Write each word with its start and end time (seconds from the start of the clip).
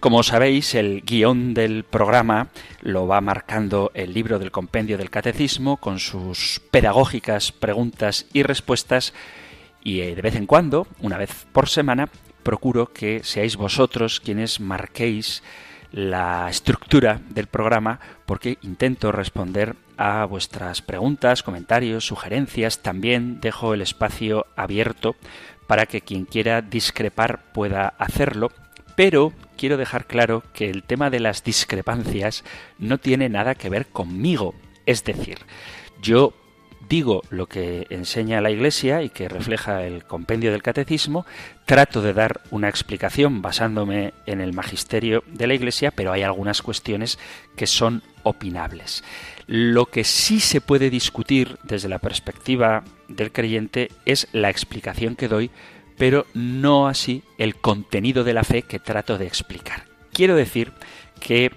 Como 0.00 0.22
sabéis, 0.22 0.76
el 0.76 1.02
guion 1.02 1.54
del 1.54 1.82
programa 1.82 2.48
lo 2.82 3.08
va 3.08 3.20
marcando 3.20 3.90
el 3.94 4.14
libro 4.14 4.38
del 4.38 4.52
compendio 4.52 4.96
del 4.96 5.10
catecismo 5.10 5.76
con 5.76 5.98
sus 5.98 6.60
pedagógicas 6.70 7.50
preguntas 7.50 8.26
y 8.32 8.44
respuestas 8.44 9.12
y 9.82 10.02
eh, 10.02 10.14
de 10.14 10.22
vez 10.22 10.36
en 10.36 10.46
cuando, 10.46 10.86
una 11.00 11.18
vez 11.18 11.46
por 11.52 11.68
semana, 11.68 12.08
procuro 12.44 12.92
que 12.92 13.24
seáis 13.24 13.56
vosotros 13.56 14.20
quienes 14.20 14.60
marquéis 14.60 15.42
la 15.90 16.48
estructura 16.48 17.20
del 17.30 17.48
programa 17.48 17.98
porque 18.24 18.58
intento 18.62 19.10
responder 19.10 19.74
a 19.96 20.24
vuestras 20.26 20.80
preguntas, 20.80 21.42
comentarios, 21.42 22.06
sugerencias. 22.06 22.82
También 22.82 23.40
dejo 23.40 23.74
el 23.74 23.82
espacio 23.82 24.46
abierto 24.54 25.16
para 25.66 25.86
que 25.86 26.02
quien 26.02 26.24
quiera 26.24 26.62
discrepar 26.62 27.52
pueda 27.52 27.88
hacerlo 27.98 28.52
pero 28.98 29.32
quiero 29.58 29.76
dejar 29.76 30.06
claro 30.06 30.42
que 30.54 30.70
el 30.70 30.84
tema 30.84 31.10
de 31.10 31.20
las 31.20 31.44
discrepancias 31.44 32.44
no 32.78 32.96
tiene 32.96 33.28
nada 33.28 33.54
que 33.54 33.68
ver 33.68 33.86
conmigo. 33.86 34.54
Es 34.86 35.04
decir, 35.04 35.38
yo 36.00 36.32
digo 36.88 37.22
lo 37.28 37.46
que 37.46 37.86
enseña 37.90 38.40
la 38.40 38.50
Iglesia 38.50 39.02
y 39.02 39.10
que 39.10 39.28
refleja 39.28 39.84
el 39.84 40.04
compendio 40.04 40.52
del 40.52 40.62
catecismo, 40.62 41.26
trato 41.66 42.00
de 42.00 42.14
dar 42.14 42.40
una 42.50 42.68
explicación 42.68 43.42
basándome 43.42 44.14
en 44.24 44.40
el 44.40 44.54
magisterio 44.54 45.22
de 45.26 45.46
la 45.46 45.54
Iglesia, 45.54 45.90
pero 45.90 46.12
hay 46.12 46.22
algunas 46.22 46.62
cuestiones 46.62 47.18
que 47.56 47.66
son 47.66 48.02
opinables. 48.22 49.04
Lo 49.46 49.86
que 49.86 50.04
sí 50.04 50.40
se 50.40 50.60
puede 50.60 50.88
discutir 50.88 51.58
desde 51.64 51.88
la 51.88 51.98
perspectiva 51.98 52.84
del 53.08 53.32
creyente 53.32 53.90
es 54.06 54.28
la 54.32 54.50
explicación 54.50 55.16
que 55.16 55.28
doy 55.28 55.50
pero 55.98 56.26
no 56.32 56.88
así 56.88 57.22
el 57.36 57.56
contenido 57.56 58.24
de 58.24 58.32
la 58.32 58.44
fe 58.44 58.62
que 58.62 58.78
trato 58.78 59.18
de 59.18 59.26
explicar. 59.26 59.84
Quiero 60.12 60.36
decir 60.36 60.72
que 61.20 61.52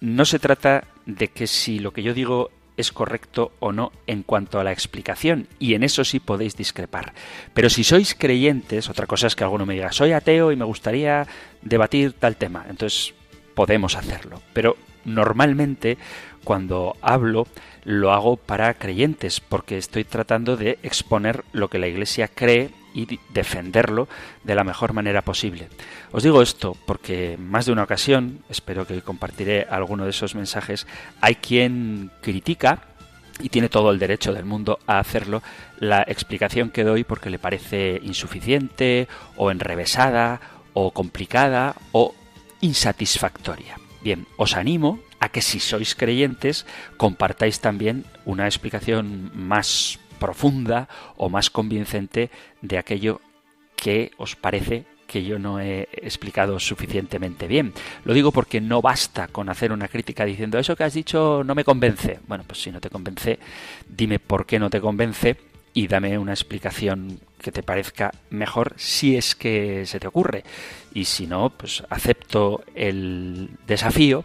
no 0.00 0.24
se 0.24 0.38
trata 0.38 0.84
de 1.06 1.28
que 1.28 1.46
si 1.46 1.78
lo 1.78 1.92
que 1.92 2.02
yo 2.02 2.12
digo 2.12 2.50
es 2.76 2.92
correcto 2.92 3.52
o 3.60 3.72
no 3.72 3.92
en 4.06 4.24
cuanto 4.24 4.58
a 4.58 4.64
la 4.64 4.72
explicación, 4.72 5.46
y 5.60 5.74
en 5.74 5.84
eso 5.84 6.04
sí 6.04 6.18
podéis 6.18 6.56
discrepar. 6.56 7.14
Pero 7.54 7.70
si 7.70 7.84
sois 7.84 8.14
creyentes, 8.14 8.88
otra 8.88 9.06
cosa 9.06 9.28
es 9.28 9.36
que 9.36 9.44
alguno 9.44 9.64
me 9.64 9.74
diga, 9.74 9.92
soy 9.92 10.12
ateo 10.12 10.50
y 10.50 10.56
me 10.56 10.64
gustaría 10.64 11.26
debatir 11.62 12.14
tal 12.14 12.36
tema, 12.36 12.66
entonces 12.68 13.14
podemos 13.54 13.94
hacerlo. 13.94 14.42
Pero 14.52 14.76
normalmente 15.04 15.98
cuando 16.42 16.96
hablo 17.00 17.46
lo 17.84 18.12
hago 18.12 18.36
para 18.36 18.74
creyentes, 18.74 19.40
porque 19.40 19.78
estoy 19.78 20.04
tratando 20.04 20.56
de 20.56 20.78
exponer 20.82 21.44
lo 21.52 21.68
que 21.68 21.78
la 21.78 21.86
Iglesia 21.86 22.28
cree 22.28 22.70
y 22.94 23.18
defenderlo 23.30 24.08
de 24.44 24.54
la 24.54 24.64
mejor 24.64 24.92
manera 24.92 25.22
posible. 25.22 25.68
Os 26.12 26.22
digo 26.22 26.40
esto 26.40 26.76
porque 26.86 27.36
más 27.38 27.66
de 27.66 27.72
una 27.72 27.82
ocasión, 27.82 28.44
espero 28.48 28.86
que 28.86 29.02
compartiré 29.02 29.66
alguno 29.68 30.04
de 30.04 30.10
esos 30.10 30.34
mensajes, 30.34 30.86
hay 31.20 31.34
quien 31.34 32.10
critica 32.22 32.82
y 33.40 33.48
tiene 33.48 33.68
todo 33.68 33.90
el 33.90 33.98
derecho 33.98 34.32
del 34.32 34.44
mundo 34.44 34.78
a 34.86 35.00
hacerlo, 35.00 35.42
la 35.78 36.02
explicación 36.06 36.70
que 36.70 36.84
doy 36.84 37.04
porque 37.04 37.30
le 37.30 37.38
parece 37.38 38.00
insuficiente 38.02 39.08
o 39.36 39.50
enrevesada 39.50 40.40
o 40.72 40.92
complicada 40.92 41.74
o 41.92 42.14
insatisfactoria. 42.60 43.76
Bien, 44.02 44.26
os 44.36 44.54
animo 44.56 45.00
a 45.18 45.30
que 45.30 45.40
si 45.40 45.58
sois 45.58 45.94
creyentes 45.94 46.66
compartáis 46.96 47.60
también 47.60 48.04
una 48.24 48.46
explicación 48.46 49.32
más 49.34 49.98
profunda 50.24 50.88
o 51.16 51.28
más 51.28 51.50
convincente 51.50 52.30
de 52.62 52.78
aquello 52.78 53.20
que 53.76 54.12
os 54.16 54.36
parece 54.36 54.86
que 55.06 55.22
yo 55.22 55.38
no 55.38 55.60
he 55.60 55.86
explicado 55.92 56.58
suficientemente 56.58 57.46
bien. 57.46 57.74
Lo 58.06 58.14
digo 58.14 58.32
porque 58.32 58.62
no 58.62 58.80
basta 58.80 59.28
con 59.28 59.50
hacer 59.50 59.70
una 59.70 59.86
crítica 59.86 60.24
diciendo 60.24 60.58
eso 60.58 60.76
que 60.76 60.84
has 60.84 60.94
dicho 60.94 61.42
no 61.44 61.54
me 61.54 61.62
convence. 61.62 62.20
Bueno, 62.26 62.44
pues 62.46 62.62
si 62.62 62.70
no 62.70 62.80
te 62.80 62.88
convence, 62.88 63.38
dime 63.86 64.18
por 64.18 64.46
qué 64.46 64.58
no 64.58 64.70
te 64.70 64.80
convence 64.80 65.36
y 65.74 65.88
dame 65.88 66.16
una 66.16 66.32
explicación 66.32 67.20
que 67.38 67.52
te 67.52 67.62
parezca 67.62 68.12
mejor 68.30 68.72
si 68.76 69.14
es 69.18 69.34
que 69.34 69.84
se 69.84 70.00
te 70.00 70.06
ocurre. 70.06 70.42
Y 70.94 71.04
si 71.04 71.26
no, 71.26 71.50
pues 71.50 71.82
acepto 71.90 72.64
el 72.74 73.50
desafío, 73.66 74.24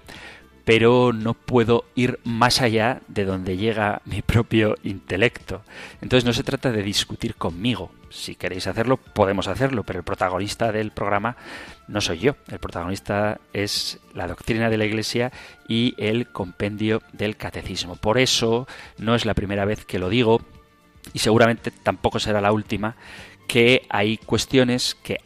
pero 0.70 1.14
no 1.14 1.34
puedo 1.34 1.86
ir 1.96 2.20
más 2.24 2.62
allá 2.62 3.02
de 3.08 3.26
donde 3.26 3.58
llega 3.58 4.04
mi 4.06 4.22
propio 4.22 4.76
intelecto. 4.84 5.64
Entonces 6.00 6.26
no 6.26 6.32
se 6.32 6.44
trata 6.44 6.72
de 6.72 6.84
discutir 6.84 7.34
conmigo. 7.34 7.90
Si 8.12 8.36
queréis 8.36 8.68
hacerlo, 8.68 8.98
podemos 8.98 9.48
hacerlo, 9.48 9.82
pero 9.82 9.98
el 9.98 10.06
protagonista 10.06 10.72
del 10.72 10.92
programa 10.92 11.38
no 11.88 12.02
soy 12.02 12.20
yo. 12.20 12.36
El 12.52 12.60
protagonista 12.60 13.40
es 13.52 13.98
la 14.14 14.28
doctrina 14.28 14.70
de 14.70 14.78
la 14.78 14.86
Iglesia 14.86 15.32
y 15.68 15.96
el 15.98 16.28
compendio 16.28 17.02
del 17.14 17.36
catecismo. 17.36 17.96
Por 17.96 18.20
eso 18.20 18.68
no 19.00 19.16
es 19.16 19.26
la 19.26 19.34
primera 19.34 19.66
vez 19.66 19.86
que 19.86 19.98
lo 19.98 20.08
digo 20.08 20.40
y 21.14 21.18
seguramente 21.18 21.72
tampoco 21.72 22.20
será 22.20 22.42
la 22.42 22.52
última 22.52 22.96
que 23.48 23.88
hay 23.90 24.18
cuestiones 24.18 24.96
que 25.02 25.18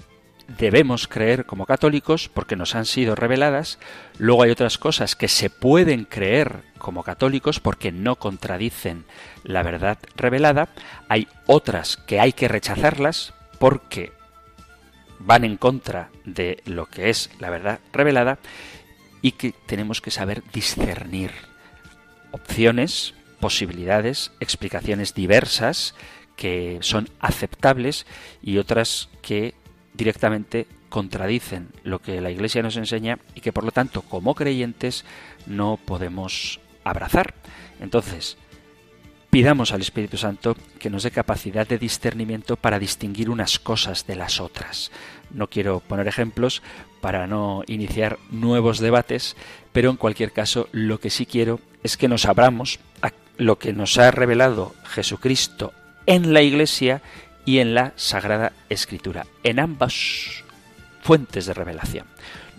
debemos 0.57 1.07
creer 1.07 1.45
como 1.45 1.65
católicos 1.65 2.29
porque 2.33 2.55
nos 2.55 2.75
han 2.75 2.85
sido 2.85 3.15
reveladas, 3.15 3.79
luego 4.17 4.43
hay 4.43 4.51
otras 4.51 4.77
cosas 4.77 5.15
que 5.15 5.27
se 5.27 5.49
pueden 5.49 6.05
creer 6.05 6.63
como 6.77 7.03
católicos 7.03 7.59
porque 7.59 7.91
no 7.91 8.15
contradicen 8.17 9.05
la 9.43 9.63
verdad 9.63 9.97
revelada, 10.15 10.69
hay 11.09 11.27
otras 11.47 11.97
que 11.97 12.19
hay 12.19 12.33
que 12.33 12.47
rechazarlas 12.47 13.33
porque 13.59 14.11
van 15.19 15.45
en 15.45 15.57
contra 15.57 16.09
de 16.25 16.61
lo 16.65 16.85
que 16.85 17.09
es 17.09 17.29
la 17.39 17.49
verdad 17.49 17.79
revelada 17.91 18.39
y 19.21 19.31
que 19.31 19.53
tenemos 19.65 20.01
que 20.01 20.11
saber 20.11 20.43
discernir 20.51 21.31
opciones, 22.31 23.13
posibilidades, 23.39 24.31
explicaciones 24.39 25.13
diversas 25.13 25.95
que 26.35 26.79
son 26.81 27.09
aceptables 27.19 28.05
y 28.41 28.57
otras 28.57 29.09
que 29.21 29.53
directamente 29.93 30.67
contradicen 30.89 31.69
lo 31.83 31.99
que 31.99 32.21
la 32.21 32.31
Iglesia 32.31 32.61
nos 32.61 32.77
enseña 32.77 33.19
y 33.35 33.41
que 33.41 33.53
por 33.53 33.63
lo 33.63 33.71
tanto 33.71 34.03
como 34.03 34.35
creyentes 34.35 35.05
no 35.47 35.79
podemos 35.83 36.59
abrazar. 36.83 37.33
Entonces, 37.79 38.37
pidamos 39.29 39.71
al 39.71 39.81
Espíritu 39.81 40.17
Santo 40.17 40.55
que 40.77 40.91
nos 40.91 41.01
dé 41.01 41.09
capacidad 41.09 41.67
de 41.67 41.79
discernimiento 41.79 42.55
para 42.55 42.77
distinguir 42.77 43.31
unas 43.31 43.57
cosas 43.57 44.05
de 44.05 44.15
las 44.15 44.39
otras. 44.39 44.91
No 45.31 45.49
quiero 45.49 45.79
poner 45.79 46.07
ejemplos 46.07 46.61
para 47.01 47.25
no 47.25 47.63
iniciar 47.65 48.19
nuevos 48.29 48.77
debates, 48.77 49.35
pero 49.71 49.89
en 49.89 49.97
cualquier 49.97 50.31
caso 50.31 50.69
lo 50.71 50.99
que 50.99 51.09
sí 51.09 51.25
quiero 51.25 51.59
es 51.81 51.97
que 51.97 52.07
nos 52.07 52.25
abramos 52.25 52.79
a 53.01 53.11
lo 53.37 53.57
que 53.57 53.73
nos 53.73 53.97
ha 53.97 54.11
revelado 54.11 54.75
Jesucristo 54.85 55.73
en 56.05 56.33
la 56.33 56.43
Iglesia 56.43 57.01
y 57.45 57.59
en 57.59 57.73
la 57.73 57.93
Sagrada 57.95 58.53
Escritura, 58.69 59.25
en 59.43 59.59
ambas 59.59 60.43
fuentes 61.01 61.45
de 61.45 61.53
revelación. 61.53 62.07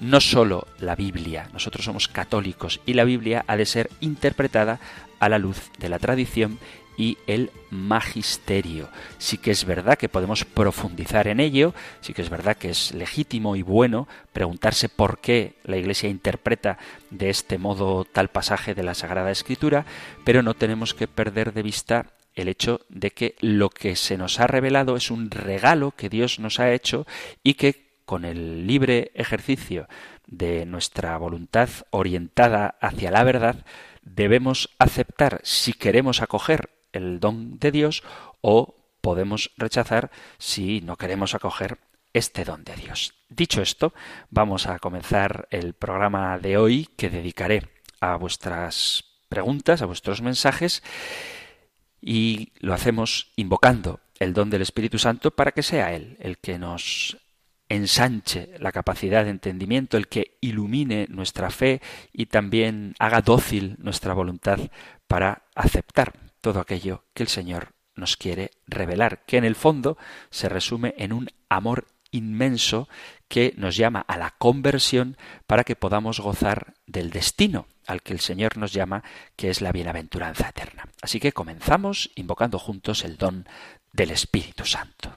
No 0.00 0.20
solo 0.20 0.66
la 0.78 0.96
Biblia, 0.96 1.48
nosotros 1.52 1.84
somos 1.84 2.08
católicos 2.08 2.81
y 2.84 2.94
la 2.94 3.04
Biblia 3.04 3.44
ha 3.46 3.56
de 3.56 3.66
ser 3.66 3.90
interpretada 4.00 4.81
a 5.20 5.28
la 5.28 5.38
luz 5.38 5.70
de 5.78 5.88
la 5.88 5.98
tradición 5.98 6.58
y 6.96 7.19
el 7.26 7.50
magisterio. 7.70 8.88
Sí 9.19 9.38
que 9.38 9.50
es 9.50 9.64
verdad 9.64 9.98
que 9.98 10.08
podemos 10.08 10.44
profundizar 10.44 11.28
en 11.28 11.40
ello, 11.40 11.75
sí 12.00 12.12
que 12.12 12.22
es 12.22 12.31
verdad 12.31 12.56
que 12.56 12.70
es 12.70 12.92
legítimo 12.94 13.56
y 13.56 13.62
bueno 13.62 14.06
preguntarse 14.32 14.88
por 14.88 15.19
qué 15.19 15.54
la 15.64 15.76
Iglesia 15.76 16.08
interpreta 16.08 16.78
de 17.10 17.31
este 17.31 17.58
modo 17.58 18.04
tal 18.04 18.28
pasaje 18.28 18.75
de 18.75 18.82
la 18.82 18.94
Sagrada 18.94 19.31
Escritura, 19.31 19.86
pero 20.25 20.42
no 20.42 20.54
tenemos 20.54 20.94
que 20.94 21.08
perder 21.08 21.52
de 21.52 21.62
vista 21.62 22.06
el 22.34 22.48
hecho 22.48 22.81
de 22.88 23.10
que 23.10 23.36
lo 23.40 23.70
que 23.70 23.96
se 23.96 24.16
nos 24.16 24.40
ha 24.40 24.46
revelado 24.46 24.96
es 24.96 25.10
un 25.10 25.31
regalo 25.31 25.92
que 25.92 26.08
Dios 26.08 26.38
nos 26.38 26.60
ha 26.60 26.72
hecho 26.72 27.06
y 27.42 27.54
que 27.54 27.84
con 28.04 28.25
el 28.25 28.66
libre 28.66 29.12
ejercicio 29.14 29.88
de 30.26 30.66
nuestra 30.66 31.16
voluntad 31.16 31.69
orientada 31.90 32.76
hacia 32.81 33.10
la 33.10 33.25
verdad, 33.25 33.64
debemos 34.02 34.70
aceptar 34.78 35.40
si 35.42 35.72
queremos 35.72 36.20
acoger 36.20 36.70
el 36.92 37.20
don 37.20 37.58
de 37.58 37.70
Dios 37.70 38.02
o 38.40 38.76
podemos 39.00 39.50
rechazar 39.56 40.10
si 40.38 40.81
no 40.81 40.96
queremos 40.96 41.34
acoger 41.34 41.78
este 42.12 42.44
don 42.44 42.64
de 42.64 42.76
Dios. 42.76 43.14
Dicho 43.28 43.60
esto, 43.60 43.92
vamos 44.31 44.66
a 44.66 44.78
comenzar 44.78 45.48
el 45.50 45.75
programa 45.75 46.38
de 46.38 46.56
hoy 46.56 46.88
que 46.96 47.10
dedicaré 47.10 47.69
a 48.00 48.16
vuestras 48.16 49.04
preguntas, 49.28 49.82
a 49.82 49.86
vuestros 49.86 50.22
mensajes 50.22 50.82
y 52.05 52.53
lo 52.61 52.75
hacemos 52.75 53.33
invocando 53.35 54.01
el 54.19 54.35
don 54.35 54.51
del 54.51 54.61
Espíritu 54.61 54.99
Santo 54.99 55.31
para 55.31 55.53
que 55.53 55.62
sea 55.62 55.95
Él 55.95 56.19
el 56.21 56.37
que 56.37 56.59
nos 56.59 57.17
ensanche 57.71 58.51
la 58.59 58.73
capacidad 58.73 59.25
de 59.25 59.31
entendimiento, 59.31 59.97
el 59.97 60.06
que 60.09 60.37
ilumine 60.43 61.06
nuestra 61.09 61.51
fe 61.51 61.81
y 62.12 62.27
también 62.27 62.95
haga 62.99 63.23
dócil 63.23 63.77
nuestra 63.79 64.12
voluntad 64.12 64.59
para 65.09 65.45
aceptar 65.55 66.12
todo 66.43 66.61
aquello 66.61 67.05
que 67.15 67.23
el 67.23 67.29
Señor 67.31 67.71
nos 67.97 68.19
quiere 68.19 68.51
revelar, 68.67 69.25
que 69.25 69.39
en 69.39 69.45
el 69.45 69.55
fondo 69.55 69.97
se 70.29 70.51
resume 70.51 70.95
en 70.99 71.12
un 71.15 71.31
amor 71.49 71.87
inmenso 72.11 72.87
que 73.34 73.52
nos 73.56 73.76
llama 73.76 73.98
a 74.06 74.16
la 74.16 74.31
conversión 74.38 75.16
para 75.48 75.64
que 75.64 75.75
podamos 75.75 76.20
gozar 76.20 76.75
del 76.86 77.10
destino 77.10 77.66
al 77.84 78.00
que 78.00 78.12
el 78.12 78.20
Señor 78.20 78.56
nos 78.58 78.72
llama, 78.72 79.02
que 79.34 79.50
es 79.50 79.60
la 79.60 79.72
bienaventuranza 79.72 80.50
eterna. 80.50 80.84
Así 81.02 81.19
que 81.19 81.32
comenzamos 81.32 82.12
invocando 82.14 82.60
juntos 82.60 83.02
el 83.02 83.16
don 83.16 83.48
del 83.92 84.12
Espíritu 84.12 84.64
Santo. 84.64 85.16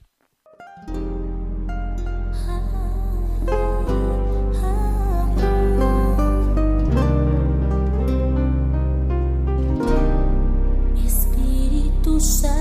Espíritu 11.06 12.20
Santo, 12.20 12.57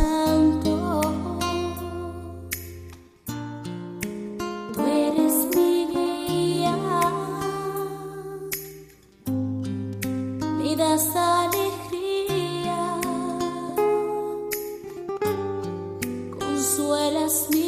me 10.76 10.82
das 10.82 11.16
alegría, 11.16 12.76
consuelas 16.38 17.48
mi 17.50 17.65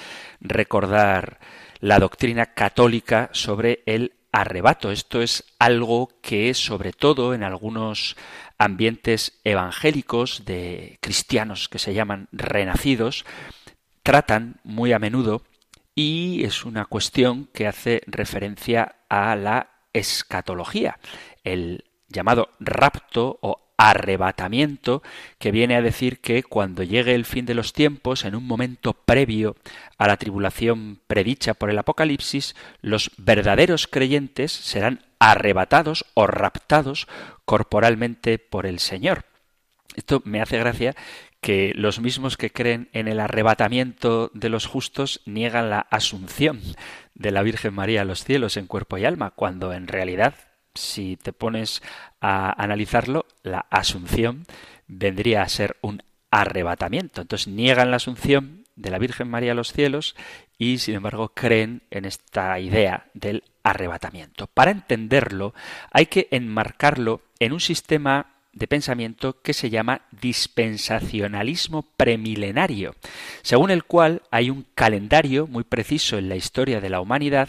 recordar 0.40 1.38
la 1.80 1.98
doctrina 1.98 2.46
católica 2.54 3.30
sobre 3.32 3.82
el 3.86 4.14
arrebato. 4.32 4.90
Esto 4.90 5.22
es 5.22 5.44
algo 5.58 6.10
que, 6.22 6.54
sobre 6.54 6.92
todo 6.92 7.34
en 7.34 7.42
algunos 7.42 8.16
ambientes 8.58 9.40
evangélicos 9.44 10.44
de 10.44 10.98
cristianos 11.00 11.68
que 11.68 11.78
se 11.78 11.94
llaman 11.94 12.28
renacidos, 12.32 13.24
tratan 14.02 14.60
muy 14.64 14.92
a 14.92 14.98
menudo 14.98 15.42
y 15.94 16.44
es 16.44 16.64
una 16.64 16.84
cuestión 16.84 17.46
que 17.52 17.66
hace 17.66 18.02
referencia 18.06 18.96
a 19.08 19.34
la 19.36 19.70
escatología, 19.92 20.98
el 21.44 21.84
llamado 22.08 22.50
rapto 22.60 23.38
o 23.40 23.68
arrebatamiento, 23.78 25.02
que 25.38 25.52
viene 25.52 25.76
a 25.76 25.82
decir 25.82 26.20
que 26.20 26.42
cuando 26.42 26.82
llegue 26.82 27.14
el 27.14 27.24
fin 27.24 27.46
de 27.46 27.54
los 27.54 27.72
tiempos, 27.72 28.24
en 28.24 28.34
un 28.34 28.44
momento 28.44 28.92
previo 28.92 29.56
a 29.98 30.08
la 30.08 30.16
tribulación 30.16 31.00
predicha 31.06 31.54
por 31.54 31.70
el 31.70 31.78
Apocalipsis, 31.78 32.56
los 32.82 33.12
verdaderos 33.18 33.86
creyentes 33.86 34.50
serán 34.50 35.04
arrebatados 35.20 36.06
o 36.14 36.26
raptados 36.26 37.06
corporalmente 37.44 38.38
por 38.38 38.66
el 38.66 38.80
Señor. 38.80 39.24
Esto 39.94 40.22
me 40.24 40.42
hace 40.42 40.58
gracia 40.58 40.96
que 41.40 41.72
los 41.76 42.00
mismos 42.00 42.36
que 42.36 42.50
creen 42.50 42.88
en 42.92 43.06
el 43.06 43.20
arrebatamiento 43.20 44.32
de 44.34 44.48
los 44.48 44.66
justos 44.66 45.20
niegan 45.24 45.70
la 45.70 45.86
asunción 45.90 46.60
de 47.14 47.30
la 47.30 47.42
Virgen 47.42 47.74
María 47.74 48.02
a 48.02 48.04
los 48.04 48.24
cielos 48.24 48.56
en 48.56 48.66
cuerpo 48.66 48.98
y 48.98 49.04
alma, 49.04 49.30
cuando 49.30 49.72
en 49.72 49.86
realidad 49.86 50.34
si 50.78 51.16
te 51.16 51.32
pones 51.32 51.82
a 52.20 52.62
analizarlo, 52.62 53.26
la 53.42 53.66
asunción 53.70 54.46
vendría 54.86 55.42
a 55.42 55.48
ser 55.48 55.76
un 55.82 56.02
arrebatamiento. 56.30 57.20
Entonces 57.20 57.48
niegan 57.48 57.90
la 57.90 57.96
asunción 57.96 58.64
de 58.76 58.90
la 58.90 58.98
Virgen 58.98 59.28
María 59.28 59.52
a 59.52 59.54
los 59.54 59.72
cielos 59.72 60.14
y 60.56 60.78
sin 60.78 60.94
embargo 60.94 61.30
creen 61.34 61.82
en 61.90 62.04
esta 62.04 62.58
idea 62.60 63.06
del 63.14 63.44
arrebatamiento. 63.62 64.46
Para 64.46 64.70
entenderlo 64.70 65.54
hay 65.90 66.06
que 66.06 66.28
enmarcarlo 66.30 67.22
en 67.40 67.52
un 67.52 67.60
sistema 67.60 68.26
de 68.52 68.66
pensamiento 68.66 69.40
que 69.40 69.52
se 69.52 69.70
llama 69.70 70.02
dispensacionalismo 70.20 71.82
premilenario, 71.96 72.94
según 73.42 73.70
el 73.70 73.84
cual 73.84 74.22
hay 74.30 74.50
un 74.50 74.66
calendario 74.74 75.46
muy 75.46 75.64
preciso 75.64 76.18
en 76.18 76.28
la 76.28 76.36
historia 76.36 76.80
de 76.80 76.90
la 76.90 77.00
humanidad 77.00 77.48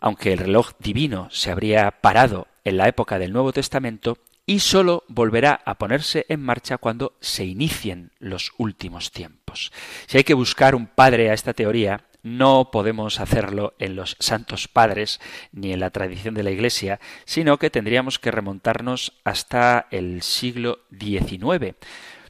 aunque 0.00 0.32
el 0.32 0.38
reloj 0.38 0.72
divino 0.78 1.28
se 1.30 1.50
habría 1.50 1.90
parado 1.90 2.48
en 2.64 2.76
la 2.76 2.88
época 2.88 3.18
del 3.18 3.32
Nuevo 3.32 3.52
Testamento 3.52 4.18
y 4.46 4.60
sólo 4.60 5.04
volverá 5.06 5.60
a 5.64 5.76
ponerse 5.76 6.26
en 6.28 6.42
marcha 6.42 6.78
cuando 6.78 7.12
se 7.20 7.44
inicien 7.44 8.10
los 8.18 8.52
últimos 8.58 9.12
tiempos. 9.12 9.70
Si 10.06 10.16
hay 10.16 10.24
que 10.24 10.34
buscar 10.34 10.74
un 10.74 10.86
padre 10.86 11.30
a 11.30 11.34
esta 11.34 11.52
teoría, 11.52 12.04
no 12.22 12.70
podemos 12.70 13.20
hacerlo 13.20 13.74
en 13.78 13.96
los 13.96 14.16
santos 14.18 14.68
padres 14.68 15.20
ni 15.52 15.72
en 15.72 15.80
la 15.80 15.90
tradición 15.90 16.34
de 16.34 16.42
la 16.42 16.50
Iglesia, 16.50 17.00
sino 17.24 17.58
que 17.58 17.70
tendríamos 17.70 18.18
que 18.18 18.30
remontarnos 18.30 19.12
hasta 19.24 19.86
el 19.90 20.22
siglo 20.22 20.80
XIX, 20.98 21.76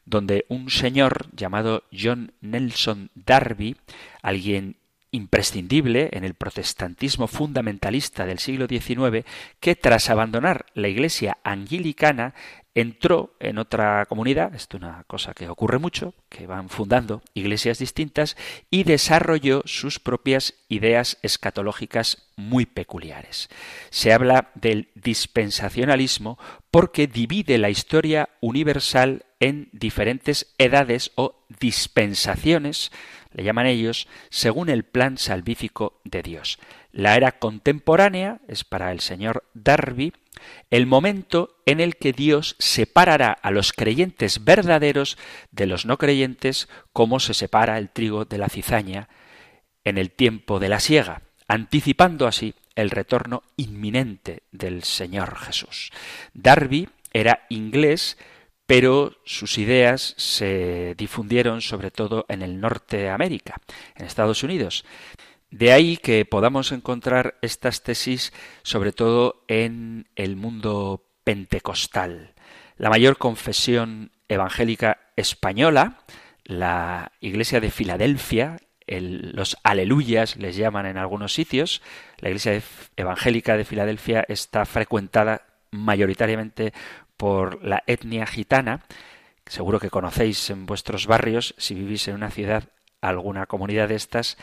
donde 0.05 0.45
un 0.49 0.71
señor 0.71 1.29
llamado 1.35 1.85
John 1.91 2.33
Nelson 2.41 3.11
Darby, 3.15 3.77
alguien 4.23 4.77
imprescindible 5.12 6.11
en 6.12 6.25
el 6.25 6.35
protestantismo 6.35 7.26
fundamentalista 7.26 8.26
del 8.26 8.38
siglo 8.38 8.67
XIX 8.67 9.26
que 9.59 9.75
tras 9.75 10.11
abandonar 10.11 10.67
la 10.75 10.88
iglesia 10.88 11.38
anglicana 11.43 12.35
entró 12.75 13.35
en 13.40 13.59
otra 13.59 14.07
comunidad, 14.07 14.55
esto 14.55 14.76
es 14.76 14.83
una 14.83 15.05
cosa 15.05 15.35
que 15.35 15.49
ocurre 15.49 15.79
mucho, 15.79 16.14
que 16.29 16.47
van 16.47 16.69
fundando 16.69 17.23
iglesias 17.35 17.79
distintas, 17.79 18.37
y 18.71 18.85
desarrolló 18.85 19.62
sus 19.64 19.99
propias 19.99 20.55
ideas 20.69 21.19
escatológicas 21.23 22.29
muy 22.37 22.67
peculiares. 22.67 23.49
Se 23.90 24.12
habla 24.12 24.50
del 24.55 24.88
dispensacionalismo 24.95 26.38
porque 26.71 27.09
divide 27.09 27.59
la 27.59 27.71
historia 27.71 28.29
universal 28.40 29.25
en 29.40 29.69
diferentes 29.73 30.55
edades 30.59 31.11
o 31.17 31.43
dispensaciones, 31.59 32.93
le 33.32 33.44
llaman 33.44 33.66
ellos, 33.66 34.08
según 34.28 34.68
el 34.68 34.84
plan 34.84 35.18
salvífico 35.18 36.00
de 36.04 36.22
Dios. 36.22 36.58
La 36.92 37.16
era 37.16 37.32
contemporánea 37.32 38.40
es 38.49 38.64
para 38.64 38.92
el 38.92 39.00
señor 39.00 39.44
Darby 39.54 40.12
el 40.70 40.87
momento 40.87 41.56
en 41.66 41.80
el 41.80 41.96
que 41.96 42.12
Dios 42.12 42.56
separará 42.58 43.32
a 43.32 43.50
los 43.50 43.72
creyentes 43.72 44.44
verdaderos 44.44 45.18
de 45.50 45.66
los 45.66 45.87
no 45.87 45.99
creyentes 45.99 46.68
como 46.92 47.20
se 47.20 47.34
separa 47.34 47.78
el 47.78 47.90
trigo 47.90 48.25
de 48.25 48.38
la 48.38 48.49
cizaña 48.49 49.08
en 49.84 49.99
el 49.99 50.10
tiempo 50.10 50.58
de 50.58 50.68
la 50.68 50.80
siega, 50.80 51.22
anticipando 51.49 52.26
así 52.26 52.54
el 52.75 52.90
retorno 52.90 53.42
inminente 53.56 54.42
del 54.52 54.84
Señor 54.84 55.37
Jesús. 55.37 55.90
Darby 56.34 56.88
era 57.12 57.46
inglés, 57.49 58.16
pero 58.71 59.17
sus 59.25 59.59
ideas 59.59 60.15
se 60.17 60.95
difundieron 60.97 61.61
sobre 61.61 61.91
todo 61.91 62.25
en 62.29 62.41
el 62.41 62.61
norte 62.61 62.99
de 62.99 63.09
América, 63.09 63.57
en 63.97 64.07
Estados 64.07 64.45
Unidos. 64.45 64.85
De 65.50 65.73
ahí 65.73 65.97
que 65.97 66.25
podamos 66.25 66.71
encontrar 66.71 67.35
estas 67.43 67.83
tesis 67.83 68.33
sobre 68.62 68.93
todo 68.93 69.43
en 69.49 70.07
el 70.15 70.37
mundo 70.37 71.03
pentecostal. 71.25 72.35
La 72.77 72.91
mayor 72.91 73.19
confesión 73.19 74.12
evangélica 74.29 75.00
española, 75.17 76.05
la 76.45 77.11
Iglesia 77.19 77.59
de 77.59 77.73
Filadelfia, 77.73 78.59
los 78.87 79.57
aleluyas 79.65 80.37
les 80.37 80.55
llaman 80.55 80.87
en 80.87 80.97
algunos 80.97 81.35
sitios, 81.35 81.83
la 82.19 82.29
Iglesia 82.29 82.62
evangélica 82.95 83.57
de 83.57 83.65
Filadelfia 83.65 84.25
está 84.29 84.65
frecuentada 84.65 85.43
mayoritariamente 85.73 86.73
por 87.21 87.62
la 87.62 87.85
etnia 87.87 88.25
gitana, 88.27 88.81
seguro 89.45 89.79
que 89.79 89.91
conocéis 89.91 90.49
en 90.49 90.65
vuestros 90.65 91.07
barrios, 91.07 91.55
si 91.59 91.75
vivís 91.75 92.09
en 92.09 92.15
una 92.15 92.31
ciudad, 92.31 92.71
alguna 93.03 93.45
comunidad 93.45 93.89
de 93.89 93.97
estas, 93.97 94.39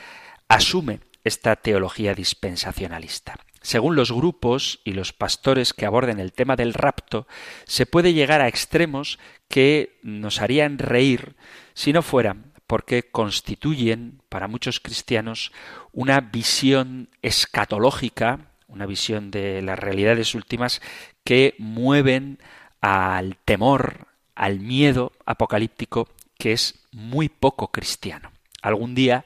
asume 0.47 0.99
esta 1.23 1.55
teología 1.55 2.13
dispensacionalista. 2.13 3.33
Según 3.63 3.95
los 3.95 4.11
grupos 4.11 4.79
y 4.83 4.91
los 4.91 5.11
pastores 5.11 5.73
que 5.73 5.87
aborden 5.87 6.19
el 6.19 6.33
tema 6.33 6.55
del 6.55 6.75
rapto, 6.75 7.25
se 7.65 7.87
puede 7.87 8.13
llegar 8.13 8.41
a 8.41 8.47
extremos 8.47 9.17
que 9.49 9.97
nos 10.03 10.39
harían 10.39 10.77
reír 10.77 11.35
si 11.73 11.93
no 11.93 12.03
fueran 12.03 12.53
porque 12.67 13.09
constituyen 13.09 14.21
para 14.29 14.47
muchos 14.47 14.79
cristianos 14.79 15.51
una 15.93 16.21
visión 16.21 17.09
escatológica, 17.23 18.51
una 18.67 18.85
visión 18.85 19.31
de 19.31 19.63
las 19.63 19.79
realidades 19.79 20.35
últimas 20.35 20.79
que 21.23 21.55
mueven 21.57 22.37
al 22.81 23.37
temor, 23.45 24.07
al 24.35 24.59
miedo 24.59 25.11
apocalíptico 25.25 26.07
que 26.37 26.53
es 26.53 26.75
muy 26.91 27.29
poco 27.29 27.71
cristiano. 27.71 28.31
Algún 28.61 28.95
día, 28.95 29.25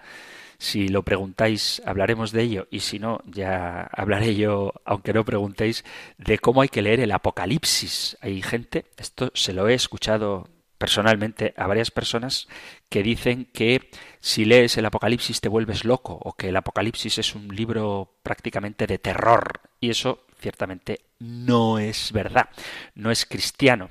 si 0.57 0.87
lo 0.87 1.03
preguntáis, 1.03 1.81
hablaremos 1.85 2.31
de 2.31 2.43
ello 2.43 2.67
y 2.71 2.81
si 2.81 2.99
no, 2.99 3.21
ya 3.25 3.89
hablaré 3.91 4.35
yo, 4.35 4.73
aunque 4.85 5.13
no 5.13 5.25
preguntéis, 5.25 5.83
de 6.17 6.39
cómo 6.39 6.61
hay 6.61 6.69
que 6.69 6.81
leer 6.81 6.99
el 6.99 7.11
Apocalipsis. 7.11 8.17
Hay 8.21 8.41
gente, 8.41 8.85
esto 8.97 9.31
se 9.33 9.53
lo 9.53 9.67
he 9.67 9.73
escuchado 9.73 10.47
personalmente 10.77 11.53
a 11.57 11.67
varias 11.67 11.91
personas 11.91 12.47
que 12.89 13.03
dicen 13.03 13.45
que 13.53 13.91
si 14.19 14.45
lees 14.45 14.77
el 14.77 14.85
Apocalipsis 14.85 15.39
te 15.39 15.49
vuelves 15.49 15.85
loco 15.85 16.17
o 16.19 16.33
que 16.33 16.49
el 16.49 16.55
Apocalipsis 16.55 17.19
es 17.19 17.35
un 17.35 17.55
libro 17.55 18.15
prácticamente 18.23 18.87
de 18.87 18.97
terror 18.97 19.61
y 19.79 19.91
eso 19.91 20.25
ciertamente 20.39 21.01
no 21.21 21.77
es 21.77 22.11
verdad, 22.11 22.49
no 22.95 23.11
es 23.11 23.25
cristiano. 23.25 23.89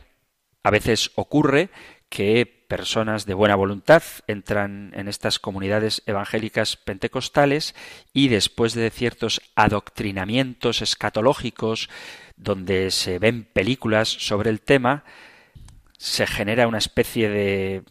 A 0.64 0.70
veces 0.70 1.12
ocurre 1.14 1.70
que 2.08 2.44
personas 2.44 3.24
de 3.24 3.34
buena 3.34 3.54
voluntad 3.54 4.02
entran 4.26 4.92
en 4.96 5.06
estas 5.08 5.38
comunidades 5.38 6.02
evangélicas 6.06 6.76
pentecostales 6.76 7.76
y 8.12 8.28
después 8.28 8.74
de 8.74 8.90
ciertos 8.90 9.40
adoctrinamientos 9.54 10.82
escatológicos 10.82 11.88
donde 12.36 12.90
se 12.90 13.20
ven 13.20 13.44
películas 13.44 14.08
sobre 14.08 14.50
el 14.50 14.60
tema, 14.60 15.04
se 15.98 16.26
genera 16.26 16.66
una 16.66 16.78
especie 16.78 17.28
de 17.28 17.84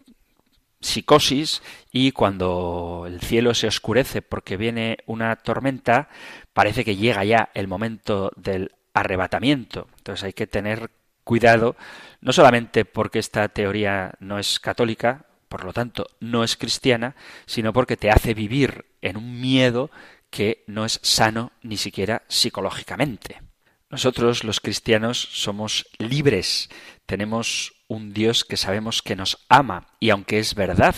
psicosis 0.82 1.62
y 1.92 2.12
cuando 2.12 3.06
el 3.08 3.22
cielo 3.22 3.54
se 3.54 3.68
oscurece 3.68 4.22
porque 4.22 4.58
viene 4.58 4.98
una 5.06 5.36
tormenta, 5.38 6.10
parece 6.54 6.84
que 6.84 6.98
llega 6.98 7.24
ya 7.24 7.50
el 7.54 7.68
momento 7.68 8.32
del 8.36 8.72
arrebatamiento. 9.00 9.88
Entonces 9.98 10.24
hay 10.24 10.34
que 10.34 10.48
tener 10.48 10.92
cuidado, 11.24 11.76
no 12.22 12.34
solamente 12.34 12.86
porque 12.86 13.20
esta 13.20 13.48
teoría 13.50 14.14
no 14.20 14.40
es 14.40 14.60
católica, 14.60 15.26
por 15.48 15.64
lo 15.64 15.74
tanto 15.74 16.08
no 16.20 16.44
es 16.44 16.56
cristiana, 16.56 17.16
sino 17.46 17.74
porque 17.74 17.98
te 17.98 18.10
hace 18.12 18.34
vivir 18.34 18.86
en 19.02 19.18
un 19.18 19.40
miedo 19.42 19.92
que 20.30 20.64
no 20.68 20.86
es 20.86 21.00
sano 21.04 21.52
ni 21.62 21.78
siquiera 21.78 22.24
psicológicamente. 22.28 23.42
Nosotros 23.90 24.44
los 24.44 24.60
cristianos 24.60 25.20
somos 25.20 25.88
libres, 25.98 26.70
tenemos 27.08 27.74
un 27.88 28.14
Dios 28.14 28.46
que 28.46 28.56
sabemos 28.56 29.02
que 29.02 29.16
nos 29.16 29.44
ama 29.50 29.88
y 30.00 30.12
aunque 30.12 30.38
es 30.38 30.54
verdad 30.54 30.96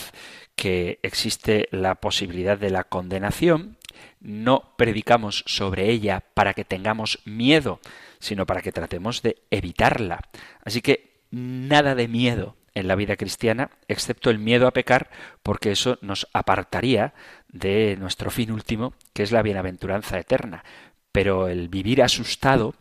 que 0.58 1.00
existe 1.02 1.70
la 1.72 1.96
posibilidad 1.96 2.58
de 2.58 2.70
la 2.70 2.84
condenación, 2.84 3.78
no 4.22 4.74
predicamos 4.78 5.44
sobre 5.48 5.90
ella 5.90 6.24
para 6.34 6.54
que 6.54 6.64
tengamos 6.64 7.20
miedo, 7.26 7.80
sino 8.20 8.46
para 8.46 8.62
que 8.62 8.72
tratemos 8.72 9.22
de 9.22 9.42
evitarla. 9.50 10.22
Así 10.64 10.82
que 10.82 11.22
nada 11.32 11.96
de 11.96 12.08
miedo 12.08 12.56
en 12.74 12.88
la 12.88 12.96
vida 12.96 13.18
cristiana, 13.18 13.72
excepto 13.88 14.30
el 14.30 14.40
miedo 14.40 14.68
a 14.68 14.72
pecar, 14.72 15.10
porque 15.44 15.72
eso 15.72 15.98
nos 16.02 16.28
apartaría 16.34 17.14
de 17.50 17.98
nuestro 18.00 18.32
fin 18.32 18.52
último, 18.52 18.94
que 19.14 19.24
es 19.24 19.32
la 19.32 19.42
bienaventuranza 19.42 20.20
eterna. 20.20 20.64
Pero 21.12 21.50
el 21.50 21.68
vivir 21.68 22.02
asustado, 22.02 22.76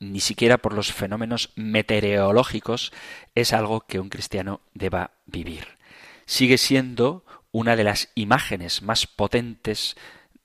ni 0.00 0.20
siquiera 0.20 0.58
por 0.58 0.74
los 0.74 0.92
fenómenos 0.92 1.52
meteorológicos, 1.56 2.92
es 3.34 3.52
algo 3.52 3.80
que 3.82 4.00
un 4.00 4.10
cristiano 4.10 4.60
deba 4.74 5.12
vivir. 5.24 5.78
Sigue 6.26 6.58
siendo 6.58 7.24
una 7.50 7.76
de 7.76 7.84
las 7.84 8.10
imágenes 8.14 8.82
más 8.82 9.06
potentes, 9.06 9.96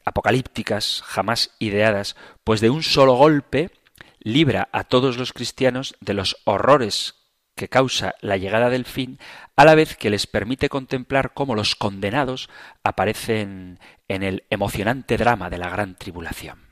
apocalípticas, 0.09 1.03
jamás 1.05 1.51
ideadas, 1.59 2.15
pues 2.43 2.61
de 2.61 2.69
un 2.69 2.83
solo 2.83 3.13
golpe 3.13 3.71
libra 4.19 4.67
a 4.71 4.83
todos 4.83 5.17
los 5.17 5.33
cristianos 5.33 5.95
de 6.01 6.13
los 6.15 6.37
horrores 6.43 7.15
que 7.55 7.69
causa 7.69 8.15
la 8.21 8.37
llegada 8.37 8.69
del 8.69 8.85
fin, 8.85 9.19
a 9.55 9.65
la 9.65 9.75
vez 9.75 9.95
que 9.97 10.09
les 10.09 10.27
permite 10.27 10.69
contemplar 10.69 11.33
cómo 11.33 11.55
los 11.55 11.75
condenados 11.75 12.49
aparecen 12.83 13.79
en 14.07 14.23
el 14.23 14.45
emocionante 14.49 15.17
drama 15.17 15.49
de 15.49 15.57
la 15.57 15.69
gran 15.69 15.95
tribulación. 15.95 16.69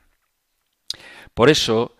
Por 1.34 1.50
eso 1.50 1.96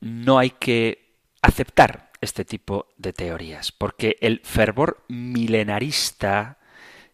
no 0.00 0.38
hay 0.38 0.50
que 0.50 1.16
aceptar 1.42 2.12
este 2.20 2.44
tipo 2.44 2.88
de 2.96 3.12
teorías, 3.12 3.72
porque 3.72 4.16
el 4.20 4.40
fervor 4.44 5.04
milenarista, 5.08 6.58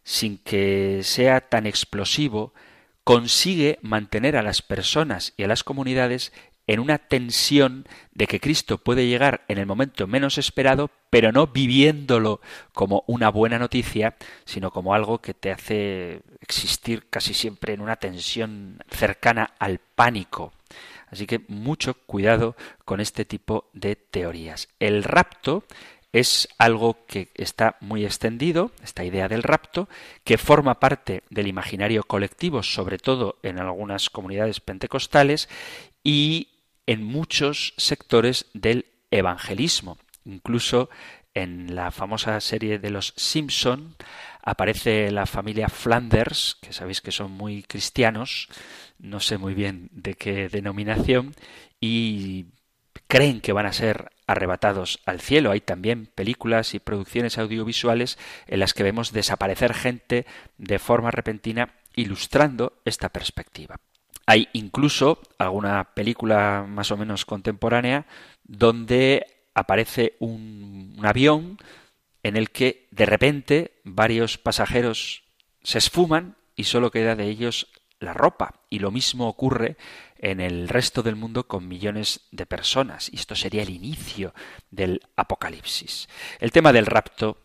sin 0.05 0.38
que 0.38 1.00
sea 1.02 1.48
tan 1.48 1.66
explosivo, 1.66 2.52
consigue 3.04 3.78
mantener 3.82 4.36
a 4.36 4.42
las 4.42 4.62
personas 4.62 5.34
y 5.36 5.44
a 5.44 5.48
las 5.48 5.64
comunidades 5.64 6.32
en 6.66 6.78
una 6.78 6.98
tensión 6.98 7.86
de 8.12 8.26
que 8.26 8.40
Cristo 8.40 8.78
puede 8.78 9.06
llegar 9.06 9.44
en 9.48 9.58
el 9.58 9.66
momento 9.66 10.06
menos 10.06 10.38
esperado, 10.38 10.90
pero 11.10 11.32
no 11.32 11.48
viviéndolo 11.48 12.40
como 12.72 13.02
una 13.06 13.30
buena 13.30 13.58
noticia, 13.58 14.16
sino 14.44 14.70
como 14.70 14.94
algo 14.94 15.20
que 15.20 15.34
te 15.34 15.50
hace 15.50 16.22
existir 16.40 17.08
casi 17.10 17.34
siempre 17.34 17.74
en 17.74 17.80
una 17.80 17.96
tensión 17.96 18.78
cercana 18.88 19.54
al 19.58 19.78
pánico. 19.78 20.52
Así 21.08 21.26
que 21.26 21.44
mucho 21.48 21.94
cuidado 21.94 22.56
con 22.84 23.00
este 23.00 23.24
tipo 23.24 23.68
de 23.72 23.96
teorías. 23.96 24.68
El 24.78 25.04
rapto 25.04 25.64
es 26.12 26.48
algo 26.59 27.07
que 27.07 27.29
está 27.35 27.77
muy 27.81 28.05
extendido, 28.05 28.70
esta 28.83 29.05
idea 29.05 29.29
del 29.29 29.42
rapto, 29.42 29.88
que 30.25 30.38
forma 30.38 30.79
parte 30.79 31.22
del 31.31 31.46
imaginario 31.46 32.05
colectivo, 32.05 32.62
sobre 32.62 32.98
todo 32.98 33.38
en 33.42 33.59
algunas 33.59 34.11
comunidades 34.11 34.61
pentecostales 34.61 35.48
y 36.05 36.48
en 36.87 37.03
muchos 37.03 37.75
sectores 37.79 38.46
del 38.53 38.87
evangelismo. 39.11 39.98
Incluso 40.25 40.90
en 41.35 41.75
la 41.75 41.90
famosa 41.90 42.38
serie 42.40 42.79
de 42.79 42.90
los 42.90 43.14
Simpson 43.16 43.96
aparece 44.42 45.11
la 45.11 45.25
familia 45.25 45.68
Flanders, 45.68 46.59
que 46.61 46.72
sabéis 46.72 47.01
que 47.01 47.12
son 47.12 47.31
muy 47.31 47.62
cristianos, 47.62 48.48
no 48.98 49.20
sé 49.20 49.38
muy 49.38 49.55
bien 49.55 49.88
de 49.92 50.14
qué 50.14 50.48
denominación, 50.48 51.35
y 51.81 52.46
creen 53.07 53.40
que 53.40 53.53
van 53.53 53.66
a 53.66 53.72
ser 53.72 54.11
arrebatados 54.33 55.01
al 55.07 55.21
cielo. 55.21 55.51
Hay 55.51 55.61
también 55.61 56.07
películas 56.07 56.75
y 56.75 56.81
producciones 56.81 57.38
audiovisuales 57.38 58.18
en 58.47 58.61
las 58.61 58.75
que 58.75 58.83
vemos 58.83 59.12
desaparecer 59.12 59.75
gente 59.75 60.27
de 60.59 60.79
forma 60.79 61.11
repentina 61.11 61.75
ilustrando 61.95 62.81
esta 62.85 63.11
perspectiva. 63.11 63.81
Hay 64.27 64.49
incluso 64.53 65.21
alguna 65.38 65.95
película 65.95 66.64
más 66.68 66.90
o 66.90 66.97
menos 66.97 67.25
contemporánea 67.25 68.07
donde 68.45 69.27
aparece 69.55 70.16
un, 70.21 70.97
avión 71.03 71.59
en 72.23 72.37
el 72.37 72.51
que 72.51 72.87
de 72.90 73.07
repente 73.07 73.81
varios 73.85 74.38
pasajeros 74.38 75.25
se 75.62 75.79
esfuman 75.79 76.37
y 76.55 76.64
solo 76.64 76.90
queda 76.90 77.16
de 77.16 77.29
ellos 77.29 77.68
la 77.99 78.14
ropa. 78.14 78.61
Y 78.71 78.79
lo 78.79 78.90
mismo 78.90 79.29
ocurre 79.29 79.77
en 80.22 80.40
el 80.40 80.68
resto 80.68 81.02
del 81.02 81.16
mundo 81.16 81.46
con 81.46 81.68
millones 81.68 82.20
de 82.30 82.46
personas. 82.46 83.11
Y 83.12 83.16
esto 83.16 83.35
sería 83.35 83.62
el 83.62 83.70
inicio 83.70 84.32
del 84.70 85.02
apocalipsis. 85.16 86.08
El 86.38 86.52
tema 86.52 86.72
del 86.72 86.87
rapto 86.87 87.42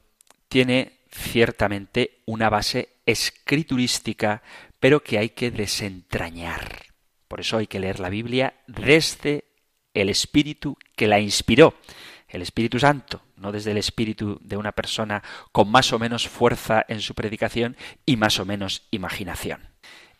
tiene 0.47 0.99
ciertamente 1.11 2.21
una 2.25 2.49
base 2.49 2.89
escriturística, 3.05 4.43
pero 4.79 5.03
que 5.03 5.17
hay 5.17 5.29
que 5.29 5.51
desentrañar. 5.51 6.85
Por 7.27 7.41
eso 7.41 7.57
hay 7.57 7.67
que 7.67 7.79
leer 7.79 7.99
la 7.99 8.09
Biblia 8.09 8.53
desde 8.67 9.45
el 9.93 10.09
espíritu 10.09 10.77
que 10.95 11.07
la 11.07 11.19
inspiró, 11.19 11.73
el 12.29 12.41
Espíritu 12.41 12.77
Santo, 12.77 13.23
no 13.37 13.51
desde 13.51 13.71
el 13.71 13.77
espíritu 13.77 14.37
de 14.41 14.57
una 14.57 14.73
persona 14.73 15.23
con 15.51 15.69
más 15.71 15.91
o 15.93 15.99
menos 15.99 16.27
fuerza 16.27 16.85
en 16.87 17.01
su 17.01 17.15
predicación 17.15 17.75
y 18.05 18.17
más 18.17 18.39
o 18.39 18.45
menos 18.45 18.87
imaginación. 18.91 19.66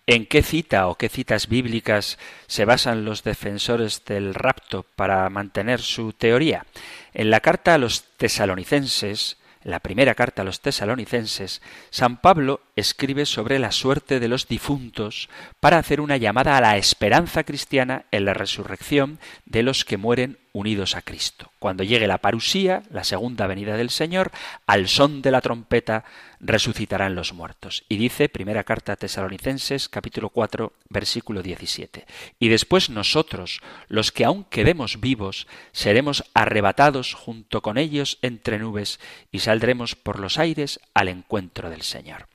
¿En 0.10 0.26
qué 0.26 0.42
cita 0.42 0.88
o 0.88 0.96
qué 0.96 1.10
citas 1.10 1.50
bíblicas 1.50 2.18
se 2.48 2.64
basan 2.64 3.04
los 3.04 3.24
defensores 3.24 4.06
del 4.06 4.34
rapto 4.34 4.84
para 4.96 5.30
mantener 5.30 5.82
su 5.82 6.14
teoría? 6.14 6.66
En 7.14 7.30
la 7.30 7.42
carta 7.42 7.74
a 7.74 7.78
los 7.78 8.06
tesalonicenses, 8.16 9.36
la 9.64 9.82
primera 9.82 10.16
carta 10.16 10.44
a 10.44 10.46
los 10.46 10.62
tesalonicenses, 10.62 11.62
San 11.90 12.22
Pablo 12.22 12.62
escribe 12.78 13.26
sobre 13.26 13.60
la 13.60 13.74
suerte 13.74 14.22
de 14.22 14.30
los 14.30 14.48
difuntos 14.48 15.28
para 15.60 15.78
hacer 15.78 16.00
una 16.00 16.16
llamada 16.16 16.56
a 16.56 16.62
la 16.62 16.78
esperanza 16.78 17.44
cristiana 17.44 18.06
en 18.12 18.24
la 18.24 18.34
resurrección 18.34 19.20
de 19.46 19.64
los 19.64 19.84
que 19.84 19.98
mueren 19.98 20.38
unidos 20.58 20.96
a 20.96 21.02
Cristo. 21.02 21.52
Cuando 21.60 21.84
llegue 21.84 22.08
la 22.08 22.18
parusía, 22.18 22.84
la 22.92 23.04
segunda 23.04 23.46
venida 23.48 23.78
del 23.78 23.90
Señor, 23.90 24.32
al 24.66 24.88
son 24.88 25.22
de 25.22 25.32
la 25.32 25.42
trompeta 25.42 26.04
resucitarán 26.40 27.16
los 27.16 27.34
muertos. 27.34 27.84
Y 27.90 27.98
dice, 27.98 28.30
primera 28.30 28.64
carta 28.64 28.94
a 28.94 28.96
Tesalonicenses, 28.96 29.88
capítulo 29.88 30.30
4, 30.30 30.74
versículo 30.90 31.44
17. 31.44 32.06
Y 32.40 32.50
después 32.50 32.90
nosotros, 32.90 33.62
los 33.88 34.12
que 34.12 34.26
aún 34.26 34.46
quedemos 34.46 35.00
vivos, 35.00 35.48
seremos 35.72 36.24
arrebatados 36.34 37.14
junto 37.14 37.62
con 37.62 37.78
ellos 37.78 38.18
entre 38.22 38.58
nubes 38.58 39.00
y 39.32 39.40
saldremos 39.40 39.96
por 39.96 40.20
los 40.20 40.40
aires 40.40 40.80
al 40.94 41.08
encuentro 41.08 41.70
del 41.70 41.84
Señor. 41.84 42.28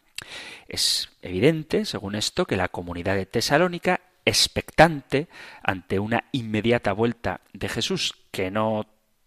Es 0.68 1.10
evidente, 1.22 1.84
según 1.84 2.14
esto, 2.14 2.46
que 2.46 2.56
la 2.56 2.68
comunidad 2.68 3.16
de 3.16 3.26
Tesalónica 3.26 4.00
expectante 4.24 5.28
ante 5.62 5.98
una 5.98 6.24
inmediata 6.32 6.92
vuelta 6.92 7.40
de 7.52 7.68
Jesús 7.68 8.14
que 8.30 8.50
no 8.50 8.86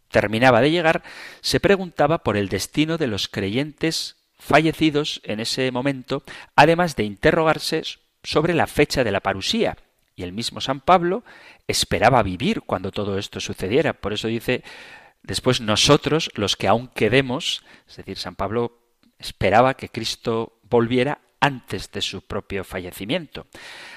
terminaba 0.10 0.62
de 0.62 0.71
llegar, 0.71 1.03
se 1.41 1.60
preguntaba 1.60 2.19
por 2.19 2.38
el 2.38 2.49
destino 2.49 2.97
de 2.97 3.08
los 3.08 3.27
creyentes 3.27 4.15
fallecidos 4.38 5.21
en 5.23 5.39
ese 5.39 5.71
momento, 5.71 6.23
además 6.55 6.95
de 6.95 7.03
interrogarse 7.03 7.84
sobre 8.23 8.53
la 8.53 8.67
fecha 8.67 9.03
de 9.03 9.12
la 9.12 9.21
parusía. 9.21 9.77
Y 10.15 10.23
el 10.23 10.31
mismo 10.31 10.62
San 10.62 10.79
Pablo 10.79 11.23
esperaba 11.67 12.23
vivir 12.23 12.62
cuando 12.62 12.91
todo 12.91 13.17
esto 13.17 13.39
sucediera. 13.39 13.93
Por 13.93 14.13
eso 14.13 14.27
dice, 14.27 14.63
después 15.23 15.60
nosotros, 15.60 16.31
los 16.36 16.55
que 16.55 16.67
aún 16.67 16.88
quedemos, 16.88 17.63
es 17.89 17.97
decir, 17.97 18.17
San 18.17 18.36
Pablo 18.36 18.79
esperaba 19.19 19.73
que 19.73 19.89
Cristo 19.89 20.60
volviera 20.63 21.19
antes 21.45 21.91
de 21.91 22.01
su 22.01 22.23
propio 22.23 22.63
fallecimiento. 22.63 23.45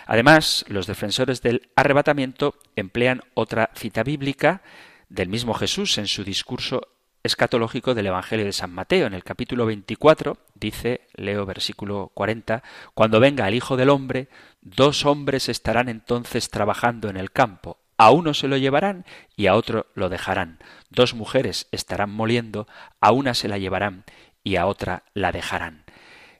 Además, 0.07 0.67
los 0.69 0.87
defensores 0.87 1.41
del 1.41 1.71
arrebatamiento 1.77 2.55
emplean 2.77 3.23
otra 3.33 3.71
cita 3.75 4.03
bíblica 4.03 4.61
del 5.09 5.31
mismo 5.31 5.55
Jesús 5.55 5.97
en 5.97 6.09
su 6.09 6.25
discurso 6.25 6.89
escatológico 7.23 7.95
del 7.95 8.09
Evangelio 8.09 8.45
de 8.45 8.53
San 8.53 8.71
Mateo. 8.71 9.07
En 9.07 9.15
el 9.15 9.25
capítulo 9.25 9.65
24 9.65 10.37
dice, 10.55 11.09
leo 11.15 11.47
versículo 11.47 12.11
40, 12.13 12.63
Cuando 12.93 13.19
venga 13.19 13.49
el 13.49 13.55
Hijo 13.55 13.79
del 13.79 13.89
Hombre, 13.89 14.29
dos 14.61 15.07
hombres 15.07 15.49
estarán 15.49 15.89
entonces 15.89 16.51
trabajando 16.51 17.09
en 17.09 17.17
el 17.17 17.33
campo. 17.33 17.79
A 17.97 18.11
uno 18.11 18.35
se 18.35 18.47
lo 18.47 18.59
llevarán 18.59 19.07
y 19.37 19.47
a 19.47 19.55
otro 19.55 19.87
lo 19.95 20.11
dejarán. 20.11 20.59
Dos 20.91 21.15
mujeres 21.15 21.67
estarán 21.73 22.11
moliendo, 22.11 22.69
a 23.01 23.11
una 23.11 23.33
se 23.33 23.49
la 23.49 23.57
llevarán 23.57 24.05
y 24.45 24.57
a 24.57 24.67
otra 24.67 25.05
la 25.15 25.33
dejarán. 25.33 25.85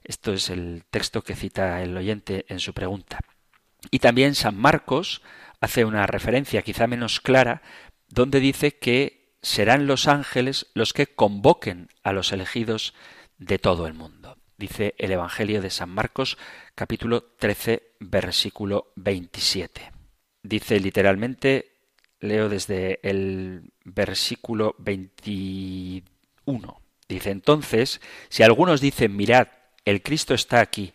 Esto 0.03 0.33
es 0.33 0.49
el 0.49 0.83
texto 0.89 1.21
que 1.21 1.35
cita 1.35 1.81
el 1.81 1.95
oyente 1.95 2.45
en 2.49 2.59
su 2.59 2.73
pregunta. 2.73 3.19
Y 3.91 3.99
también 3.99 4.35
San 4.35 4.57
Marcos 4.57 5.21
hace 5.59 5.85
una 5.85 6.07
referencia 6.07 6.61
quizá 6.61 6.87
menos 6.87 7.19
clara, 7.19 7.61
donde 8.07 8.39
dice 8.39 8.77
que 8.77 9.35
serán 9.41 9.87
los 9.87 10.07
ángeles 10.07 10.67
los 10.73 10.93
que 10.93 11.07
convoquen 11.07 11.89
a 12.03 12.13
los 12.13 12.31
elegidos 12.31 12.93
de 13.37 13.59
todo 13.59 13.87
el 13.87 13.93
mundo. 13.93 14.37
Dice 14.57 14.95
el 14.97 15.11
Evangelio 15.11 15.61
de 15.61 15.69
San 15.69 15.89
Marcos 15.89 16.37
capítulo 16.75 17.23
13 17.23 17.95
versículo 17.99 18.91
27. 18.95 19.91
Dice 20.43 20.79
literalmente, 20.79 21.73
leo 22.19 22.49
desde 22.49 22.99
el 23.07 23.71
versículo 23.85 24.75
21. 24.79 26.81
Dice 27.07 27.31
entonces, 27.31 28.01
si 28.29 28.43
algunos 28.43 28.81
dicen, 28.81 29.15
mirad, 29.15 29.47
el 29.85 30.01
Cristo 30.01 30.33
está 30.33 30.59
aquí, 30.59 30.93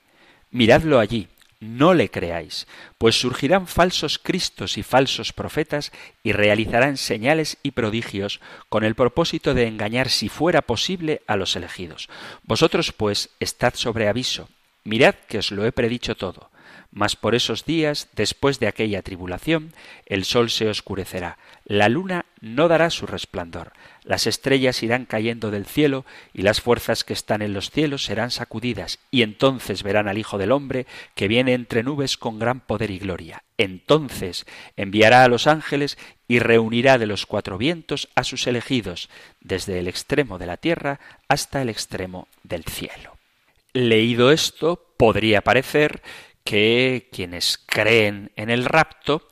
miradlo 0.50 0.98
allí, 0.98 1.28
no 1.60 1.94
le 1.94 2.10
creáis, 2.10 2.66
pues 2.98 3.18
surgirán 3.18 3.66
falsos 3.66 4.18
cristos 4.18 4.76
y 4.78 4.82
falsos 4.82 5.32
profetas 5.32 5.92
y 6.22 6.32
realizarán 6.32 6.96
señales 6.96 7.56
y 7.62 7.72
prodigios 7.72 8.40
con 8.68 8.84
el 8.84 8.94
propósito 8.94 9.54
de 9.54 9.66
engañar 9.66 10.10
si 10.10 10.28
fuera 10.28 10.62
posible 10.62 11.22
a 11.26 11.36
los 11.36 11.56
elegidos. 11.56 12.08
Vosotros 12.42 12.92
pues 12.92 13.30
estad 13.40 13.74
sobre 13.74 14.08
aviso, 14.08 14.48
mirad 14.84 15.14
que 15.14 15.38
os 15.38 15.50
lo 15.50 15.64
he 15.64 15.72
predicho 15.72 16.16
todo. 16.16 16.50
Mas 16.94 17.16
por 17.16 17.34
esos 17.34 17.64
días, 17.64 18.08
después 18.14 18.60
de 18.60 18.68
aquella 18.68 19.02
tribulación, 19.02 19.74
el 20.06 20.24
sol 20.24 20.48
se 20.48 20.68
oscurecerá, 20.68 21.38
la 21.64 21.88
luna 21.88 22.24
no 22.40 22.68
dará 22.68 22.88
su 22.88 23.04
resplandor, 23.06 23.72
las 24.04 24.28
estrellas 24.28 24.80
irán 24.80 25.04
cayendo 25.04 25.50
del 25.50 25.66
cielo 25.66 26.04
y 26.32 26.42
las 26.42 26.60
fuerzas 26.60 27.02
que 27.02 27.12
están 27.12 27.42
en 27.42 27.52
los 27.52 27.72
cielos 27.72 28.04
serán 28.04 28.30
sacudidas, 28.30 29.00
y 29.10 29.22
entonces 29.22 29.82
verán 29.82 30.06
al 30.06 30.18
Hijo 30.18 30.38
del 30.38 30.52
Hombre 30.52 30.86
que 31.16 31.26
viene 31.26 31.54
entre 31.54 31.82
nubes 31.82 32.16
con 32.16 32.38
gran 32.38 32.60
poder 32.60 32.92
y 32.92 33.00
gloria. 33.00 33.42
Entonces 33.58 34.46
enviará 34.76 35.24
a 35.24 35.28
los 35.28 35.48
ángeles 35.48 35.98
y 36.28 36.38
reunirá 36.38 36.96
de 36.98 37.06
los 37.06 37.26
cuatro 37.26 37.58
vientos 37.58 38.08
a 38.14 38.22
sus 38.22 38.46
elegidos, 38.46 39.08
desde 39.40 39.80
el 39.80 39.88
extremo 39.88 40.38
de 40.38 40.46
la 40.46 40.58
tierra 40.58 41.00
hasta 41.26 41.60
el 41.60 41.70
extremo 41.70 42.28
del 42.44 42.62
cielo. 42.62 43.16
Leído 43.72 44.30
esto, 44.30 44.80
podría 44.96 45.40
parecer 45.40 46.00
que 46.44 47.08
quienes 47.10 47.58
creen 47.66 48.30
en 48.36 48.50
el 48.50 48.64
rapto 48.64 49.26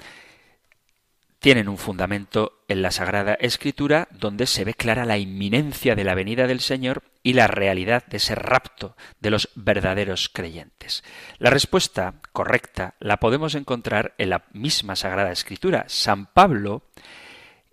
tienen 1.39 1.69
un 1.69 1.77
fundamento 1.77 2.63
en 2.69 2.83
la 2.83 2.93
Sagrada 2.93 3.35
Escritura 3.35 4.07
donde 4.13 4.47
se 4.47 4.65
ve 4.65 4.75
clara 4.75 5.05
la 5.05 5.19
inminencia 5.19 5.97
de 5.97 6.05
la 6.05 6.15
venida 6.15 6.47
del 6.47 6.61
Señor 6.61 7.03
y 7.25 7.33
la 7.33 7.49
realidad 7.49 8.07
de 8.07 8.19
ese 8.19 8.37
rapto 8.37 8.97
de 9.21 9.31
los 9.31 9.51
verdaderos 9.57 10.29
creyentes. 10.29 11.03
La 11.39 11.51
respuesta 11.51 12.21
correcta 12.33 12.95
la 13.01 13.19
podemos 13.19 13.57
encontrar 13.57 14.15
en 14.19 14.31
la 14.31 14.45
misma 14.53 14.95
Sagrada 14.95 15.33
Escritura. 15.33 15.85
San 15.89 16.27
Pablo 16.27 16.85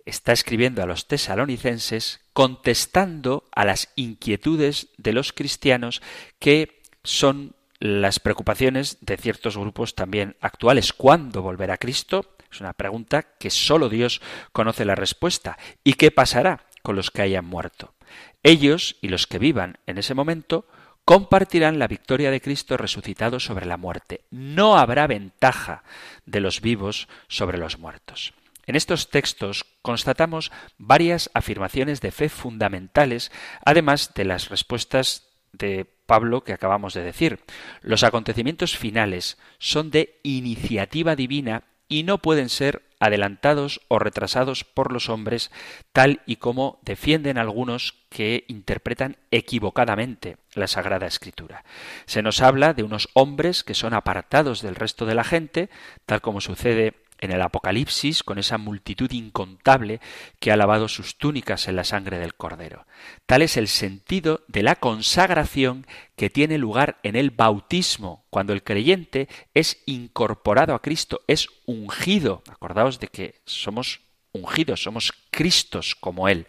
está 0.04 0.32
escribiendo 0.32 0.82
a 0.82 0.86
los 0.86 1.06
tesalonicenses 1.06 2.20
contestando 2.32 3.48
a 3.52 3.64
las 3.64 3.92
inquietudes 3.94 4.88
de 4.98 5.12
los 5.12 5.32
cristianos 5.32 6.02
que 6.40 6.82
son 7.04 7.54
las 7.80 8.20
preocupaciones 8.20 8.98
de 9.00 9.16
ciertos 9.16 9.56
grupos 9.56 9.94
también 9.94 10.36
actuales. 10.40 10.92
¿Cuándo 10.92 11.42
volverá 11.42 11.78
Cristo? 11.78 12.36
Es 12.52 12.60
una 12.60 12.74
pregunta 12.74 13.22
que 13.38 13.50
sólo 13.50 13.88
Dios 13.88 14.20
conoce 14.52 14.84
la 14.84 14.94
respuesta. 14.94 15.58
¿Y 15.82 15.94
qué 15.94 16.10
pasará 16.10 16.66
con 16.82 16.94
los 16.94 17.10
que 17.10 17.22
hayan 17.22 17.46
muerto? 17.46 17.94
Ellos 18.42 18.96
y 19.00 19.08
los 19.08 19.26
que 19.26 19.38
vivan 19.38 19.78
en 19.86 19.98
ese 19.98 20.14
momento 20.14 20.66
compartirán 21.04 21.78
la 21.78 21.88
victoria 21.88 22.30
de 22.30 22.40
Cristo 22.40 22.76
resucitado 22.76 23.40
sobre 23.40 23.66
la 23.66 23.76
muerte. 23.76 24.24
No 24.30 24.76
habrá 24.78 25.06
ventaja 25.06 25.82
de 26.26 26.40
los 26.40 26.60
vivos 26.60 27.08
sobre 27.28 27.58
los 27.58 27.78
muertos. 27.78 28.34
En 28.66 28.76
estos 28.76 29.10
textos 29.10 29.64
constatamos 29.82 30.52
varias 30.78 31.30
afirmaciones 31.34 32.00
de 32.00 32.12
fe 32.12 32.28
fundamentales, 32.28 33.32
además 33.64 34.12
de 34.14 34.24
las 34.24 34.48
respuestas 34.48 35.29
de 35.52 35.86
Pablo 36.06 36.42
que 36.42 36.52
acabamos 36.52 36.94
de 36.94 37.02
decir. 37.02 37.40
Los 37.82 38.02
acontecimientos 38.02 38.76
finales 38.76 39.38
son 39.58 39.90
de 39.90 40.18
iniciativa 40.22 41.16
divina 41.16 41.64
y 41.88 42.04
no 42.04 42.18
pueden 42.18 42.48
ser 42.48 42.82
adelantados 43.00 43.80
o 43.88 43.98
retrasados 43.98 44.62
por 44.64 44.92
los 44.92 45.08
hombres, 45.08 45.50
tal 45.92 46.20
y 46.26 46.36
como 46.36 46.78
defienden 46.82 47.38
algunos 47.38 47.94
que 48.10 48.44
interpretan 48.46 49.16
equivocadamente 49.30 50.36
la 50.54 50.68
Sagrada 50.68 51.06
Escritura. 51.06 51.64
Se 52.06 52.22
nos 52.22 52.42
habla 52.42 52.74
de 52.74 52.82
unos 52.82 53.08
hombres 53.14 53.64
que 53.64 53.74
son 53.74 53.94
apartados 53.94 54.60
del 54.62 54.76
resto 54.76 55.06
de 55.06 55.14
la 55.14 55.24
gente, 55.24 55.70
tal 56.06 56.20
como 56.20 56.40
sucede 56.40 56.94
en 57.20 57.32
el 57.32 57.42
Apocalipsis 57.42 58.22
con 58.22 58.38
esa 58.38 58.58
multitud 58.58 59.10
incontable 59.12 60.00
que 60.38 60.52
ha 60.52 60.56
lavado 60.56 60.88
sus 60.88 61.16
túnicas 61.16 61.68
en 61.68 61.76
la 61.76 61.84
sangre 61.84 62.18
del 62.18 62.34
Cordero. 62.34 62.86
Tal 63.26 63.42
es 63.42 63.56
el 63.56 63.68
sentido 63.68 64.42
de 64.48 64.62
la 64.62 64.76
consagración 64.76 65.86
que 66.16 66.30
tiene 66.30 66.58
lugar 66.58 66.98
en 67.02 67.16
el 67.16 67.30
bautismo, 67.30 68.24
cuando 68.30 68.52
el 68.52 68.62
creyente 68.62 69.28
es 69.54 69.82
incorporado 69.86 70.74
a 70.74 70.82
Cristo, 70.82 71.22
es 71.26 71.48
ungido. 71.66 72.42
Acordaos 72.50 73.00
de 73.00 73.08
que 73.08 73.40
somos 73.44 74.00
ungidos, 74.32 74.82
somos 74.82 75.12
Cristos 75.30 75.94
como 75.94 76.28
Él, 76.28 76.46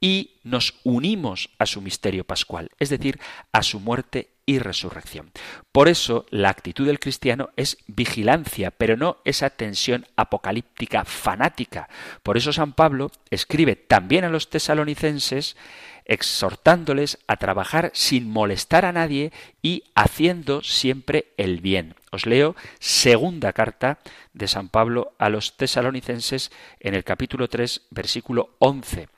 y 0.00 0.40
nos 0.42 0.74
unimos 0.84 1.50
a 1.58 1.66
su 1.66 1.80
misterio 1.80 2.24
pascual, 2.24 2.70
es 2.78 2.90
decir, 2.90 3.20
a 3.52 3.62
su 3.62 3.80
muerte 3.80 4.31
y 4.46 4.58
resurrección. 4.58 5.30
Por 5.70 5.88
eso 5.88 6.26
la 6.30 6.50
actitud 6.50 6.86
del 6.86 7.00
cristiano 7.00 7.50
es 7.56 7.78
vigilancia, 7.86 8.70
pero 8.70 8.96
no 8.96 9.18
esa 9.24 9.50
tensión 9.50 10.06
apocalíptica 10.16 11.04
fanática. 11.04 11.88
Por 12.22 12.36
eso 12.36 12.52
San 12.52 12.72
Pablo 12.72 13.10
escribe 13.30 13.76
también 13.76 14.24
a 14.24 14.28
los 14.28 14.50
tesalonicenses 14.50 15.56
exhortándoles 16.04 17.18
a 17.26 17.36
trabajar 17.36 17.90
sin 17.94 18.28
molestar 18.28 18.84
a 18.84 18.92
nadie 18.92 19.32
y 19.62 19.84
haciendo 19.94 20.62
siempre 20.62 21.32
el 21.36 21.60
bien. 21.60 21.94
Os 22.10 22.26
leo 22.26 22.56
segunda 22.80 23.52
carta 23.52 23.98
de 24.32 24.48
San 24.48 24.68
Pablo 24.68 25.12
a 25.18 25.28
los 25.28 25.56
tesalonicenses 25.56 26.50
en 26.80 26.94
el 26.94 27.04
capítulo 27.04 27.48
3, 27.48 27.82
versículo 27.90 28.50
11. 28.58 29.08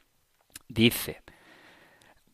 Dice, 0.68 1.23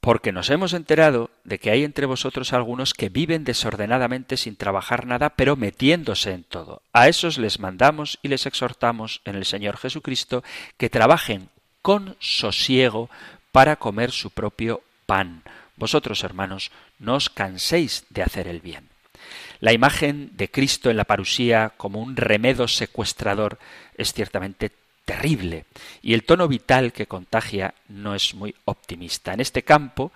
porque 0.01 0.33
nos 0.33 0.49
hemos 0.49 0.73
enterado 0.73 1.31
de 1.45 1.59
que 1.59 1.71
hay 1.71 1.85
entre 1.85 2.07
vosotros 2.07 2.53
algunos 2.53 2.95
que 2.95 3.11
viven 3.11 3.45
desordenadamente 3.45 4.37
sin 4.37 4.57
trabajar 4.57 5.07
nada, 5.07 5.31
pero 5.31 5.57
metiéndose 5.57 6.33
en 6.33 6.45
todo. 6.45 6.83
A 6.93 7.09
esos 7.09 7.37
les 7.37 7.61
mandamos 7.61 8.19
y 8.23 8.29
les 8.29 8.47
exhortamos 8.47 9.21
en 9.25 9.37
el 9.37 9.45
Señor 9.45 9.77
Jesucristo 9.77 10.43
que 10.79 10.89
trabajen 10.89 11.51
con 11.83 12.17
sosiego 12.19 13.11
para 13.53 13.77
comer 13.77 14.11
su 14.11 14.31
propio 14.31 14.83
pan. 15.05 15.43
Vosotros, 15.77 16.25
hermanos, 16.25 16.71
no 16.99 17.15
os 17.15 17.29
canséis 17.29 18.07
de 18.11 18.23
hacer 18.23 18.49
el 18.49 18.61
bien. 18.61 18.89
La 19.61 19.73
imagen 19.75 20.31
de 20.37 20.51
Cristo 20.51 20.91
en 20.91 20.97
la 20.97 21.05
parusía 21.05 21.75
como 21.77 22.01
un 22.01 22.17
remedo 22.17 22.69
secuestrador 22.69 23.59
es 23.97 24.15
ciertamente 24.15 24.71
terrible 25.11 25.64
y 26.03 26.14
el 26.14 26.23
tono 26.23 26.46
vital 26.46 26.92
que 26.92 27.07
contagia 27.07 27.75
no 27.88 28.14
es 28.14 28.33
muy 28.35 28.55
optimista. 28.64 29.35
En 29.35 29.40
este 29.40 29.62
campo 29.62 30.12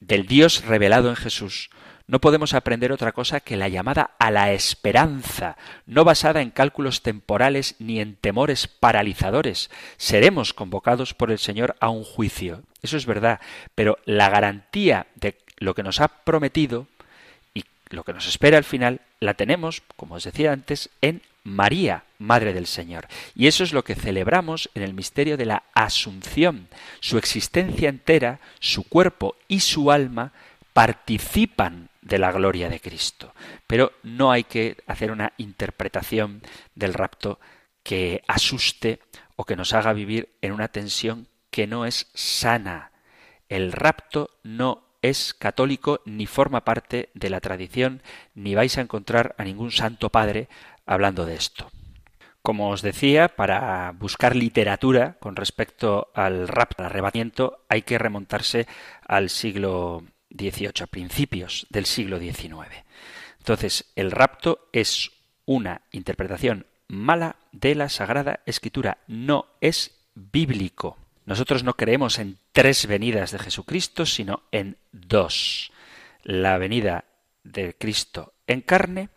del 0.00 0.26
Dios 0.26 0.64
revelado 0.64 1.10
en 1.10 1.16
Jesús 1.16 1.68
no 2.06 2.18
podemos 2.20 2.54
aprender 2.54 2.92
otra 2.92 3.12
cosa 3.12 3.40
que 3.40 3.58
la 3.58 3.68
llamada 3.68 4.12
a 4.18 4.30
la 4.30 4.52
esperanza, 4.52 5.58
no 5.84 6.04
basada 6.04 6.40
en 6.40 6.50
cálculos 6.50 7.02
temporales 7.02 7.74
ni 7.78 8.00
en 8.00 8.16
temores 8.16 8.68
paralizadores. 8.68 9.70
Seremos 9.98 10.54
convocados 10.54 11.12
por 11.12 11.30
el 11.30 11.38
Señor 11.38 11.76
a 11.80 11.90
un 11.90 12.04
juicio. 12.04 12.62
Eso 12.80 12.96
es 12.96 13.04
verdad, 13.04 13.40
pero 13.74 13.98
la 14.06 14.30
garantía 14.30 15.08
de 15.16 15.36
lo 15.58 15.74
que 15.74 15.82
nos 15.82 16.00
ha 16.00 16.08
prometido 16.08 16.86
y 17.52 17.64
lo 17.90 18.02
que 18.04 18.14
nos 18.14 18.28
espera 18.28 18.56
al 18.56 18.64
final 18.64 19.00
la 19.20 19.34
tenemos, 19.34 19.82
como 19.96 20.14
os 20.14 20.24
decía 20.24 20.52
antes, 20.52 20.88
en 21.02 21.20
María, 21.46 22.04
Madre 22.18 22.52
del 22.52 22.66
Señor. 22.66 23.06
Y 23.36 23.46
eso 23.46 23.62
es 23.62 23.72
lo 23.72 23.84
que 23.84 23.94
celebramos 23.94 24.68
en 24.74 24.82
el 24.82 24.94
misterio 24.94 25.36
de 25.36 25.46
la 25.46 25.62
Asunción. 25.74 26.68
Su 26.98 27.18
existencia 27.18 27.88
entera, 27.88 28.40
su 28.58 28.82
cuerpo 28.82 29.36
y 29.46 29.60
su 29.60 29.92
alma 29.92 30.32
participan 30.72 31.88
de 32.02 32.18
la 32.18 32.32
gloria 32.32 32.68
de 32.68 32.80
Cristo. 32.80 33.32
Pero 33.68 33.92
no 34.02 34.32
hay 34.32 34.42
que 34.42 34.78
hacer 34.88 35.12
una 35.12 35.34
interpretación 35.36 36.42
del 36.74 36.94
rapto 36.94 37.38
que 37.84 38.22
asuste 38.26 38.98
o 39.36 39.44
que 39.44 39.54
nos 39.54 39.72
haga 39.72 39.92
vivir 39.92 40.30
en 40.42 40.50
una 40.50 40.68
tensión 40.68 41.28
que 41.50 41.68
no 41.68 41.86
es 41.86 42.08
sana. 42.12 42.90
El 43.48 43.70
rapto 43.70 44.30
no 44.42 44.82
es 45.00 45.32
católico 45.32 46.00
ni 46.04 46.26
forma 46.26 46.64
parte 46.64 47.10
de 47.14 47.30
la 47.30 47.40
tradición, 47.40 48.02
ni 48.34 48.56
vais 48.56 48.76
a 48.76 48.80
encontrar 48.80 49.36
a 49.38 49.44
ningún 49.44 49.70
santo 49.70 50.10
padre 50.10 50.48
hablando 50.86 51.26
de 51.26 51.34
esto. 51.34 51.70
Como 52.42 52.70
os 52.70 52.80
decía, 52.80 53.28
para 53.28 53.90
buscar 53.90 54.36
literatura 54.36 55.16
con 55.18 55.34
respecto 55.34 56.12
al 56.14 56.46
rapto, 56.46 56.82
al 56.82 56.90
arrebatamiento, 56.90 57.64
hay 57.68 57.82
que 57.82 57.98
remontarse 57.98 58.68
al 59.06 59.30
siglo 59.30 60.04
XVIII, 60.30 60.82
a 60.82 60.86
principios 60.86 61.66
del 61.70 61.86
siglo 61.86 62.20
XIX. 62.20 62.84
Entonces, 63.38 63.92
el 63.96 64.12
rapto 64.12 64.68
es 64.72 65.10
una 65.44 65.82
interpretación 65.90 66.66
mala 66.88 67.36
de 67.52 67.74
la 67.74 67.88
Sagrada 67.88 68.40
Escritura, 68.46 68.98
no 69.08 69.46
es 69.60 69.98
bíblico. 70.14 70.96
Nosotros 71.24 71.64
no 71.64 71.74
creemos 71.74 72.18
en 72.18 72.38
tres 72.52 72.86
venidas 72.86 73.32
de 73.32 73.40
Jesucristo, 73.40 74.06
sino 74.06 74.44
en 74.52 74.76
dos. 74.92 75.72
La 76.22 76.58
venida 76.58 77.04
de 77.42 77.74
Cristo 77.76 78.34
en 78.46 78.60
carne 78.60 79.08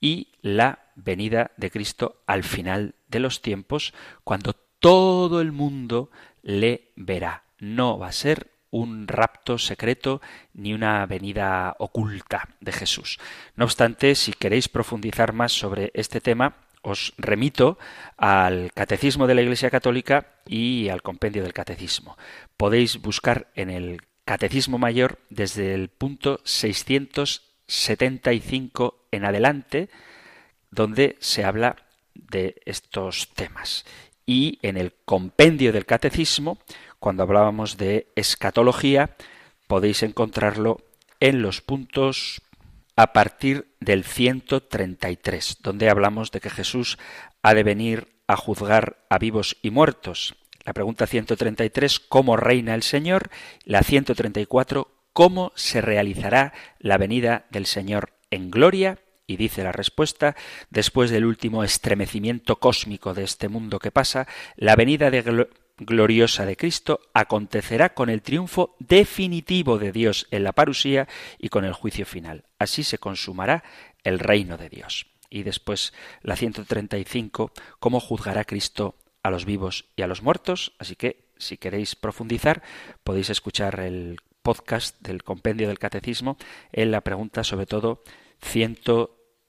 y 0.00 0.28
la 0.40 0.87
venida 0.98 1.52
de 1.56 1.70
Cristo 1.70 2.22
al 2.26 2.44
final 2.44 2.94
de 3.08 3.20
los 3.20 3.40
tiempos, 3.40 3.94
cuando 4.24 4.54
todo 4.80 5.40
el 5.40 5.52
mundo 5.52 6.10
le 6.42 6.90
verá. 6.96 7.44
No 7.58 7.98
va 7.98 8.08
a 8.08 8.12
ser 8.12 8.50
un 8.70 9.08
rapto 9.08 9.56
secreto 9.58 10.20
ni 10.52 10.74
una 10.74 11.06
venida 11.06 11.74
oculta 11.78 12.50
de 12.60 12.72
Jesús. 12.72 13.18
No 13.56 13.64
obstante, 13.64 14.14
si 14.14 14.32
queréis 14.32 14.68
profundizar 14.68 15.32
más 15.32 15.52
sobre 15.52 15.90
este 15.94 16.20
tema, 16.20 16.56
os 16.82 17.14
remito 17.18 17.78
al 18.16 18.70
Catecismo 18.74 19.26
de 19.26 19.34
la 19.34 19.42
Iglesia 19.42 19.68
Católica 19.70 20.34
y 20.46 20.88
al 20.88 21.02
Compendio 21.02 21.42
del 21.42 21.52
Catecismo. 21.52 22.16
Podéis 22.56 23.00
buscar 23.00 23.48
en 23.54 23.70
el 23.70 24.02
Catecismo 24.24 24.78
Mayor 24.78 25.18
desde 25.30 25.74
el 25.74 25.88
punto 25.88 26.40
675 26.44 29.08
en 29.10 29.24
adelante, 29.24 29.88
donde 30.70 31.16
se 31.20 31.44
habla 31.44 31.76
de 32.14 32.60
estos 32.64 33.28
temas. 33.34 33.84
Y 34.26 34.58
en 34.62 34.76
el 34.76 34.94
Compendio 35.04 35.72
del 35.72 35.86
Catecismo, 35.86 36.58
cuando 36.98 37.22
hablábamos 37.22 37.76
de 37.76 38.08
escatología, 38.16 39.16
podéis 39.66 40.02
encontrarlo 40.02 40.78
en 41.20 41.42
los 41.42 41.60
puntos 41.60 42.42
a 42.96 43.12
partir 43.12 43.74
del 43.80 44.04
133, 44.04 45.58
donde 45.62 45.88
hablamos 45.88 46.32
de 46.32 46.40
que 46.40 46.50
Jesús 46.50 46.98
ha 47.42 47.54
de 47.54 47.62
venir 47.62 48.08
a 48.26 48.36
juzgar 48.36 49.04
a 49.08 49.18
vivos 49.18 49.56
y 49.62 49.70
muertos. 49.70 50.34
La 50.64 50.72
pregunta 50.72 51.06
133, 51.06 52.00
¿cómo 52.00 52.36
reina 52.36 52.74
el 52.74 52.82
Señor? 52.82 53.30
La 53.64 53.82
134, 53.82 54.88
¿cómo 55.12 55.52
se 55.54 55.80
realizará 55.80 56.52
la 56.78 56.98
venida 56.98 57.46
del 57.50 57.66
Señor 57.66 58.12
en 58.30 58.50
gloria? 58.50 58.98
Y 59.28 59.36
dice 59.36 59.62
la 59.62 59.72
respuesta, 59.72 60.34
después 60.70 61.10
del 61.10 61.26
último 61.26 61.62
estremecimiento 61.62 62.56
cósmico 62.56 63.12
de 63.12 63.24
este 63.24 63.50
mundo 63.50 63.78
que 63.78 63.90
pasa, 63.90 64.26
la 64.56 64.74
venida 64.74 65.10
gloriosa 65.76 66.46
de 66.46 66.56
Cristo 66.56 67.00
acontecerá 67.12 67.92
con 67.92 68.08
el 68.08 68.22
triunfo 68.22 68.74
definitivo 68.78 69.78
de 69.78 69.92
Dios 69.92 70.26
en 70.30 70.44
la 70.44 70.54
parusía 70.54 71.08
y 71.38 71.50
con 71.50 71.66
el 71.66 71.74
juicio 71.74 72.06
final. 72.06 72.46
Así 72.58 72.82
se 72.82 72.96
consumará 72.96 73.64
el 74.02 74.18
reino 74.18 74.56
de 74.56 74.70
Dios. 74.70 75.06
Y 75.28 75.42
después 75.42 75.92
la 76.22 76.34
135, 76.34 77.52
cómo 77.80 78.00
juzgará 78.00 78.44
Cristo 78.44 78.96
a 79.22 79.30
los 79.30 79.44
vivos 79.44 79.84
y 79.94 80.00
a 80.00 80.06
los 80.06 80.22
muertos. 80.22 80.72
Así 80.78 80.96
que 80.96 81.28
si 81.36 81.58
queréis 81.58 81.96
profundizar, 81.96 82.62
podéis 83.04 83.28
escuchar 83.28 83.78
el 83.80 84.20
podcast 84.40 84.98
del 85.02 85.22
compendio 85.22 85.68
del 85.68 85.78
catecismo 85.78 86.38
en 86.72 86.92
la 86.92 87.02
pregunta 87.02 87.44
sobre 87.44 87.66
todo 87.66 88.02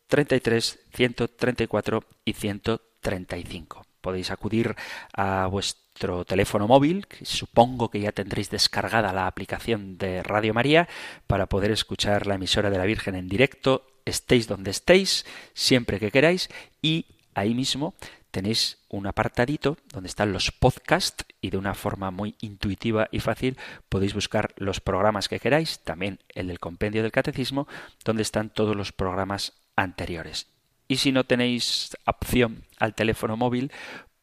133, 0.10 0.80
134 0.94 2.04
y 2.26 2.34
135. 2.34 3.86
Podéis 4.02 4.32
acudir 4.32 4.76
a 5.14 5.46
vuestro 5.48 6.26
teléfono 6.26 6.68
móvil, 6.68 7.06
supongo 7.22 7.90
que 7.90 8.00
ya 8.00 8.12
tendréis 8.12 8.50
descargada 8.50 9.14
la 9.14 9.28
aplicación 9.28 9.98
de 9.98 10.24
Radio 10.24 10.54
María 10.54 10.88
para 11.28 11.46
poder 11.46 11.72
escuchar 11.72 12.26
la 12.26 12.36
emisora 12.36 12.70
de 12.70 12.78
la 12.78 12.86
Virgen 12.86 13.16
en 13.16 13.28
directo, 13.28 13.86
estéis 14.06 14.48
donde 14.48 14.72
estéis, 14.72 15.26
siempre 15.54 16.00
que 16.00 16.12
queráis, 16.12 16.50
y 16.82 17.06
ahí 17.36 17.54
mismo 17.54 17.94
tenéis 18.32 18.80
un 18.90 19.08
apartadito 19.08 19.78
donde 19.92 20.08
están 20.08 20.34
los 20.34 20.52
podcasts 20.52 21.26
y 21.42 21.50
de 21.50 21.58
una 21.58 21.74
forma 21.74 22.12
muy 22.12 22.36
intuitiva 22.40 23.08
y 23.12 23.20
fácil 23.20 23.58
podéis 23.90 24.14
buscar 24.14 24.54
los 24.58 24.80
programas 24.80 25.28
que 25.28 25.40
queráis, 25.40 25.80
también 25.80 26.20
el 26.30 26.48
del 26.48 26.60
compendio 26.60 27.02
del 27.02 27.12
catecismo, 27.12 27.68
donde 28.04 28.24
están 28.24 28.50
todos 28.50 28.76
los 28.76 28.92
programas 28.92 29.54
anteriores. 29.76 30.48
Y 30.88 30.98
si 30.98 31.12
no 31.12 31.24
tenéis 31.24 31.96
opción 32.06 32.64
al 32.78 32.96
teléfono 32.96 33.38
móvil, 33.38 33.72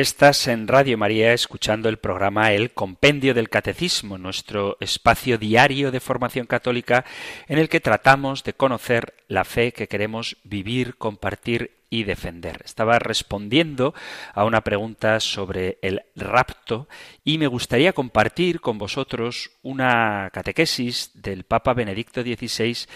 Estás 0.00 0.48
en 0.48 0.66
Radio 0.66 0.96
María 0.96 1.34
escuchando 1.34 1.90
el 1.90 1.98
programa 1.98 2.52
El 2.52 2.70
Compendio 2.70 3.34
del 3.34 3.50
Catecismo, 3.50 4.16
nuestro 4.16 4.78
espacio 4.80 5.36
diario 5.36 5.90
de 5.90 6.00
formación 6.00 6.46
católica 6.46 7.04
en 7.48 7.58
el 7.58 7.68
que 7.68 7.80
tratamos 7.80 8.42
de 8.42 8.54
conocer 8.54 9.12
la 9.28 9.44
fe 9.44 9.72
que 9.72 9.88
queremos 9.88 10.38
vivir, 10.42 10.96
compartir 10.96 11.80
y 11.90 12.04
defender. 12.04 12.62
Estaba 12.64 12.98
respondiendo 12.98 13.92
a 14.32 14.44
una 14.44 14.62
pregunta 14.62 15.20
sobre 15.20 15.78
el 15.82 16.02
rapto 16.14 16.88
y 17.22 17.36
me 17.36 17.48
gustaría 17.48 17.92
compartir 17.92 18.60
con 18.60 18.78
vosotros 18.78 19.50
una 19.62 20.30
catequesis 20.32 21.10
del 21.14 21.44
Papa 21.44 21.74
Benedicto 21.74 22.22
XVI 22.22 22.86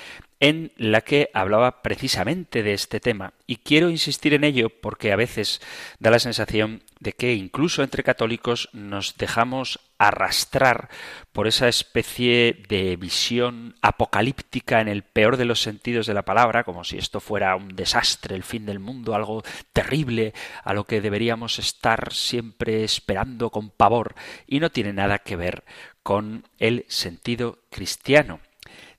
en 0.40 0.72
la 0.76 1.00
que 1.00 1.30
hablaba 1.32 1.82
precisamente 1.82 2.62
de 2.62 2.74
este 2.74 3.00
tema. 3.00 3.32
Y 3.46 3.56
quiero 3.56 3.90
insistir 3.90 4.34
en 4.34 4.44
ello 4.44 4.68
porque 4.68 5.12
a 5.12 5.16
veces 5.16 5.60
da 5.98 6.10
la 6.10 6.18
sensación 6.18 6.82
de 7.00 7.12
que 7.12 7.34
incluso 7.34 7.82
entre 7.82 8.02
católicos 8.02 8.68
nos 8.72 9.16
dejamos 9.16 9.80
arrastrar 9.98 10.88
por 11.32 11.46
esa 11.46 11.68
especie 11.68 12.62
de 12.68 12.96
visión 12.96 13.76
apocalíptica 13.80 14.80
en 14.80 14.88
el 14.88 15.02
peor 15.02 15.36
de 15.36 15.44
los 15.44 15.62
sentidos 15.62 16.06
de 16.06 16.14
la 16.14 16.22
palabra, 16.24 16.64
como 16.64 16.84
si 16.84 16.98
esto 16.98 17.20
fuera 17.20 17.56
un 17.56 17.68
desastre, 17.76 18.34
el 18.34 18.42
fin 18.42 18.66
del 18.66 18.80
mundo, 18.80 19.14
algo 19.14 19.42
terrible 19.72 20.34
a 20.62 20.74
lo 20.74 20.84
que 20.84 21.00
deberíamos 21.00 21.58
estar 21.58 22.12
siempre 22.12 22.84
esperando 22.84 23.50
con 23.50 23.70
pavor, 23.70 24.14
y 24.46 24.60
no 24.60 24.70
tiene 24.70 24.92
nada 24.92 25.20
que 25.20 25.36
ver 25.36 25.64
con 26.02 26.46
el 26.58 26.84
sentido 26.88 27.60
cristiano. 27.70 28.40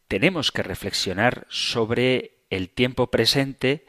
Tenemos 0.07 0.51
que 0.51 0.63
reflexionar 0.63 1.47
sobre 1.49 2.45
el 2.49 2.69
tiempo 2.69 3.07
presente, 3.07 3.85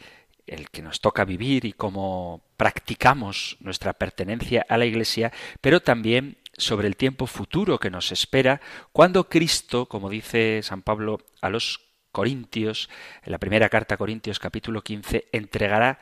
el 0.46 0.70
que 0.70 0.82
nos 0.82 1.00
toca 1.00 1.24
vivir 1.24 1.64
y 1.64 1.72
cómo 1.72 2.44
practicamos 2.56 3.56
nuestra 3.60 3.92
pertenencia 3.94 4.64
a 4.68 4.78
la 4.78 4.86
Iglesia, 4.86 5.32
pero 5.60 5.80
también 5.80 6.38
sobre 6.56 6.88
el 6.88 6.96
tiempo 6.96 7.26
futuro 7.26 7.78
que 7.78 7.90
nos 7.90 8.12
espera 8.12 8.60
cuando 8.92 9.28
Cristo, 9.28 9.86
como 9.86 10.08
dice 10.08 10.60
San 10.62 10.82
Pablo 10.82 11.18
a 11.42 11.50
los 11.50 11.80
Corintios, 12.12 12.88
en 13.24 13.32
la 13.32 13.38
primera 13.38 13.68
carta 13.68 13.96
a 13.96 13.98
Corintios 13.98 14.38
capítulo 14.38 14.82
15, 14.82 15.28
entregará 15.32 16.00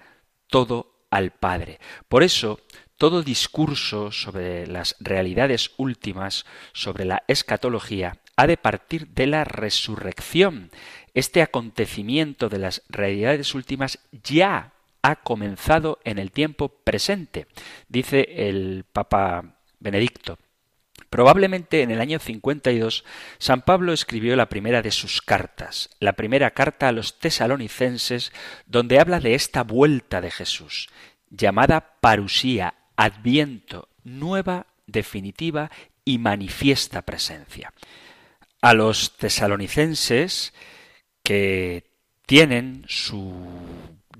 todo 0.48 1.06
al 1.10 1.32
Padre. 1.32 1.80
Por 2.08 2.22
eso, 2.22 2.60
todo 2.98 3.22
discurso 3.22 4.12
sobre 4.12 4.66
las 4.66 4.94
realidades 5.00 5.72
últimas, 5.76 6.44
sobre 6.72 7.04
la 7.04 7.24
escatología, 7.26 8.20
ha 8.36 8.46
de 8.46 8.56
partir 8.56 9.08
de 9.08 9.26
la 9.26 9.44
resurrección, 9.44 10.70
este 11.14 11.42
acontecimiento 11.42 12.48
de 12.48 12.58
las 12.58 12.82
realidades 12.88 13.54
últimas 13.54 14.00
ya 14.10 14.72
ha 15.02 15.16
comenzado 15.16 16.00
en 16.04 16.18
el 16.18 16.32
tiempo 16.32 16.68
presente, 16.68 17.46
dice 17.88 18.48
el 18.48 18.84
Papa 18.90 19.56
Benedicto. 19.78 20.38
Probablemente 21.10 21.82
en 21.82 21.90
el 21.90 22.00
año 22.00 22.18
52 22.18 23.04
San 23.38 23.62
Pablo 23.62 23.92
escribió 23.92 24.34
la 24.34 24.48
primera 24.48 24.82
de 24.82 24.90
sus 24.90 25.22
cartas, 25.22 25.90
la 26.00 26.14
primera 26.14 26.52
carta 26.52 26.88
a 26.88 26.92
los 26.92 27.18
tesalonicenses, 27.20 28.32
donde 28.66 28.98
habla 28.98 29.20
de 29.20 29.34
esta 29.34 29.62
vuelta 29.62 30.20
de 30.20 30.30
Jesús, 30.30 30.88
llamada 31.30 31.98
parusía, 32.00 32.74
adviento, 32.96 33.88
nueva, 34.02 34.66
definitiva 34.86 35.70
y 36.04 36.18
manifiesta 36.18 37.02
presencia. 37.02 37.72
A 38.64 38.72
los 38.72 39.18
tesalonicenses 39.18 40.54
que 41.22 41.84
tienen 42.24 42.86
su 42.88 43.30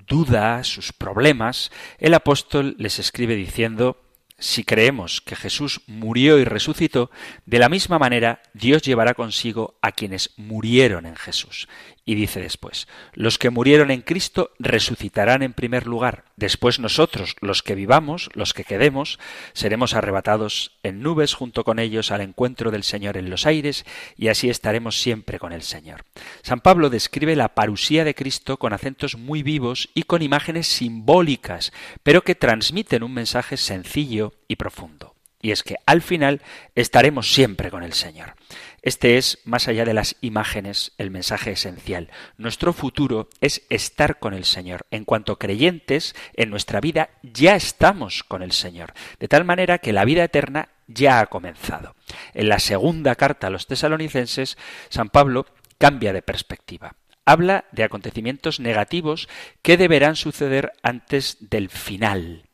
duda, 0.06 0.62
sus 0.64 0.92
problemas, 0.92 1.72
el 1.96 2.12
apóstol 2.12 2.76
les 2.78 2.98
escribe 2.98 3.36
diciendo 3.36 4.02
si 4.38 4.62
creemos 4.62 5.22
que 5.22 5.34
Jesús 5.34 5.80
murió 5.86 6.38
y 6.38 6.44
resucitó, 6.44 7.10
de 7.46 7.58
la 7.58 7.70
misma 7.70 7.98
manera 7.98 8.42
Dios 8.52 8.82
llevará 8.82 9.14
consigo 9.14 9.78
a 9.80 9.92
quienes 9.92 10.34
murieron 10.36 11.06
en 11.06 11.16
Jesús. 11.16 11.66
Y 12.06 12.16
dice 12.16 12.40
después, 12.40 12.86
los 13.14 13.38
que 13.38 13.48
murieron 13.48 13.90
en 13.90 14.02
Cristo 14.02 14.50
resucitarán 14.58 15.42
en 15.42 15.54
primer 15.54 15.86
lugar. 15.86 16.24
Después 16.36 16.78
nosotros, 16.78 17.34
los 17.40 17.62
que 17.62 17.74
vivamos, 17.74 18.28
los 18.34 18.52
que 18.52 18.64
quedemos, 18.64 19.18
seremos 19.54 19.94
arrebatados 19.94 20.72
en 20.82 21.00
nubes 21.00 21.32
junto 21.32 21.64
con 21.64 21.78
ellos 21.78 22.10
al 22.10 22.20
encuentro 22.20 22.70
del 22.70 22.82
Señor 22.82 23.16
en 23.16 23.30
los 23.30 23.46
aires, 23.46 23.86
y 24.18 24.28
así 24.28 24.50
estaremos 24.50 25.00
siempre 25.00 25.38
con 25.38 25.52
el 25.52 25.62
Señor. 25.62 26.04
San 26.42 26.60
Pablo 26.60 26.90
describe 26.90 27.36
la 27.36 27.54
parusía 27.54 28.04
de 28.04 28.14
Cristo 28.14 28.58
con 28.58 28.74
acentos 28.74 29.16
muy 29.16 29.42
vivos 29.42 29.88
y 29.94 30.02
con 30.02 30.20
imágenes 30.20 30.66
simbólicas, 30.66 31.72
pero 32.02 32.22
que 32.22 32.34
transmiten 32.34 33.02
un 33.02 33.14
mensaje 33.14 33.56
sencillo 33.56 34.34
y 34.46 34.56
profundo. 34.56 35.13
Y 35.44 35.52
es 35.52 35.62
que 35.62 35.76
al 35.84 36.00
final 36.00 36.40
estaremos 36.74 37.30
siempre 37.34 37.70
con 37.70 37.82
el 37.82 37.92
Señor. 37.92 38.34
Este 38.80 39.18
es, 39.18 39.40
más 39.44 39.68
allá 39.68 39.84
de 39.84 39.92
las 39.92 40.16
imágenes, 40.22 40.92
el 40.96 41.10
mensaje 41.10 41.50
esencial. 41.50 42.08
Nuestro 42.38 42.72
futuro 42.72 43.28
es 43.42 43.60
estar 43.68 44.18
con 44.18 44.32
el 44.32 44.46
Señor. 44.46 44.86
En 44.90 45.04
cuanto 45.04 45.38
creyentes, 45.38 46.14
en 46.32 46.48
nuestra 46.48 46.80
vida 46.80 47.10
ya 47.22 47.56
estamos 47.56 48.24
con 48.24 48.42
el 48.42 48.52
Señor. 48.52 48.94
De 49.20 49.28
tal 49.28 49.44
manera 49.44 49.76
que 49.76 49.92
la 49.92 50.06
vida 50.06 50.24
eterna 50.24 50.70
ya 50.86 51.20
ha 51.20 51.26
comenzado. 51.26 51.94
En 52.32 52.48
la 52.48 52.58
segunda 52.58 53.14
carta 53.14 53.48
a 53.48 53.50
los 53.50 53.66
tesalonicenses, 53.66 54.56
San 54.88 55.10
Pablo 55.10 55.44
cambia 55.76 56.14
de 56.14 56.22
perspectiva 56.22 56.96
habla 57.26 57.64
de 57.72 57.84
acontecimientos 57.84 58.60
negativos 58.60 59.28
que 59.62 59.78
deberán 59.78 60.14
suceder 60.14 60.72
antes 60.82 61.38
del 61.40 61.70
final. 61.70 62.44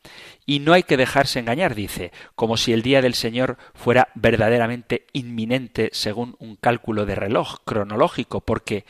Y 0.51 0.59
no 0.59 0.73
hay 0.73 0.83
que 0.83 0.97
dejarse 0.97 1.39
engañar, 1.39 1.75
dice, 1.75 2.11
como 2.35 2.57
si 2.57 2.73
el 2.73 2.81
día 2.81 3.01
del 3.01 3.13
Señor 3.13 3.57
fuera 3.73 4.09
verdaderamente 4.15 5.07
inminente 5.13 5.89
según 5.93 6.35
un 6.39 6.57
cálculo 6.57 7.05
de 7.05 7.15
reloj 7.15 7.59
cronológico, 7.63 8.41
porque 8.41 8.83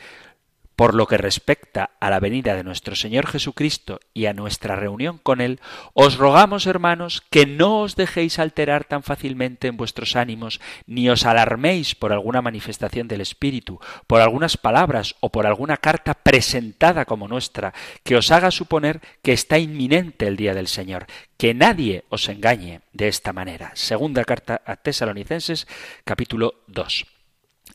por 0.76 0.94
lo 0.94 1.06
que 1.06 1.18
respecta 1.18 1.90
a 2.00 2.10
la 2.10 2.20
venida 2.20 2.54
de 2.54 2.64
nuestro 2.64 2.96
Señor 2.96 3.26
Jesucristo 3.26 4.00
y 4.14 4.26
a 4.26 4.32
nuestra 4.32 4.76
reunión 4.76 5.18
con 5.22 5.40
Él, 5.40 5.60
os 5.94 6.16
rogamos, 6.16 6.66
hermanos, 6.66 7.22
que 7.30 7.46
no 7.46 7.80
os 7.80 7.96
dejéis 7.96 8.38
alterar 8.38 8.84
tan 8.84 9.02
fácilmente 9.02 9.68
en 9.68 9.76
vuestros 9.76 10.16
ánimos, 10.16 10.60
ni 10.86 11.08
os 11.10 11.24
alarméis 11.24 11.94
por 11.94 12.12
alguna 12.12 12.42
manifestación 12.42 13.08
del 13.08 13.20
Espíritu, 13.20 13.80
por 14.06 14.20
algunas 14.20 14.56
palabras 14.56 15.14
o 15.20 15.30
por 15.30 15.46
alguna 15.46 15.76
carta 15.76 16.14
presentada 16.14 17.04
como 17.04 17.28
nuestra, 17.28 17.74
que 18.02 18.16
os 18.16 18.30
haga 18.30 18.50
suponer 18.50 19.00
que 19.22 19.32
está 19.32 19.58
inminente 19.58 20.26
el 20.26 20.36
día 20.36 20.54
del 20.54 20.68
Señor. 20.68 21.06
Que 21.36 21.54
nadie 21.54 22.04
os 22.08 22.28
engañe 22.28 22.82
de 22.92 23.08
esta 23.08 23.32
manera. 23.32 23.72
Segunda 23.74 24.24
carta 24.24 24.62
a 24.64 24.76
Tesalonicenses, 24.76 25.66
capítulo 26.04 26.62
2. 26.68 27.11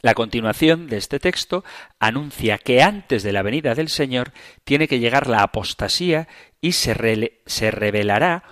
La 0.08 0.16
continuación 0.16 0.88
de 0.88 0.96
este 0.96 1.20
texto 1.20 1.66
anuncia 2.00 2.58
que 2.60 2.82
antes 2.82 3.24
de 3.24 3.34
la 3.34 3.42
venida 3.42 3.76
del 3.76 3.90
Señor 3.90 4.32
tiene 4.64 4.88
que 4.88 5.00
llegar 5.00 5.28
la 5.28 5.42
apostasía 5.42 6.30
y 6.62 6.72
se, 6.72 7.42
se 7.46 7.72
revelará 7.72 8.44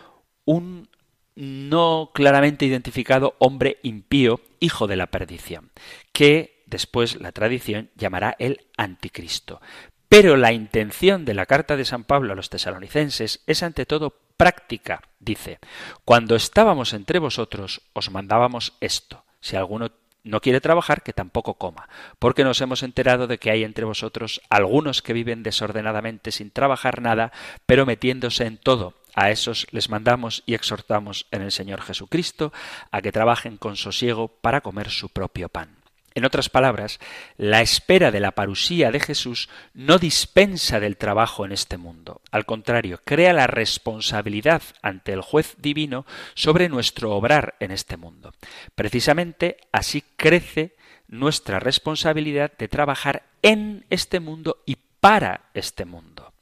un 0.43 0.89
no 1.33 2.11
claramente 2.13 2.65
identificado 2.65 3.37
hombre 3.39 3.77
impío, 3.83 4.41
hijo 4.59 4.85
de 4.87 4.97
la 4.97 5.07
perdición, 5.07 5.71
que 6.11 6.61
después 6.65 7.21
la 7.21 7.31
tradición 7.31 7.89
llamará 7.95 8.35
el 8.37 8.67
anticristo. 8.75 9.61
Pero 10.09 10.35
la 10.35 10.51
intención 10.51 11.23
de 11.23 11.35
la 11.35 11.45
carta 11.45 11.77
de 11.77 11.85
San 11.85 12.03
Pablo 12.03 12.33
a 12.33 12.35
los 12.35 12.49
tesalonicenses 12.49 13.43
es 13.47 13.63
ante 13.63 13.85
todo 13.85 14.13
práctica. 14.35 15.03
Dice, 15.19 15.59
cuando 16.03 16.35
estábamos 16.35 16.91
entre 16.91 17.19
vosotros 17.19 17.81
os 17.93 18.11
mandábamos 18.11 18.73
esto. 18.81 19.23
Si 19.39 19.55
alguno 19.55 19.91
no 20.26 20.41
quiere 20.41 20.59
trabajar, 20.59 21.03
que 21.03 21.13
tampoco 21.13 21.53
coma, 21.53 21.88
porque 22.19 22.43
nos 22.43 22.59
hemos 22.59 22.84
enterado 22.84 23.28
de 23.28 23.38
que 23.38 23.51
hay 23.51 23.63
entre 23.63 23.86
vosotros 23.86 24.41
algunos 24.49 25.01
que 25.01 25.13
viven 25.13 25.43
desordenadamente 25.43 26.32
sin 26.32 26.51
trabajar 26.51 27.01
nada, 27.01 27.32
pero 27.65 27.86
metiéndose 27.86 28.45
en 28.45 28.57
todo. 28.57 28.95
A 29.13 29.32
esos 29.32 29.67
les 29.71 29.89
mandamos 29.89 30.43
y 30.45 30.55
exhortamos 30.55 31.28
en 31.32 31.41
el 31.41 31.51
Señor 31.53 31.82
Jesucristo 31.82 32.51
a 32.91 33.01
que 33.01 33.13
trabajen 33.13 33.55
con 33.55 33.78
sosiego 33.78 34.28
para 34.28 34.59
comer 34.59 34.89
su 34.89 35.07
propio 35.07 35.47
pan. 35.47 35.84
En 36.16 36.24
otras 36.24 36.47
palabras, 36.49 36.99
la 37.38 37.61
espera 37.61 38.09
de 38.09 38.22
la 38.22 38.32
parusía 38.32 38.89
de 38.89 39.01
Jesús 39.01 39.49
no 39.74 39.97
dispensa 39.97 40.80
del 40.80 40.95
trabajo 40.95 41.45
en 41.45 41.51
este 41.51 41.78
mundo. 41.78 42.22
Al 42.32 42.45
contrario, 42.45 43.01
crea 43.03 43.34
la 43.34 43.47
responsabilidad 43.47 44.61
ante 44.82 45.11
el 45.11 45.20
juez 45.20 45.55
divino 45.57 46.05
sobre 46.34 46.70
nuestro 46.70 47.11
obrar 47.11 47.55
en 47.59 47.72
este 47.72 47.97
mundo. 47.97 48.34
Precisamente 48.76 49.57
así 49.74 50.03
crece 50.16 50.76
nuestra 51.09 51.59
responsabilidad 51.59 52.53
de 52.57 52.70
trabajar 52.70 53.24
en 53.41 53.86
este 53.89 54.22
mundo 54.22 54.63
y 54.66 54.78
para 55.01 55.49
este 55.53 55.84
mundo. 55.84 56.34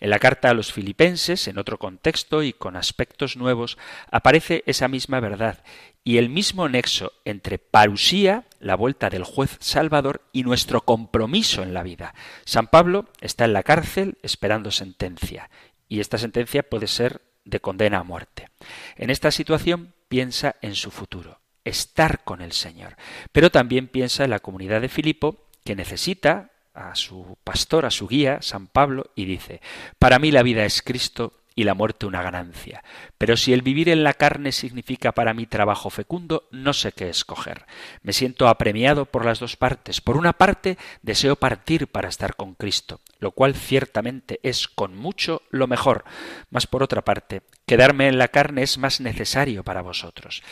En 0.00 0.10
la 0.10 0.18
carta 0.18 0.50
a 0.50 0.54
los 0.54 0.72
filipenses, 0.72 1.48
en 1.48 1.58
otro 1.58 1.78
contexto 1.78 2.42
y 2.42 2.52
con 2.52 2.76
aspectos 2.76 3.36
nuevos, 3.36 3.78
aparece 4.10 4.62
esa 4.66 4.88
misma 4.88 5.20
verdad 5.20 5.62
y 6.04 6.18
el 6.18 6.28
mismo 6.28 6.68
nexo 6.68 7.12
entre 7.24 7.58
parusía, 7.58 8.44
la 8.58 8.74
vuelta 8.74 9.08
del 9.10 9.24
juez 9.24 9.56
salvador, 9.60 10.22
y 10.32 10.42
nuestro 10.42 10.80
compromiso 10.82 11.62
en 11.62 11.74
la 11.74 11.82
vida. 11.82 12.14
San 12.44 12.66
Pablo 12.66 13.06
está 13.20 13.44
en 13.44 13.52
la 13.52 13.62
cárcel 13.62 14.18
esperando 14.22 14.70
sentencia, 14.70 15.50
y 15.88 16.00
esta 16.00 16.18
sentencia 16.18 16.62
puede 16.62 16.86
ser 16.86 17.22
de 17.44 17.60
condena 17.60 17.98
a 17.98 18.04
muerte. 18.04 18.48
En 18.96 19.10
esta 19.10 19.30
situación 19.30 19.94
piensa 20.08 20.56
en 20.60 20.74
su 20.74 20.90
futuro, 20.90 21.40
estar 21.64 22.24
con 22.24 22.40
el 22.40 22.52
Señor, 22.52 22.96
pero 23.30 23.50
también 23.50 23.88
piensa 23.88 24.24
en 24.24 24.30
la 24.30 24.40
comunidad 24.40 24.80
de 24.80 24.88
Filipo 24.88 25.46
que 25.64 25.76
necesita 25.76 26.51
a 26.74 26.94
su 26.94 27.36
pastor, 27.44 27.86
a 27.86 27.90
su 27.90 28.08
guía, 28.08 28.42
San 28.42 28.66
Pablo, 28.66 29.10
y 29.14 29.24
dice, 29.24 29.60
Para 29.98 30.18
mí 30.18 30.30
la 30.30 30.42
vida 30.42 30.64
es 30.64 30.82
Cristo 30.82 31.34
y 31.54 31.64
la 31.64 31.74
muerte 31.74 32.06
una 32.06 32.22
ganancia. 32.22 32.82
Pero 33.18 33.36
si 33.36 33.52
el 33.52 33.62
vivir 33.62 33.88
en 33.88 34.04
la 34.04 34.14
carne 34.14 34.52
significa 34.52 35.12
para 35.12 35.34
mí 35.34 35.46
trabajo 35.46 35.90
fecundo, 35.90 36.48
no 36.50 36.72
sé 36.72 36.92
qué 36.92 37.08
escoger. 37.08 37.66
Me 38.02 38.12
siento 38.12 38.48
apremiado 38.48 39.06
por 39.06 39.24
las 39.24 39.38
dos 39.38 39.56
partes. 39.56 40.00
Por 40.00 40.16
una 40.16 40.32
parte, 40.32 40.78
deseo 41.02 41.36
partir 41.36 41.88
para 41.88 42.08
estar 42.08 42.36
con 42.36 42.54
Cristo, 42.54 43.00
lo 43.18 43.32
cual 43.32 43.54
ciertamente 43.54 44.40
es 44.42 44.68
con 44.68 44.96
mucho 44.96 45.42
lo 45.50 45.66
mejor. 45.66 46.04
Mas 46.50 46.66
por 46.66 46.82
otra 46.82 47.02
parte, 47.02 47.42
quedarme 47.66 48.08
en 48.08 48.18
la 48.18 48.28
carne 48.28 48.62
es 48.62 48.78
más 48.78 49.00
necesario 49.00 49.64
para 49.64 49.82
vosotros. 49.82 50.42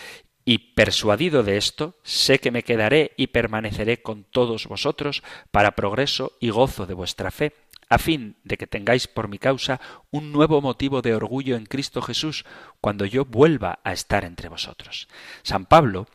Y 0.51 0.59
persuadido 0.75 1.45
de 1.45 1.57
esto, 1.59 1.95
sé 2.03 2.41
que 2.41 2.51
me 2.51 2.65
quedaré 2.65 3.13
y 3.17 3.29
permaneceré 3.29 4.03
con 4.03 4.25
todos 4.25 4.67
vosotros 4.67 5.23
para 5.53 5.77
progreso 5.77 6.33
y 6.41 6.51
gozo 6.51 6.87
de 6.87 6.95
vuestra 6.95 7.31
fe 7.31 7.55
a 7.89 7.99
fin 7.99 8.35
de 8.43 8.57
que 8.57 8.67
tengáis 8.67 9.07
por 9.07 9.29
mi 9.29 9.39
causa 9.39 9.81
un 10.11 10.33
nuevo 10.33 10.61
motivo 10.61 11.03
de 11.03 11.15
orgullo 11.15 11.55
en 11.55 11.67
Cristo 11.67 12.03
Jesús 12.03 12.45
cuando 12.81 13.05
yo 13.05 13.25
vuelva 13.25 13.79
a 13.85 13.93
estar 13.93 14.25
entre 14.25 14.49
vosotros. 14.49 15.07
San 15.45 15.67
Pablo 15.67 16.09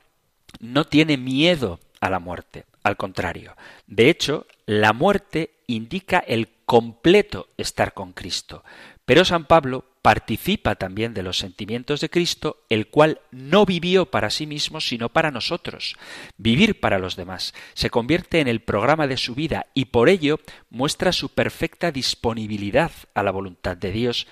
no 0.60 0.84
tiene 0.84 1.16
miedo 1.16 1.80
a 2.02 2.10
la 2.10 2.20
muerte, 2.20 2.66
al 2.84 2.98
contrario. 2.98 3.56
De 3.88 4.10
hecho, 4.10 4.48
la 4.66 4.92
muerte 4.92 5.54
indica 5.66 6.20
el 6.20 6.50
completo 6.66 7.48
estar 7.56 7.94
con 7.94 8.12
Cristo. 8.12 8.66
Pero 9.06 9.24
San 9.24 9.46
Pablo 9.46 9.86
participa 10.06 10.76
también 10.76 11.16
de 11.16 11.24
los 11.24 11.39
sentimientos 11.39 11.99
de 11.99 12.12
Cristo, 12.12 12.64
el 12.70 12.89
cual 12.89 13.22
no 13.32 13.66
vivió 13.66 14.06
para 14.06 14.30
sí 14.30 14.45
mismo, 14.45 14.80
sino 14.80 15.10
para 15.10 15.32
nosotros. 15.32 15.97
Vivir 16.38 16.80
para 16.80 16.99
los 16.99 17.16
demás 17.16 17.56
se 17.74 17.89
convierte 17.89 18.39
en 18.39 18.47
el 18.47 18.62
programa 18.62 19.08
de 19.08 19.18
su 19.18 19.34
vida 19.34 19.66
y 19.74 19.86
por 19.86 20.10
ello 20.10 20.39
muestra 20.70 21.12
su 21.12 21.30
perfecta 21.30 21.91
disponibilidad 21.91 22.91
a 23.16 23.24
la 23.24 23.32
voluntad 23.32 23.78
de 23.78 23.91
Dios, 23.91 24.28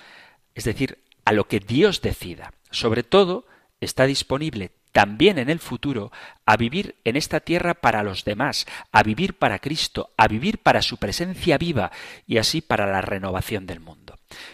es 0.53 0.65
decir, 0.65 0.99
a 1.25 1.31
lo 1.31 1.47
que 1.47 1.59
Dios 1.59 2.03
decida. 2.03 2.53
Sobre 2.69 3.01
todo, 3.01 3.47
está 3.81 4.05
disponible 4.05 4.73
también 4.91 5.39
en 5.39 5.49
el 5.49 5.57
futuro 5.57 6.11
a 6.45 6.55
vivir 6.55 6.97
en 7.03 7.15
esta 7.15 7.39
tierra 7.39 7.73
para 7.73 8.03
los 8.03 8.25
demás, 8.25 8.67
a 8.91 9.01
vivir 9.01 9.39
para 9.39 9.57
Cristo, 9.57 10.11
a 10.17 10.27
vivir 10.27 10.59
para 10.59 10.83
su 10.83 10.97
presencia 10.97 11.57
viva 11.57 11.91
y 12.27 12.37
así 12.37 12.61
para 12.61 12.85
la 12.85 13.01
renovación 13.01 13.65
del 13.65 13.79
mundo 13.79 14.02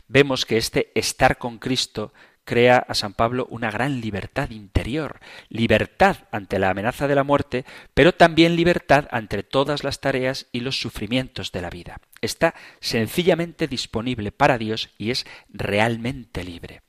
vemos 0.07 0.45
que 0.45 0.57
este 0.57 0.91
estar 0.95 1.37
con 1.37 1.57
Cristo 1.57 2.13
crea 2.49 2.77
a 2.79 2.95
San 2.95 3.13
Pablo 3.13 3.45
una 3.51 3.69
gran 3.69 4.01
libertad 4.01 4.49
interior, 4.49 5.19
libertad 5.49 6.17
ante 6.31 6.57
la 6.57 6.71
amenaza 6.71 7.07
de 7.07 7.13
la 7.13 7.23
muerte, 7.23 7.63
pero 7.93 8.11
también 8.11 8.55
libertad 8.55 9.07
ante 9.11 9.43
todas 9.43 9.83
las 9.83 9.99
tareas 9.99 10.47
y 10.51 10.61
los 10.61 10.79
sufrimientos 10.79 11.51
de 11.51 11.61
la 11.61 11.69
vida. 11.69 12.01
Está 12.21 12.55
sencillamente 12.79 13.67
disponible 13.67 14.31
para 14.31 14.57
Dios 14.57 14.89
y 14.97 15.11
es 15.11 15.27
realmente 15.49 16.43
libre. 16.43 16.81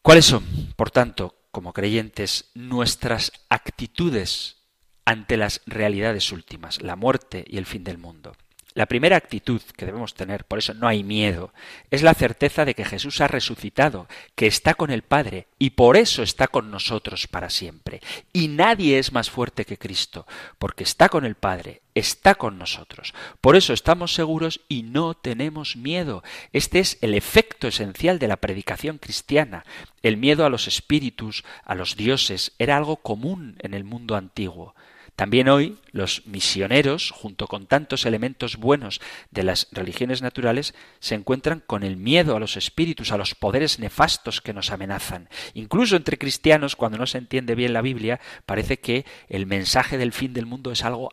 ¿Cuáles 0.00 0.26
son, 0.26 0.44
por 0.76 0.92
tanto, 0.92 1.34
como 1.50 1.72
creyentes, 1.72 2.52
nuestras 2.54 3.32
actitudes 3.48 4.58
ante 5.04 5.36
las 5.36 5.60
realidades 5.66 6.30
últimas, 6.30 6.80
la 6.82 6.94
muerte 6.94 7.44
y 7.48 7.58
el 7.58 7.66
fin 7.66 7.82
del 7.82 7.98
mundo? 7.98 8.36
La 8.74 8.86
primera 8.86 9.16
actitud 9.16 9.60
que 9.76 9.84
debemos 9.84 10.14
tener, 10.14 10.44
por 10.44 10.60
eso 10.60 10.74
no 10.74 10.86
hay 10.86 11.02
miedo, 11.02 11.52
es 11.90 12.02
la 12.02 12.14
certeza 12.14 12.64
de 12.64 12.74
que 12.74 12.84
Jesús 12.84 13.20
ha 13.20 13.26
resucitado, 13.26 14.06
que 14.36 14.46
está 14.46 14.74
con 14.74 14.90
el 14.90 15.02
Padre 15.02 15.48
y 15.58 15.70
por 15.70 15.96
eso 15.96 16.22
está 16.22 16.46
con 16.46 16.70
nosotros 16.70 17.26
para 17.26 17.50
siempre. 17.50 18.00
Y 18.32 18.46
nadie 18.46 19.00
es 19.00 19.12
más 19.12 19.28
fuerte 19.28 19.64
que 19.64 19.76
Cristo, 19.76 20.24
porque 20.58 20.84
está 20.84 21.08
con 21.08 21.24
el 21.24 21.34
Padre, 21.34 21.82
está 21.96 22.36
con 22.36 22.58
nosotros. 22.58 23.12
Por 23.40 23.56
eso 23.56 23.72
estamos 23.72 24.14
seguros 24.14 24.60
y 24.68 24.84
no 24.84 25.14
tenemos 25.14 25.74
miedo. 25.76 26.22
Este 26.52 26.78
es 26.78 26.96
el 27.00 27.14
efecto 27.14 27.66
esencial 27.66 28.20
de 28.20 28.28
la 28.28 28.36
predicación 28.36 28.98
cristiana. 28.98 29.64
El 30.02 30.16
miedo 30.16 30.46
a 30.46 30.50
los 30.50 30.68
espíritus, 30.68 31.44
a 31.64 31.74
los 31.74 31.96
dioses, 31.96 32.52
era 32.60 32.76
algo 32.76 32.96
común 32.96 33.56
en 33.60 33.74
el 33.74 33.82
mundo 33.82 34.14
antiguo. 34.14 34.76
También 35.20 35.50
hoy 35.50 35.76
los 35.92 36.26
misioneros, 36.26 37.10
junto 37.10 37.46
con 37.46 37.66
tantos 37.66 38.06
elementos 38.06 38.56
buenos 38.56 39.02
de 39.30 39.42
las 39.42 39.68
religiones 39.70 40.22
naturales, 40.22 40.74
se 40.98 41.14
encuentran 41.14 41.62
con 41.66 41.82
el 41.82 41.98
miedo 41.98 42.34
a 42.34 42.40
los 42.40 42.56
espíritus, 42.56 43.12
a 43.12 43.18
los 43.18 43.34
poderes 43.34 43.78
nefastos 43.78 44.40
que 44.40 44.54
nos 44.54 44.70
amenazan. 44.70 45.28
Incluso 45.52 45.96
entre 45.96 46.16
cristianos, 46.16 46.74
cuando 46.74 46.96
no 46.96 47.06
se 47.06 47.18
entiende 47.18 47.54
bien 47.54 47.74
la 47.74 47.82
Biblia, 47.82 48.18
parece 48.46 48.78
que 48.78 49.04
el 49.28 49.44
mensaje 49.44 49.98
del 49.98 50.14
fin 50.14 50.32
del 50.32 50.46
mundo 50.46 50.72
es 50.72 50.86
algo 50.86 51.10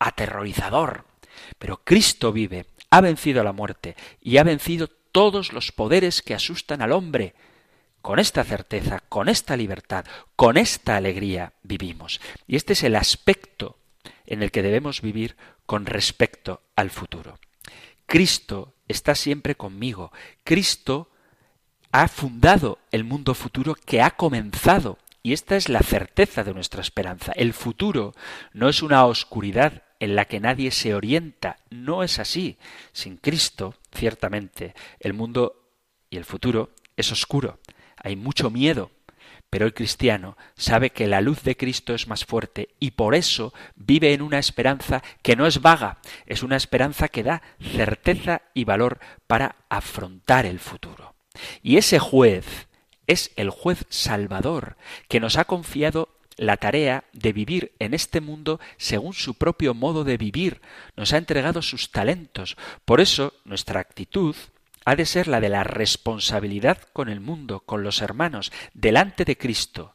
aterrorizador. 0.00 1.04
Pero 1.56 1.84
Cristo 1.84 2.32
vive, 2.32 2.66
ha 2.90 3.02
vencido 3.02 3.44
la 3.44 3.52
muerte 3.52 3.94
y 4.20 4.38
ha 4.38 4.42
vencido 4.42 4.88
todos 4.88 5.52
los 5.52 5.70
poderes 5.70 6.22
que 6.22 6.34
asustan 6.34 6.82
al 6.82 6.90
hombre. 6.90 7.36
Con 8.04 8.18
esta 8.18 8.44
certeza, 8.44 9.00
con 9.08 9.30
esta 9.30 9.56
libertad, 9.56 10.04
con 10.36 10.58
esta 10.58 10.96
alegría 10.96 11.54
vivimos. 11.62 12.20
Y 12.46 12.56
este 12.56 12.74
es 12.74 12.82
el 12.82 12.96
aspecto 12.96 13.78
en 14.26 14.42
el 14.42 14.50
que 14.50 14.60
debemos 14.60 15.00
vivir 15.00 15.38
con 15.64 15.86
respecto 15.86 16.60
al 16.76 16.90
futuro. 16.90 17.38
Cristo 18.04 18.74
está 18.88 19.14
siempre 19.14 19.54
conmigo. 19.54 20.12
Cristo 20.44 21.08
ha 21.92 22.08
fundado 22.08 22.78
el 22.90 23.04
mundo 23.04 23.32
futuro 23.32 23.74
que 23.74 24.02
ha 24.02 24.10
comenzado. 24.10 24.98
Y 25.22 25.32
esta 25.32 25.56
es 25.56 25.70
la 25.70 25.80
certeza 25.80 26.44
de 26.44 26.52
nuestra 26.52 26.82
esperanza. 26.82 27.32
El 27.34 27.54
futuro 27.54 28.12
no 28.52 28.68
es 28.68 28.82
una 28.82 29.06
oscuridad 29.06 29.82
en 29.98 30.14
la 30.14 30.26
que 30.26 30.40
nadie 30.40 30.72
se 30.72 30.94
orienta. 30.94 31.56
No 31.70 32.02
es 32.02 32.18
así. 32.18 32.58
Sin 32.92 33.16
Cristo, 33.16 33.76
ciertamente, 33.94 34.74
el 35.00 35.14
mundo 35.14 35.70
y 36.10 36.18
el 36.18 36.26
futuro 36.26 36.74
es 36.98 37.10
oscuro 37.10 37.60
hay 38.04 38.14
mucho 38.14 38.50
miedo, 38.50 38.92
pero 39.50 39.66
el 39.66 39.74
cristiano 39.74 40.36
sabe 40.56 40.90
que 40.90 41.06
la 41.06 41.20
luz 41.20 41.42
de 41.42 41.56
Cristo 41.56 41.94
es 41.94 42.06
más 42.06 42.24
fuerte 42.24 42.68
y 42.78 42.92
por 42.92 43.14
eso 43.14 43.52
vive 43.74 44.12
en 44.12 44.22
una 44.22 44.38
esperanza 44.38 45.02
que 45.22 45.36
no 45.36 45.46
es 45.46 45.62
vaga, 45.62 45.98
es 46.26 46.42
una 46.42 46.56
esperanza 46.56 47.08
que 47.08 47.22
da 47.22 47.42
certeza 47.60 48.42
y 48.52 48.64
valor 48.64 49.00
para 49.26 49.56
afrontar 49.68 50.44
el 50.46 50.60
futuro. 50.60 51.14
Y 51.62 51.78
ese 51.78 51.98
juez 51.98 52.68
es 53.06 53.32
el 53.36 53.50
juez 53.50 53.84
salvador 53.88 54.76
que 55.08 55.20
nos 55.20 55.36
ha 55.36 55.44
confiado 55.44 56.08
la 56.36 56.56
tarea 56.56 57.04
de 57.12 57.32
vivir 57.32 57.72
en 57.78 57.94
este 57.94 58.20
mundo 58.20 58.60
según 58.76 59.14
su 59.14 59.34
propio 59.34 59.72
modo 59.72 60.04
de 60.04 60.16
vivir, 60.16 60.60
nos 60.96 61.12
ha 61.12 61.18
entregado 61.18 61.62
sus 61.62 61.90
talentos. 61.90 62.56
Por 62.84 63.00
eso 63.00 63.34
nuestra 63.44 63.80
actitud 63.80 64.34
ha 64.84 64.96
de 64.96 65.06
ser 65.06 65.28
la 65.28 65.40
de 65.40 65.48
la 65.48 65.64
responsabilidad 65.64 66.78
con 66.92 67.08
el 67.08 67.20
mundo, 67.20 67.60
con 67.60 67.82
los 67.82 68.02
hermanos, 68.02 68.52
delante 68.74 69.24
de 69.24 69.36
Cristo 69.36 69.94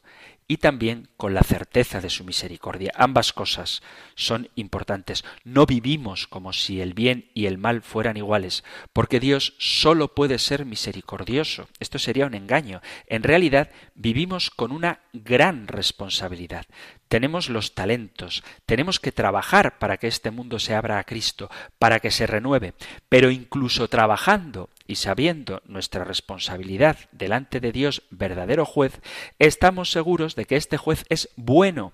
y 0.50 0.56
también 0.56 1.08
con 1.16 1.32
la 1.32 1.44
certeza 1.44 2.00
de 2.00 2.10
su 2.10 2.24
misericordia. 2.24 2.90
Ambas 2.96 3.32
cosas 3.32 3.82
son 4.16 4.48
importantes. 4.56 5.24
No 5.44 5.64
vivimos 5.64 6.26
como 6.26 6.52
si 6.52 6.80
el 6.80 6.92
bien 6.92 7.30
y 7.34 7.46
el 7.46 7.56
mal 7.56 7.82
fueran 7.82 8.16
iguales, 8.16 8.64
porque 8.92 9.20
Dios 9.20 9.54
solo 9.58 10.12
puede 10.12 10.40
ser 10.40 10.66
misericordioso. 10.66 11.68
Esto 11.78 12.00
sería 12.00 12.26
un 12.26 12.34
engaño. 12.34 12.80
En 13.06 13.22
realidad 13.22 13.70
vivimos 13.94 14.50
con 14.50 14.72
una 14.72 14.98
gran 15.12 15.68
responsabilidad 15.68 16.66
tenemos 17.10 17.48
los 17.48 17.74
talentos, 17.74 18.44
tenemos 18.66 19.00
que 19.00 19.10
trabajar 19.10 19.80
para 19.80 19.96
que 19.96 20.06
este 20.06 20.30
mundo 20.30 20.60
se 20.60 20.76
abra 20.76 21.00
a 21.00 21.02
Cristo, 21.02 21.50
para 21.80 21.98
que 21.98 22.12
se 22.12 22.24
renueve, 22.24 22.72
pero 23.08 23.32
incluso 23.32 23.88
trabajando 23.88 24.70
y 24.90 24.96
sabiendo 24.96 25.62
nuestra 25.66 26.02
responsabilidad 26.02 26.98
delante 27.12 27.60
de 27.60 27.70
Dios, 27.70 28.02
verdadero 28.10 28.66
juez, 28.66 29.00
estamos 29.38 29.92
seguros 29.92 30.34
de 30.34 30.46
que 30.46 30.56
este 30.56 30.78
juez 30.78 31.04
es 31.08 31.28
bueno, 31.36 31.92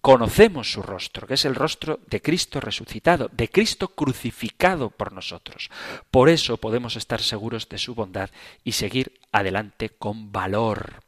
conocemos 0.00 0.72
su 0.72 0.80
rostro, 0.80 1.26
que 1.26 1.34
es 1.34 1.44
el 1.44 1.54
rostro 1.54 2.00
de 2.06 2.22
Cristo 2.22 2.60
resucitado, 2.60 3.28
de 3.30 3.50
Cristo 3.50 3.88
crucificado 3.88 4.88
por 4.88 5.12
nosotros. 5.12 5.70
Por 6.10 6.30
eso 6.30 6.56
podemos 6.56 6.96
estar 6.96 7.20
seguros 7.20 7.68
de 7.68 7.76
su 7.76 7.94
bondad 7.94 8.30
y 8.64 8.72
seguir 8.72 9.20
adelante 9.30 9.90
con 9.90 10.32
valor. 10.32 11.02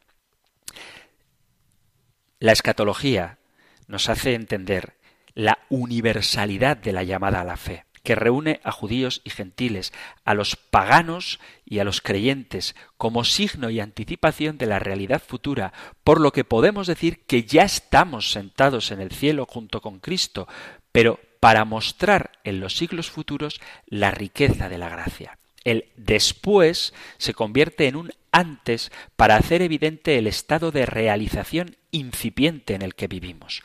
La 2.37 2.51
escatología 2.51 3.39
nos 3.87 4.07
hace 4.07 4.35
entender 4.35 4.93
la 5.33 5.57
universalidad 5.69 6.77
de 6.77 6.93
la 6.93 7.01
llamada 7.01 7.41
a 7.41 7.43
la 7.43 7.57
fe, 7.57 7.86
que 8.07 8.15
reúne 8.15 8.61
a 8.63 8.71
judíos 8.71 9.19
y 9.25 9.31
gentiles, 9.31 9.91
a 10.23 10.33
los 10.33 10.55
paganos 10.55 11.41
y 11.65 11.79
a 11.79 11.83
los 11.83 11.99
creyentes, 11.99 12.73
como 12.95 13.25
signo 13.25 13.69
y 13.69 13.81
anticipación 13.81 14.57
de 14.57 14.65
la 14.65 14.79
realidad 14.79 15.21
futura, 15.21 15.73
por 16.05 16.21
lo 16.21 16.31
que 16.31 16.45
podemos 16.45 16.87
decir 16.87 17.25
que 17.25 17.43
ya 17.43 17.63
estamos 17.63 18.31
sentados 18.31 18.91
en 18.91 19.01
el 19.01 19.11
cielo 19.11 19.45
junto 19.45 19.81
con 19.81 19.99
Cristo, 19.99 20.47
pero 20.93 21.19
para 21.41 21.65
mostrar 21.65 22.31
en 22.45 22.61
los 22.61 22.77
siglos 22.77 23.11
futuros 23.11 23.59
la 23.87 24.11
riqueza 24.11 24.69
de 24.69 24.77
la 24.77 24.87
gracia. 24.87 25.37
El 25.65 25.89
después 25.97 26.93
se 27.17 27.33
convierte 27.33 27.89
en 27.89 27.97
un 27.97 28.13
antes 28.31 28.89
para 29.17 29.35
hacer 29.35 29.61
evidente 29.61 30.17
el 30.17 30.27
estado 30.27 30.71
de 30.71 30.85
realización 30.85 31.75
incipiente 31.91 32.73
en 32.73 32.83
el 32.83 32.95
que 32.95 33.09
vivimos. 33.09 33.63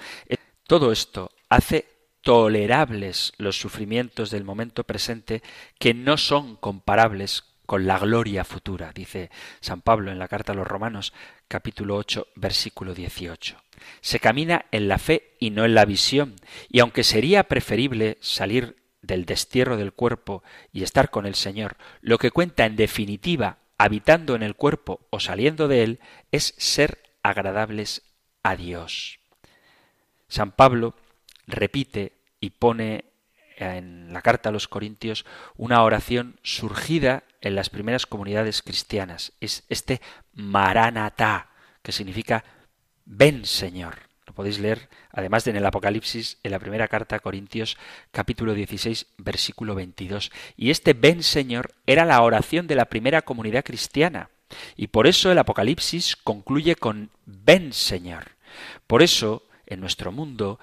Todo 0.66 0.90
esto 0.90 1.30
hace 1.48 1.91
tolerables 2.22 3.32
los 3.36 3.58
sufrimientos 3.58 4.30
del 4.30 4.44
momento 4.44 4.84
presente 4.84 5.42
que 5.78 5.92
no 5.92 6.16
son 6.16 6.56
comparables 6.56 7.44
con 7.66 7.86
la 7.86 7.98
gloria 7.98 8.44
futura, 8.44 8.92
dice 8.92 9.30
San 9.60 9.82
Pablo 9.82 10.10
en 10.10 10.18
la 10.18 10.28
carta 10.28 10.52
a 10.52 10.54
los 10.54 10.66
Romanos 10.66 11.12
capítulo 11.48 11.96
8 11.96 12.28
versículo 12.36 12.94
18. 12.94 13.56
Se 14.00 14.20
camina 14.20 14.66
en 14.70 14.88
la 14.88 14.98
fe 14.98 15.34
y 15.40 15.50
no 15.50 15.64
en 15.64 15.74
la 15.74 15.84
visión, 15.84 16.36
y 16.68 16.80
aunque 16.80 17.02
sería 17.02 17.44
preferible 17.44 18.18
salir 18.20 18.76
del 19.00 19.24
destierro 19.24 19.76
del 19.76 19.92
cuerpo 19.92 20.44
y 20.72 20.84
estar 20.84 21.10
con 21.10 21.26
el 21.26 21.34
Señor, 21.34 21.76
lo 22.00 22.18
que 22.18 22.30
cuenta 22.30 22.66
en 22.66 22.76
definitiva, 22.76 23.58
habitando 23.78 24.36
en 24.36 24.44
el 24.44 24.54
cuerpo 24.54 25.00
o 25.10 25.18
saliendo 25.18 25.66
de 25.66 25.82
él, 25.82 26.00
es 26.30 26.54
ser 26.58 27.02
agradables 27.22 28.02
a 28.44 28.54
Dios. 28.54 29.18
San 30.28 30.52
Pablo 30.52 30.94
repite 31.52 32.18
y 32.40 32.50
pone 32.50 33.04
en 33.56 34.12
la 34.12 34.22
carta 34.22 34.48
a 34.48 34.52
los 34.52 34.66
Corintios 34.66 35.24
una 35.56 35.82
oración 35.82 36.38
surgida 36.42 37.22
en 37.40 37.54
las 37.54 37.70
primeras 37.70 38.06
comunidades 38.06 38.62
cristianas. 38.62 39.32
Es 39.40 39.64
este 39.68 40.00
Maranatá, 40.32 41.50
que 41.82 41.92
significa 41.92 42.44
ven 43.04 43.44
Señor. 43.44 44.10
Lo 44.26 44.34
podéis 44.34 44.60
leer, 44.60 44.88
además 45.10 45.44
de 45.44 45.50
en 45.50 45.56
el 45.56 45.66
Apocalipsis, 45.66 46.38
en 46.42 46.52
la 46.52 46.58
primera 46.58 46.88
carta 46.88 47.16
a 47.16 47.20
Corintios, 47.20 47.76
capítulo 48.12 48.54
16, 48.54 49.06
versículo 49.18 49.74
22. 49.74 50.30
Y 50.56 50.70
este 50.70 50.92
ven 50.94 51.22
Señor 51.22 51.74
era 51.86 52.04
la 52.04 52.22
oración 52.22 52.66
de 52.66 52.76
la 52.76 52.86
primera 52.86 53.22
comunidad 53.22 53.64
cristiana. 53.64 54.30
Y 54.76 54.88
por 54.88 55.06
eso 55.06 55.32
el 55.32 55.38
Apocalipsis 55.38 56.16
concluye 56.16 56.76
con 56.76 57.10
ven 57.26 57.72
Señor. 57.72 58.32
Por 58.86 59.02
eso, 59.02 59.44
en 59.66 59.80
nuestro 59.80 60.12
mundo, 60.12 60.60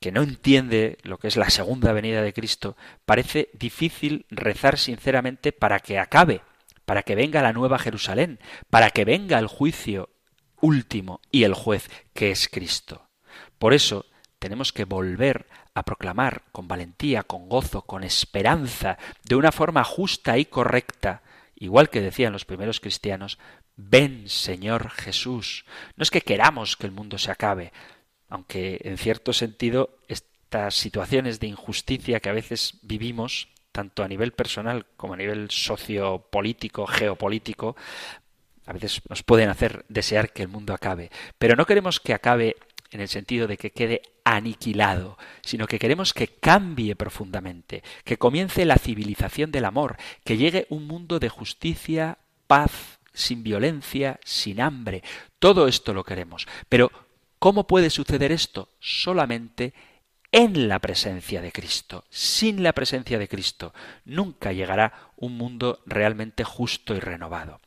que 0.00 0.12
no 0.12 0.22
entiende 0.22 0.98
lo 1.02 1.18
que 1.18 1.28
es 1.28 1.36
la 1.36 1.50
segunda 1.50 1.92
venida 1.92 2.22
de 2.22 2.32
Cristo, 2.32 2.76
parece 3.04 3.50
difícil 3.52 4.26
rezar 4.30 4.78
sinceramente 4.78 5.52
para 5.52 5.80
que 5.80 5.98
acabe, 5.98 6.40
para 6.86 7.02
que 7.02 7.14
venga 7.14 7.42
la 7.42 7.52
nueva 7.52 7.78
Jerusalén, 7.78 8.40
para 8.70 8.90
que 8.90 9.04
venga 9.04 9.38
el 9.38 9.46
juicio 9.46 10.08
último 10.60 11.20
y 11.30 11.44
el 11.44 11.54
juez 11.54 11.88
que 12.14 12.30
es 12.30 12.48
Cristo. 12.48 13.08
Por 13.58 13.74
eso 13.74 14.06
tenemos 14.38 14.72
que 14.72 14.84
volver 14.84 15.46
a 15.74 15.84
proclamar 15.84 16.42
con 16.50 16.66
valentía, 16.66 17.22
con 17.22 17.48
gozo, 17.48 17.82
con 17.82 18.02
esperanza, 18.02 18.98
de 19.22 19.36
una 19.36 19.52
forma 19.52 19.84
justa 19.84 20.38
y 20.38 20.46
correcta, 20.46 21.22
igual 21.54 21.90
que 21.90 22.00
decían 22.00 22.32
los 22.32 22.46
primeros 22.46 22.80
cristianos, 22.80 23.38
ven 23.76 24.28
Señor 24.28 24.90
Jesús. 24.90 25.66
No 25.96 26.02
es 26.02 26.10
que 26.10 26.22
queramos 26.22 26.76
que 26.76 26.86
el 26.86 26.92
mundo 26.92 27.18
se 27.18 27.30
acabe, 27.30 27.72
aunque 28.30 28.80
en 28.84 28.96
cierto 28.96 29.32
sentido 29.32 29.98
estas 30.08 30.74
situaciones 30.74 31.40
de 31.40 31.48
injusticia 31.48 32.20
que 32.20 32.28
a 32.30 32.34
veces 32.34 32.78
vivimos, 32.82 33.48
tanto 33.72 34.02
a 34.02 34.08
nivel 34.08 34.32
personal 34.32 34.86
como 34.96 35.14
a 35.14 35.16
nivel 35.16 35.50
sociopolítico, 35.50 36.86
geopolítico, 36.86 37.76
a 38.66 38.72
veces 38.72 39.02
nos 39.08 39.22
pueden 39.22 39.48
hacer 39.48 39.84
desear 39.88 40.32
que 40.32 40.42
el 40.42 40.48
mundo 40.48 40.72
acabe. 40.72 41.10
Pero 41.38 41.56
no 41.56 41.66
queremos 41.66 41.98
que 41.98 42.14
acabe 42.14 42.56
en 42.92 43.00
el 43.00 43.08
sentido 43.08 43.46
de 43.46 43.56
que 43.56 43.72
quede 43.72 44.02
aniquilado, 44.24 45.18
sino 45.42 45.66
que 45.66 45.78
queremos 45.78 46.12
que 46.12 46.28
cambie 46.28 46.96
profundamente, 46.96 47.82
que 48.04 48.16
comience 48.16 48.64
la 48.64 48.78
civilización 48.78 49.50
del 49.50 49.64
amor, 49.64 49.96
que 50.24 50.36
llegue 50.36 50.66
un 50.70 50.86
mundo 50.86 51.18
de 51.18 51.28
justicia, 51.28 52.18
paz, 52.46 53.00
sin 53.12 53.42
violencia, 53.42 54.20
sin 54.24 54.60
hambre. 54.60 55.02
Todo 55.38 55.66
esto 55.66 55.94
lo 55.94 56.04
queremos. 56.04 56.46
Pero 56.68 56.90
¿Cómo 57.40 57.66
puede 57.66 57.88
suceder 57.88 58.32
esto? 58.32 58.68
Solamente 58.80 59.72
en 60.30 60.68
la 60.68 60.78
presencia 60.78 61.40
de 61.40 61.52
Cristo. 61.52 62.04
Sin 62.10 62.62
la 62.62 62.74
presencia 62.74 63.18
de 63.18 63.28
Cristo 63.28 63.72
nunca 64.04 64.52
llegará 64.52 65.10
un 65.16 65.38
mundo 65.38 65.80
realmente 65.86 66.44
justo 66.44 66.94
y 66.94 67.00
renovado. 67.00 67.62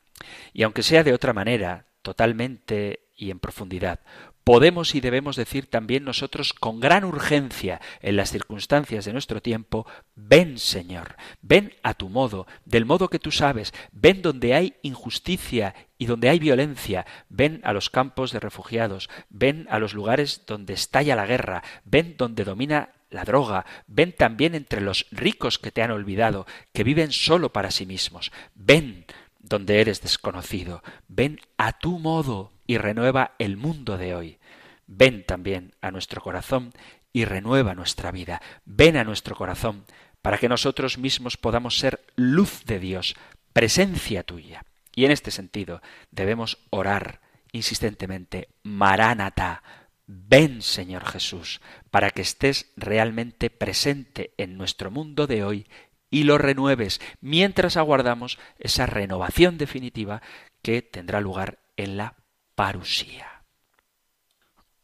Y 0.52 0.62
aunque 0.62 0.84
sea 0.84 1.02
de 1.02 1.12
otra 1.12 1.32
manera, 1.32 1.86
totalmente 2.02 3.08
y 3.16 3.32
en 3.32 3.40
profundidad, 3.40 3.98
podemos 4.44 4.94
y 4.94 5.00
debemos 5.00 5.36
decir 5.36 5.66
también 5.66 6.04
nosotros 6.04 6.52
con 6.52 6.78
gran 6.78 7.04
urgencia 7.04 7.80
en 8.00 8.16
las 8.16 8.30
circunstancias 8.30 9.06
de 9.06 9.12
nuestro 9.12 9.40
tiempo, 9.40 9.86
ven 10.14 10.58
Señor, 10.58 11.16
ven 11.40 11.74
a 11.82 11.94
tu 11.94 12.10
modo, 12.10 12.46
del 12.64 12.84
modo 12.84 13.08
que 13.08 13.18
tú 13.18 13.30
sabes, 13.30 13.72
ven 13.90 14.22
donde 14.22 14.54
hay 14.54 14.74
injusticia 14.82 15.74
y 15.98 16.06
donde 16.06 16.28
hay 16.28 16.38
violencia, 16.38 17.06
ven 17.30 17.60
a 17.64 17.72
los 17.72 17.88
campos 17.88 18.32
de 18.32 18.40
refugiados, 18.40 19.08
ven 19.30 19.66
a 19.70 19.78
los 19.78 19.94
lugares 19.94 20.42
donde 20.46 20.74
estalla 20.74 21.16
la 21.16 21.26
guerra, 21.26 21.62
ven 21.84 22.16
donde 22.18 22.44
domina 22.44 22.90
la 23.10 23.24
droga, 23.24 23.64
ven 23.86 24.12
también 24.12 24.54
entre 24.54 24.80
los 24.80 25.06
ricos 25.10 25.58
que 25.58 25.70
te 25.70 25.82
han 25.82 25.90
olvidado, 25.90 26.46
que 26.72 26.84
viven 26.84 27.12
solo 27.12 27.52
para 27.52 27.70
sí 27.70 27.86
mismos, 27.86 28.32
ven 28.54 29.06
donde 29.38 29.80
eres 29.80 30.00
desconocido, 30.00 30.82
ven 31.06 31.40
a 31.56 31.72
tu 31.72 31.98
modo, 31.98 32.53
y 32.66 32.78
renueva 32.78 33.32
el 33.38 33.56
mundo 33.56 33.98
de 33.98 34.14
hoy. 34.14 34.38
Ven 34.86 35.24
también 35.24 35.74
a 35.80 35.90
nuestro 35.90 36.20
corazón 36.20 36.72
y 37.12 37.24
renueva 37.24 37.74
nuestra 37.74 38.10
vida. 38.10 38.42
Ven 38.64 38.96
a 38.96 39.04
nuestro 39.04 39.34
corazón 39.36 39.84
para 40.22 40.38
que 40.38 40.48
nosotros 40.48 40.98
mismos 40.98 41.36
podamos 41.36 41.78
ser 41.78 42.00
luz 42.16 42.64
de 42.64 42.78
Dios, 42.78 43.14
presencia 43.52 44.22
tuya. 44.22 44.64
Y 44.94 45.04
en 45.04 45.10
este 45.10 45.30
sentido 45.30 45.82
debemos 46.10 46.58
orar 46.70 47.20
insistentemente, 47.52 48.48
Maránata, 48.62 49.62
ven 50.06 50.60
Señor 50.60 51.04
Jesús, 51.04 51.60
para 51.90 52.10
que 52.10 52.22
estés 52.22 52.72
realmente 52.76 53.48
presente 53.48 54.34
en 54.36 54.56
nuestro 54.58 54.90
mundo 54.90 55.26
de 55.26 55.44
hoy 55.44 55.66
y 56.10 56.24
lo 56.24 56.38
renueves 56.38 57.00
mientras 57.20 57.76
aguardamos 57.76 58.38
esa 58.58 58.86
renovación 58.86 59.58
definitiva 59.58 60.22
que 60.62 60.82
tendrá 60.82 61.20
lugar 61.20 61.58
en 61.76 61.96
la 61.96 62.16
parusía. 62.54 63.42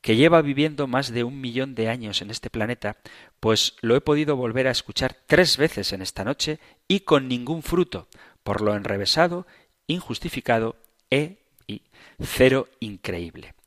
que 0.00 0.16
lleva 0.16 0.40
viviendo 0.40 0.86
más 0.86 1.12
de 1.12 1.24
un 1.24 1.42
millón 1.42 1.74
de 1.74 1.90
años 1.90 2.22
en 2.22 2.30
este 2.30 2.48
planeta, 2.48 2.96
pues 3.38 3.76
lo 3.82 3.94
he 3.94 4.00
podido 4.00 4.34
volver 4.34 4.66
a 4.66 4.70
escuchar 4.70 5.14
tres 5.26 5.58
veces 5.58 5.92
en 5.92 6.00
esta 6.00 6.24
noche 6.24 6.58
y 6.88 7.00
con 7.00 7.28
ningún 7.28 7.62
fruto, 7.62 8.08
por 8.42 8.62
lo 8.62 8.74
enrevesado, 8.74 9.46
injustificado 9.86 10.76
e 11.10 11.36
y 11.66 11.82
cero 12.18 12.66
increíble. 12.80 13.57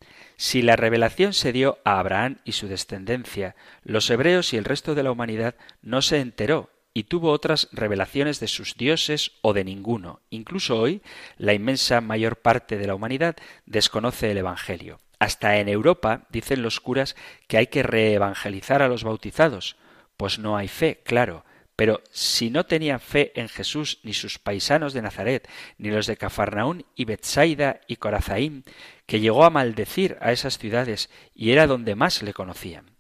Si 0.42 0.64
la 0.64 0.76
revelación 0.76 1.34
se 1.34 1.54
dio 1.54 1.78
a 1.84 2.00
Abraham 2.00 2.40
y 2.46 2.54
su 2.54 2.68
descendencia, 2.68 3.56
los 3.84 4.10
hebreos 4.10 4.54
y 4.54 4.58
el 4.58 4.66
resto 4.66 4.96
de 4.96 5.04
la 5.04 5.12
humanidad 5.12 5.54
no 5.84 6.02
se 6.02 6.20
enteró 6.20 6.72
y 6.96 7.04
tuvo 7.04 7.30
otras 7.30 7.70
revelaciones 7.72 8.40
de 8.40 8.48
sus 8.48 8.76
dioses 8.76 9.34
o 9.44 9.54
de 9.54 9.64
ninguno. 9.64 10.22
Incluso 10.32 10.80
hoy, 10.80 11.04
la 11.38 11.54
inmensa 11.54 12.02
mayor 12.02 12.38
parte 12.38 12.80
de 12.80 12.88
la 12.88 12.96
humanidad 12.96 13.36
desconoce 13.68 14.32
el 14.32 14.40
Evangelio. 14.40 15.00
Hasta 15.20 15.58
en 15.58 15.70
Europa 15.70 16.26
dicen 16.32 16.64
los 16.64 16.80
curas 16.80 17.16
que 17.48 17.58
hay 17.58 17.68
que 17.68 17.84
reevangelizar 17.84 18.82
a 18.82 18.88
los 18.88 19.04
bautizados, 19.04 19.76
pues 20.18 20.40
no 20.40 20.58
hay 20.58 20.70
fe, 20.70 21.02
claro, 21.04 21.46
pero 21.82 22.04
si 22.12 22.52
no 22.52 22.68
tenían 22.68 23.00
fe 23.00 23.32
en 23.34 23.50
Jesús 23.50 24.02
ni 24.04 24.14
sus 24.14 24.38
paisanos 24.38 24.94
de 24.94 25.02
Nazaret, 25.02 25.50
ni 25.80 25.90
los 25.90 26.06
de 26.06 26.16
Cafarnaún 26.16 26.86
y 26.96 27.06
Bethsaida 27.06 27.82
y 27.88 27.96
Corazaim, 27.96 28.62
que 29.08 29.20
llegó 29.20 29.46
a 29.46 29.50
maldecir 29.50 30.16
a 30.22 30.32
esas 30.32 30.60
ciudades 30.60 31.10
y 31.34 31.54
era 31.54 31.66
donde 31.66 31.96
más 31.96 32.22
le 32.22 32.36
conocían. 32.36 32.92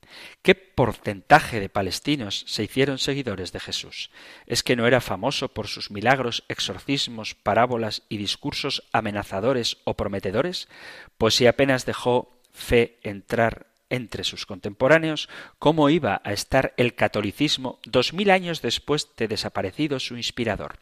¿Qué 0.41 0.55
porcentaje 0.55 1.59
de 1.59 1.69
palestinos 1.69 2.43
se 2.47 2.63
hicieron 2.63 2.97
seguidores 2.97 3.51
de 3.51 3.59
Jesús? 3.59 4.09
¿Es 4.47 4.63
que 4.63 4.75
no 4.75 4.87
era 4.87 4.99
famoso 4.99 5.53
por 5.53 5.67
sus 5.67 5.91
milagros, 5.91 6.43
exorcismos, 6.47 7.35
parábolas 7.35 8.01
y 8.09 8.17
discursos 8.17 8.89
amenazadores 8.93 9.77
o 9.83 9.95
prometedores? 9.95 10.67
Pues 11.19 11.35
si 11.35 11.45
apenas 11.45 11.85
dejó 11.85 12.41
fe 12.51 12.97
entrar 13.03 13.67
entre 13.91 14.23
sus 14.23 14.47
contemporáneos, 14.47 15.29
¿cómo 15.59 15.89
iba 15.89 16.21
a 16.23 16.33
estar 16.33 16.73
el 16.77 16.95
catolicismo 16.95 17.79
dos 17.85 18.13
mil 18.13 18.31
años 18.31 18.61
después 18.61 19.09
de 19.17 19.27
desaparecido 19.27 19.99
su 19.99 20.17
inspirador? 20.17 20.77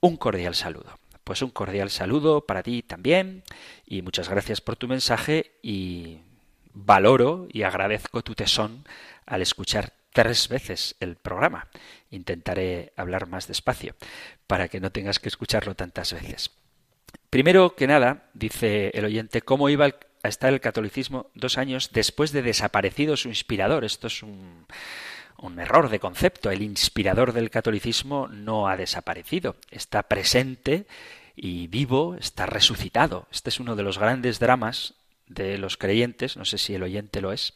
Un 0.00 0.16
cordial 0.16 0.54
saludo. 0.54 0.98
Pues 1.24 1.42
un 1.42 1.50
cordial 1.50 1.90
saludo 1.90 2.42
para 2.42 2.62
ti 2.62 2.82
también 2.82 3.42
y 3.86 4.02
muchas 4.02 4.28
gracias 4.28 4.60
por 4.60 4.76
tu 4.76 4.88
mensaje 4.88 5.52
y 5.62 6.18
valoro 6.72 7.48
y 7.50 7.62
agradezco 7.62 8.22
tu 8.22 8.34
tesón 8.34 8.84
al 9.26 9.42
escuchar 9.42 9.92
tres 10.12 10.48
veces 10.48 10.96
el 11.00 11.16
programa. 11.16 11.68
Intentaré 12.10 12.92
hablar 12.96 13.26
más 13.26 13.48
despacio 13.48 13.96
para 14.46 14.68
que 14.68 14.80
no 14.80 14.92
tengas 14.92 15.18
que 15.18 15.28
escucharlo 15.28 15.74
tantas 15.74 16.12
veces. 16.12 16.50
Primero 17.30 17.74
que 17.74 17.86
nada, 17.86 18.30
dice 18.34 18.90
el 18.94 19.06
oyente, 19.06 19.42
¿cómo 19.42 19.68
iba 19.68 19.86
a 19.86 19.94
estar 20.28 20.52
el 20.52 20.60
catolicismo 20.60 21.30
dos 21.34 21.58
años 21.58 21.90
después 21.92 22.32
de 22.32 22.42
desaparecido 22.42 23.16
su 23.16 23.28
inspirador? 23.28 23.84
Esto 23.84 24.06
es 24.06 24.22
un, 24.22 24.66
un 25.38 25.58
error 25.60 25.88
de 25.88 26.00
concepto. 26.00 26.50
El 26.50 26.62
inspirador 26.62 27.32
del 27.32 27.50
catolicismo 27.50 28.28
no 28.28 28.68
ha 28.68 28.76
desaparecido, 28.76 29.56
está 29.70 30.04
presente 30.04 30.86
y 31.36 31.66
vivo, 31.66 32.16
está 32.16 32.46
resucitado. 32.46 33.26
Este 33.30 33.50
es 33.50 33.60
uno 33.60 33.76
de 33.76 33.82
los 33.82 33.98
grandes 33.98 34.38
dramas 34.38 34.94
de 35.26 35.58
los 35.58 35.76
creyentes, 35.76 36.36
no 36.36 36.44
sé 36.44 36.58
si 36.58 36.74
el 36.74 36.82
oyente 36.82 37.20
lo 37.20 37.32
es, 37.32 37.54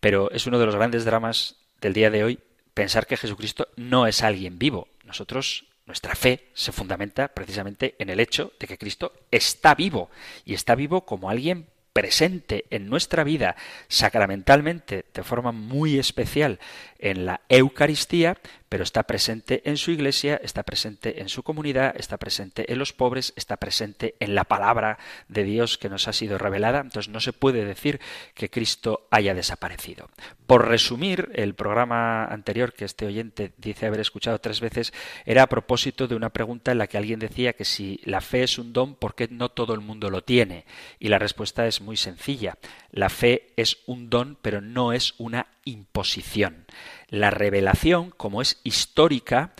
pero 0.00 0.30
es 0.30 0.46
uno 0.46 0.58
de 0.58 0.66
los 0.66 0.76
grandes 0.76 1.04
dramas 1.04 1.56
del 1.80 1.92
día 1.92 2.10
de 2.10 2.24
hoy 2.24 2.38
pensar 2.74 3.06
que 3.06 3.16
Jesucristo 3.16 3.68
no 3.76 4.06
es 4.06 4.22
alguien 4.22 4.58
vivo. 4.58 4.88
Nosotros, 5.04 5.66
nuestra 5.86 6.14
fe 6.14 6.48
se 6.54 6.72
fundamenta 6.72 7.28
precisamente 7.28 7.96
en 7.98 8.08
el 8.08 8.20
hecho 8.20 8.52
de 8.58 8.66
que 8.66 8.78
Cristo 8.78 9.12
está 9.30 9.74
vivo 9.74 10.10
y 10.44 10.54
está 10.54 10.74
vivo 10.74 11.04
como 11.04 11.28
alguien 11.28 11.66
presente 11.92 12.64
en 12.70 12.88
nuestra 12.88 13.24
vida 13.24 13.56
sacramentalmente 13.88 15.04
de 15.12 15.22
forma 15.22 15.52
muy 15.52 15.98
especial 15.98 16.58
en 17.02 17.26
la 17.26 17.42
Eucaristía, 17.48 18.38
pero 18.72 18.84
está 18.84 19.02
presente 19.02 19.60
en 19.68 19.76
su 19.76 19.90
iglesia, 19.90 20.40
está 20.42 20.62
presente 20.62 21.20
en 21.20 21.28
su 21.28 21.42
comunidad, 21.42 21.94
está 21.98 22.16
presente 22.16 22.72
en 22.72 22.78
los 22.78 22.94
pobres, 22.94 23.34
está 23.36 23.58
presente 23.58 24.14
en 24.18 24.34
la 24.34 24.44
palabra 24.44 24.98
de 25.28 25.44
Dios 25.44 25.76
que 25.76 25.90
nos 25.90 26.08
ha 26.08 26.14
sido 26.14 26.38
revelada. 26.38 26.80
Entonces 26.80 27.12
no 27.12 27.20
se 27.20 27.34
puede 27.34 27.66
decir 27.66 28.00
que 28.32 28.48
Cristo 28.48 29.06
haya 29.10 29.34
desaparecido. 29.34 30.08
Por 30.46 30.68
resumir, 30.68 31.30
el 31.34 31.54
programa 31.54 32.24
anterior 32.24 32.72
que 32.72 32.86
este 32.86 33.04
oyente 33.04 33.52
dice 33.58 33.84
haber 33.84 34.00
escuchado 34.00 34.38
tres 34.38 34.60
veces 34.60 34.94
era 35.26 35.42
a 35.42 35.48
propósito 35.48 36.08
de 36.08 36.14
una 36.14 36.30
pregunta 36.30 36.72
en 36.72 36.78
la 36.78 36.86
que 36.86 36.96
alguien 36.96 37.18
decía 37.18 37.52
que 37.52 37.66
si 37.66 38.00
la 38.04 38.22
fe 38.22 38.44
es 38.44 38.58
un 38.58 38.72
don, 38.72 38.94
¿por 38.94 39.14
qué 39.14 39.28
no 39.28 39.50
todo 39.50 39.74
el 39.74 39.80
mundo 39.80 40.08
lo 40.08 40.24
tiene? 40.24 40.64
Y 40.98 41.08
la 41.08 41.18
respuesta 41.18 41.66
es 41.66 41.82
muy 41.82 41.98
sencilla. 41.98 42.56
La 42.90 43.10
fe 43.10 43.52
es 43.56 43.80
un 43.84 44.08
don, 44.08 44.38
pero 44.40 44.62
no 44.62 44.94
es 44.94 45.14
una 45.18 45.48
imposición. 45.64 46.66
La 47.08 47.30
revelación, 47.30 48.10
como 48.10 48.42
es 48.42 48.60
histórica, 48.64 49.52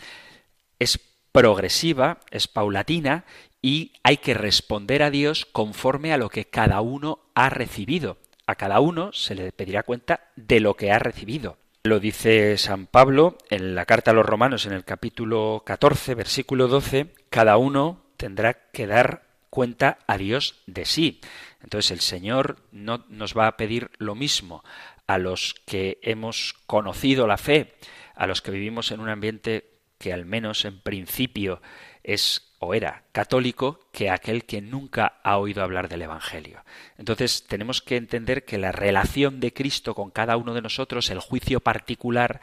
es 0.78 0.98
progresiva, 1.32 2.20
es 2.30 2.48
paulatina 2.48 3.24
y 3.60 3.92
hay 4.02 4.18
que 4.18 4.34
responder 4.34 5.02
a 5.02 5.10
Dios 5.10 5.46
conforme 5.46 6.12
a 6.12 6.18
lo 6.18 6.28
que 6.28 6.46
cada 6.46 6.80
uno 6.80 7.20
ha 7.34 7.48
recibido. 7.48 8.18
A 8.46 8.56
cada 8.56 8.80
uno 8.80 9.12
se 9.12 9.34
le 9.34 9.52
pedirá 9.52 9.84
cuenta 9.84 10.28
de 10.36 10.60
lo 10.60 10.74
que 10.74 10.90
ha 10.90 10.98
recibido. 10.98 11.56
Lo 11.84 12.00
dice 12.00 12.58
San 12.58 12.86
Pablo 12.86 13.38
en 13.50 13.74
la 13.74 13.86
carta 13.86 14.10
a 14.10 14.14
los 14.14 14.26
romanos 14.26 14.66
en 14.66 14.72
el 14.72 14.84
capítulo 14.84 15.62
14, 15.64 16.14
versículo 16.14 16.68
12, 16.68 17.14
cada 17.28 17.56
uno 17.56 18.04
tendrá 18.16 18.54
que 18.72 18.86
dar 18.86 19.24
cuenta 19.50 19.98
a 20.06 20.16
Dios 20.16 20.62
de 20.66 20.84
sí. 20.84 21.20
Entonces 21.62 21.90
el 21.90 22.00
Señor 22.00 22.58
no 22.72 23.04
nos 23.08 23.36
va 23.36 23.46
a 23.46 23.56
pedir 23.56 23.90
lo 23.98 24.14
mismo 24.14 24.64
a 25.12 25.18
los 25.18 25.54
que 25.66 25.98
hemos 26.02 26.54
conocido 26.66 27.26
la 27.26 27.36
fe, 27.36 27.74
a 28.14 28.26
los 28.26 28.40
que 28.40 28.50
vivimos 28.50 28.92
en 28.92 29.00
un 29.00 29.10
ambiente 29.10 29.68
que 29.98 30.12
al 30.12 30.24
menos 30.24 30.64
en 30.64 30.80
principio 30.80 31.60
es 32.02 32.54
o 32.60 32.72
era 32.72 33.04
católico 33.12 33.80
que 33.92 34.08
aquel 34.08 34.46
que 34.46 34.62
nunca 34.62 35.20
ha 35.22 35.36
oído 35.36 35.62
hablar 35.62 35.90
del 35.90 36.02
Evangelio. 36.02 36.64
Entonces 36.96 37.44
tenemos 37.46 37.82
que 37.82 37.96
entender 37.96 38.46
que 38.46 38.56
la 38.56 38.72
relación 38.72 39.38
de 39.38 39.52
Cristo 39.52 39.94
con 39.94 40.10
cada 40.10 40.38
uno 40.38 40.54
de 40.54 40.62
nosotros, 40.62 41.10
el 41.10 41.20
juicio 41.20 41.60
particular, 41.60 42.40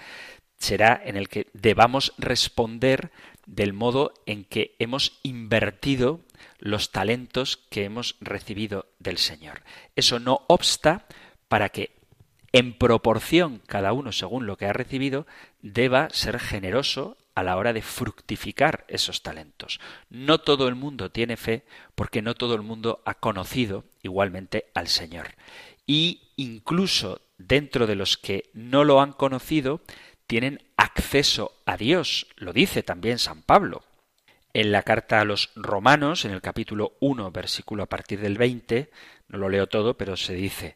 será 0.57 1.01
en 1.03 1.17
el 1.17 1.27
que 1.27 1.47
debamos 1.53 2.13
responder 2.19 3.11
del 3.47 3.73
modo 3.73 4.13
en 4.27 4.45
que 4.45 4.75
hemos 4.77 5.19
invertido 5.23 6.19
los 6.59 6.91
talentos 6.91 7.57
que 7.71 7.85
hemos 7.85 8.15
recibido 8.21 8.85
del 8.99 9.17
Señor. 9.17 9.63
Eso 9.95 10.19
no 10.19 10.45
obsta 10.47 11.07
para 11.47 11.69
que 11.69 11.98
en 12.51 12.73
proporción, 12.73 13.61
cada 13.67 13.93
uno 13.93 14.11
según 14.11 14.45
lo 14.45 14.57
que 14.57 14.65
ha 14.65 14.73
recibido, 14.73 15.27
deba 15.61 16.09
ser 16.11 16.39
generoso 16.39 17.17
a 17.35 17.43
la 17.43 17.55
hora 17.57 17.73
de 17.73 17.81
fructificar 17.81 18.85
esos 18.87 19.21
talentos. 19.21 19.79
No 20.09 20.39
todo 20.39 20.67
el 20.67 20.75
mundo 20.75 21.11
tiene 21.11 21.37
fe 21.37 21.63
porque 21.95 22.21
no 22.21 22.35
todo 22.35 22.55
el 22.55 22.61
mundo 22.61 23.01
ha 23.05 23.13
conocido 23.13 23.85
igualmente 24.01 24.65
al 24.73 24.87
Señor. 24.87 25.35
Y 25.85 26.21
incluso 26.35 27.21
dentro 27.37 27.87
de 27.87 27.95
los 27.95 28.17
que 28.17 28.49
no 28.53 28.83
lo 28.83 29.01
han 29.01 29.13
conocido, 29.13 29.81
tienen 30.27 30.61
acceso 30.77 31.53
a 31.65 31.77
Dios. 31.77 32.27
Lo 32.35 32.53
dice 32.53 32.83
también 32.83 33.17
San 33.17 33.41
Pablo. 33.41 33.83
En 34.53 34.71
la 34.71 34.83
carta 34.83 35.21
a 35.21 35.25
los 35.25 35.51
romanos, 35.55 36.25
en 36.25 36.31
el 36.31 36.41
capítulo 36.41 36.93
1, 36.99 37.31
versículo 37.31 37.83
a 37.83 37.87
partir 37.87 38.19
del 38.19 38.37
20, 38.37 38.91
no 39.29 39.37
lo 39.37 39.49
leo 39.49 39.67
todo, 39.67 39.95
pero 39.95 40.17
se 40.17 40.33
dice, 40.33 40.75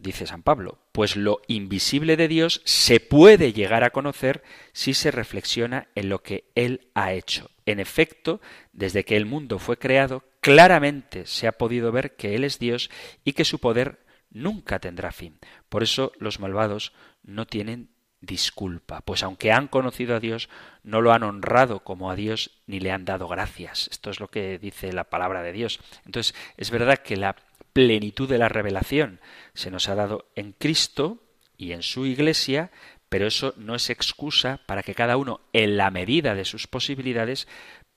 dice 0.00 0.26
San 0.26 0.42
Pablo, 0.42 0.78
pues 0.92 1.16
lo 1.16 1.40
invisible 1.46 2.16
de 2.16 2.28
Dios 2.28 2.62
se 2.64 3.00
puede 3.00 3.52
llegar 3.52 3.84
a 3.84 3.90
conocer 3.90 4.42
si 4.72 4.94
se 4.94 5.10
reflexiona 5.10 5.88
en 5.94 6.08
lo 6.08 6.22
que 6.22 6.50
Él 6.54 6.88
ha 6.94 7.12
hecho. 7.12 7.50
En 7.66 7.80
efecto, 7.80 8.40
desde 8.72 9.04
que 9.04 9.16
el 9.16 9.26
mundo 9.26 9.58
fue 9.58 9.76
creado, 9.76 10.24
claramente 10.40 11.26
se 11.26 11.46
ha 11.46 11.52
podido 11.52 11.92
ver 11.92 12.16
que 12.16 12.34
Él 12.34 12.44
es 12.44 12.58
Dios 12.58 12.90
y 13.24 13.34
que 13.34 13.44
su 13.44 13.58
poder 13.58 14.00
nunca 14.30 14.78
tendrá 14.78 15.12
fin. 15.12 15.38
Por 15.68 15.82
eso 15.82 16.12
los 16.18 16.40
malvados 16.40 16.92
no 17.22 17.46
tienen 17.46 17.90
disculpa, 18.20 19.00
pues 19.00 19.22
aunque 19.22 19.50
han 19.50 19.66
conocido 19.66 20.14
a 20.14 20.20
Dios, 20.20 20.48
no 20.82 21.00
lo 21.00 21.12
han 21.12 21.22
honrado 21.22 21.80
como 21.80 22.10
a 22.10 22.16
Dios 22.16 22.62
ni 22.66 22.78
le 22.78 22.90
han 22.90 23.04
dado 23.04 23.28
gracias. 23.28 23.88
Esto 23.90 24.10
es 24.10 24.20
lo 24.20 24.28
que 24.28 24.58
dice 24.58 24.92
la 24.92 25.04
palabra 25.04 25.42
de 25.42 25.52
Dios. 25.52 25.80
Entonces, 26.04 26.34
es 26.56 26.70
verdad 26.70 26.98
que 26.98 27.16
la 27.16 27.36
plenitud 27.80 28.28
de 28.28 28.36
la 28.36 28.50
revelación 28.50 29.20
se 29.54 29.70
nos 29.70 29.88
ha 29.88 29.94
dado 29.94 30.26
en 30.34 30.52
Cristo 30.52 31.16
y 31.56 31.72
en 31.72 31.82
su 31.82 32.04
Iglesia, 32.04 32.70
pero 33.08 33.26
eso 33.26 33.54
no 33.56 33.74
es 33.74 33.88
excusa 33.88 34.60
para 34.66 34.82
que 34.82 34.94
cada 34.94 35.16
uno, 35.16 35.40
en 35.54 35.78
la 35.78 35.90
medida 35.90 36.34
de 36.34 36.44
sus 36.44 36.66
posibilidades, 36.66 37.48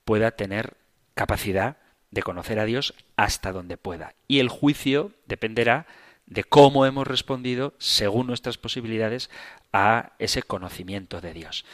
pueda 0.06 0.30
tener 0.30 0.78
capacidad 1.12 1.76
de 2.10 2.22
conocer 2.22 2.58
a 2.60 2.64
Dios 2.64 2.94
hasta 3.16 3.52
donde 3.52 3.76
pueda. 3.76 4.14
Y 4.26 4.38
el 4.38 4.48
juicio 4.48 5.12
dependerá 5.26 5.86
de 6.24 6.44
cómo 6.44 6.86
hemos 6.86 7.06
respondido, 7.06 7.74
según 7.76 8.26
nuestras 8.26 8.56
posibilidades, 8.56 9.28
a 9.70 10.12
ese 10.18 10.42
conocimiento 10.42 11.20
de 11.20 11.34
Dios. 11.34 11.66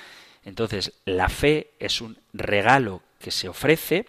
Entonces, 0.43 0.95
la 1.05 1.29
fe 1.29 1.75
es 1.79 2.01
un 2.01 2.19
regalo 2.33 3.03
que 3.21 3.31
se 3.31 3.49
ofrece, 3.49 4.07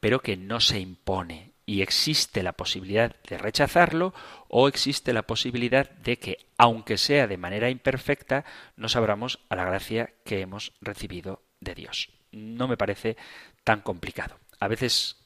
pero 0.00 0.22
que 0.22 0.36
no 0.36 0.58
se 0.58 0.80
impone 0.80 1.47
y 1.68 1.82
existe 1.82 2.42
la 2.42 2.54
posibilidad 2.54 3.14
de 3.28 3.36
rechazarlo 3.36 4.14
o 4.48 4.68
existe 4.68 5.12
la 5.12 5.24
posibilidad 5.26 5.90
de 5.90 6.18
que, 6.18 6.46
aunque 6.56 6.96
sea 6.96 7.26
de 7.26 7.36
manera 7.36 7.68
imperfecta, 7.68 8.46
nos 8.76 8.96
abramos 8.96 9.40
a 9.50 9.56
la 9.56 9.66
gracia 9.66 10.14
que 10.24 10.40
hemos 10.40 10.72
recibido 10.80 11.42
de 11.60 11.74
Dios. 11.74 12.08
No 12.32 12.68
me 12.68 12.78
parece 12.78 13.18
tan 13.64 13.82
complicado. 13.82 14.38
A 14.60 14.66
veces 14.66 15.18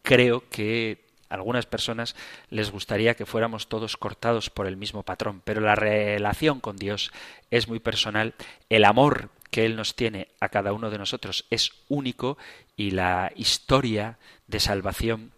creo 0.00 0.48
que 0.48 1.04
a 1.28 1.34
algunas 1.34 1.66
personas 1.66 2.16
les 2.48 2.70
gustaría 2.70 3.14
que 3.14 3.26
fuéramos 3.26 3.68
todos 3.68 3.98
cortados 3.98 4.48
por 4.48 4.66
el 4.66 4.78
mismo 4.78 5.02
patrón, 5.02 5.42
pero 5.44 5.60
la 5.60 5.74
relación 5.74 6.60
con 6.60 6.76
Dios 6.76 7.12
es 7.50 7.68
muy 7.68 7.80
personal, 7.80 8.34
el 8.70 8.86
amor 8.86 9.28
que 9.50 9.66
Él 9.66 9.76
nos 9.76 9.94
tiene 9.94 10.28
a 10.40 10.48
cada 10.48 10.72
uno 10.72 10.88
de 10.88 10.96
nosotros 10.96 11.44
es 11.50 11.72
único 11.88 12.38
y 12.76 12.92
la 12.92 13.30
historia 13.36 14.18
de 14.46 14.60
salvación 14.60 15.32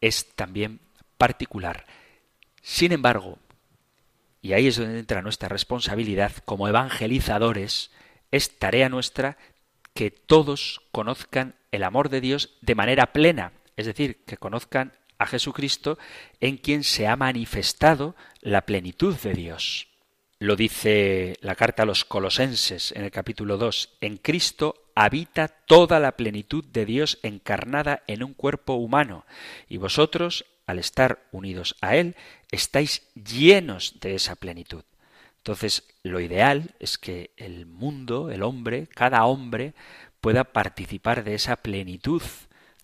es 0.00 0.34
también 0.34 0.80
particular. 1.18 1.86
Sin 2.62 2.92
embargo, 2.92 3.38
y 4.42 4.52
ahí 4.52 4.66
es 4.66 4.76
donde 4.76 4.98
entra 4.98 5.22
nuestra 5.22 5.48
responsabilidad 5.48 6.32
como 6.44 6.68
evangelizadores, 6.68 7.90
es 8.30 8.58
tarea 8.58 8.88
nuestra 8.88 9.36
que 9.94 10.10
todos 10.10 10.82
conozcan 10.92 11.56
el 11.72 11.82
amor 11.82 12.08
de 12.10 12.20
Dios 12.20 12.56
de 12.60 12.74
manera 12.74 13.12
plena, 13.12 13.52
es 13.76 13.86
decir, 13.86 14.24
que 14.24 14.36
conozcan 14.36 14.92
a 15.18 15.26
Jesucristo 15.26 15.98
en 16.40 16.58
quien 16.58 16.84
se 16.84 17.06
ha 17.06 17.16
manifestado 17.16 18.14
la 18.40 18.66
plenitud 18.66 19.16
de 19.16 19.32
Dios. 19.32 19.88
Lo 20.38 20.54
dice 20.54 21.36
la 21.40 21.54
carta 21.54 21.84
a 21.84 21.86
los 21.86 22.04
colosenses 22.04 22.92
en 22.92 23.04
el 23.04 23.10
capítulo 23.10 23.56
2. 23.56 23.96
En 24.02 24.18
Cristo 24.18 24.85
habita 24.96 25.48
toda 25.48 26.00
la 26.00 26.16
plenitud 26.16 26.64
de 26.64 26.86
Dios 26.86 27.18
encarnada 27.22 28.02
en 28.08 28.24
un 28.24 28.34
cuerpo 28.34 28.72
humano, 28.72 29.26
y 29.68 29.76
vosotros, 29.76 30.46
al 30.66 30.80
estar 30.80 31.28
unidos 31.30 31.76
a 31.82 31.94
Él, 31.94 32.16
estáis 32.50 33.06
llenos 33.14 34.00
de 34.00 34.14
esa 34.16 34.34
plenitud. 34.34 34.82
Entonces, 35.36 35.84
lo 36.02 36.18
ideal 36.18 36.74
es 36.80 36.98
que 36.98 37.30
el 37.36 37.66
mundo, 37.66 38.30
el 38.30 38.42
hombre, 38.42 38.88
cada 38.88 39.24
hombre, 39.26 39.74
pueda 40.20 40.44
participar 40.44 41.22
de 41.22 41.34
esa 41.34 41.56
plenitud 41.56 42.22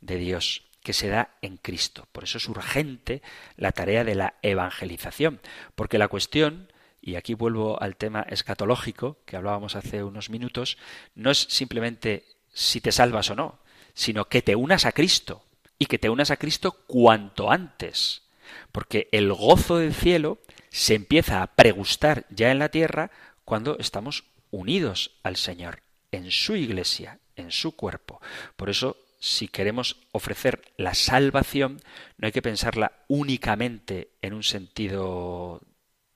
de 0.00 0.16
Dios 0.16 0.62
que 0.82 0.92
se 0.92 1.08
da 1.08 1.36
en 1.40 1.56
Cristo. 1.56 2.06
Por 2.12 2.24
eso 2.24 2.38
es 2.38 2.48
urgente 2.48 3.22
la 3.56 3.72
tarea 3.72 4.04
de 4.04 4.16
la 4.16 4.34
evangelización, 4.42 5.40
porque 5.74 5.98
la 5.98 6.08
cuestión 6.08 6.71
y 7.02 7.16
aquí 7.16 7.34
vuelvo 7.34 7.82
al 7.82 7.96
tema 7.96 8.22
escatológico 8.22 9.18
que 9.26 9.36
hablábamos 9.36 9.74
hace 9.74 10.04
unos 10.04 10.30
minutos, 10.30 10.78
no 11.16 11.32
es 11.32 11.38
simplemente 11.38 12.24
si 12.54 12.80
te 12.80 12.92
salvas 12.92 13.28
o 13.30 13.34
no, 13.34 13.58
sino 13.92 14.28
que 14.28 14.40
te 14.40 14.54
unas 14.54 14.86
a 14.86 14.92
Cristo 14.92 15.44
y 15.78 15.86
que 15.86 15.98
te 15.98 16.08
unas 16.08 16.30
a 16.30 16.36
Cristo 16.36 16.72
cuanto 16.86 17.50
antes, 17.50 18.22
porque 18.70 19.08
el 19.10 19.32
gozo 19.32 19.78
del 19.78 19.92
cielo 19.92 20.38
se 20.70 20.94
empieza 20.94 21.42
a 21.42 21.48
pregustar 21.48 22.24
ya 22.30 22.52
en 22.52 22.60
la 22.60 22.70
tierra 22.70 23.10
cuando 23.44 23.76
estamos 23.78 24.24
unidos 24.50 25.18
al 25.24 25.36
Señor, 25.36 25.82
en 26.12 26.30
su 26.30 26.54
iglesia, 26.54 27.18
en 27.34 27.50
su 27.50 27.74
cuerpo. 27.74 28.20
Por 28.56 28.70
eso, 28.70 28.96
si 29.18 29.48
queremos 29.48 29.96
ofrecer 30.12 30.62
la 30.76 30.94
salvación, 30.94 31.80
no 32.16 32.26
hay 32.26 32.32
que 32.32 32.42
pensarla 32.42 32.92
únicamente 33.08 34.12
en 34.22 34.34
un 34.34 34.44
sentido 34.44 35.60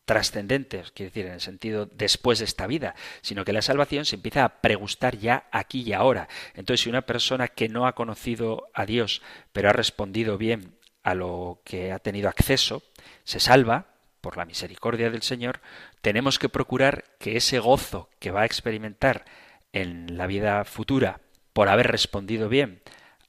trascendentes, 0.07 0.92
quiere 0.92 1.11
decir, 1.11 1.26
en 1.26 1.34
el 1.34 1.40
sentido 1.40 1.86
después 1.86 2.38
de 2.38 2.46
esta 2.46 2.66
vida, 2.66 2.94
sino 3.22 3.44
que 3.44 3.52
la 3.52 3.61
salvación 3.61 4.04
se 4.04 4.16
empieza 4.16 4.44
a 4.44 4.61
pregustar 4.61 5.18
ya 5.18 5.48
aquí 5.50 5.82
y 5.82 5.92
ahora. 5.92 6.28
Entonces, 6.54 6.84
si 6.84 6.88
una 6.88 7.02
persona 7.02 7.48
que 7.48 7.68
no 7.68 7.86
ha 7.86 7.94
conocido 7.94 8.68
a 8.72 8.86
Dios, 8.86 9.20
pero 9.52 9.68
ha 9.68 9.72
respondido 9.72 10.38
bien 10.38 10.78
a 11.02 11.14
lo 11.14 11.61
que 11.64 11.92
ha 11.92 11.98
tenido 11.98 12.28
acceso, 12.28 12.82
se 13.24 13.40
salva 13.40 13.88
por 14.20 14.36
la 14.36 14.44
misericordia 14.44 15.11
del 15.11 15.22
Señor, 15.22 15.61
tenemos 16.00 16.38
que 16.38 16.48
procurar 16.48 17.04
que 17.18 17.36
ese 17.36 17.59
gozo 17.59 18.09
que 18.20 18.30
va 18.30 18.42
a 18.42 18.46
experimentar 18.46 19.24
en 19.72 20.16
la 20.16 20.26
vida 20.26 20.64
futura 20.64 21.20
por 21.52 21.68
haber 21.68 21.88
respondido 21.88 22.48
bien 22.48 22.80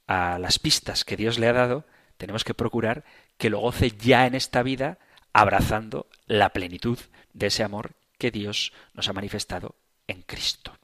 a 0.05 0.37
las 0.37 0.59
pistas 0.59 1.03
que 1.03 1.17
Dios 1.17 1.39
le 1.39 1.47
ha 1.47 1.53
dado, 1.53 1.85
tenemos 2.17 2.43
que 2.43 2.53
procurar 2.53 3.03
que 3.37 3.49
lo 3.49 3.59
goce 3.59 3.91
ya 3.91 4.27
en 4.27 4.35
esta 4.35 4.63
vida 4.63 4.99
abrazando 5.37 6.07
la 6.25 6.49
plenitud 6.49 6.97
de 7.33 7.47
ese 7.47 7.63
amor 7.63 7.91
que 8.17 8.31
Dios 8.31 8.73
nos 8.95 9.07
ha 9.07 9.13
manifestado 9.13 9.75
en 10.07 10.23
Cristo. 10.23 10.75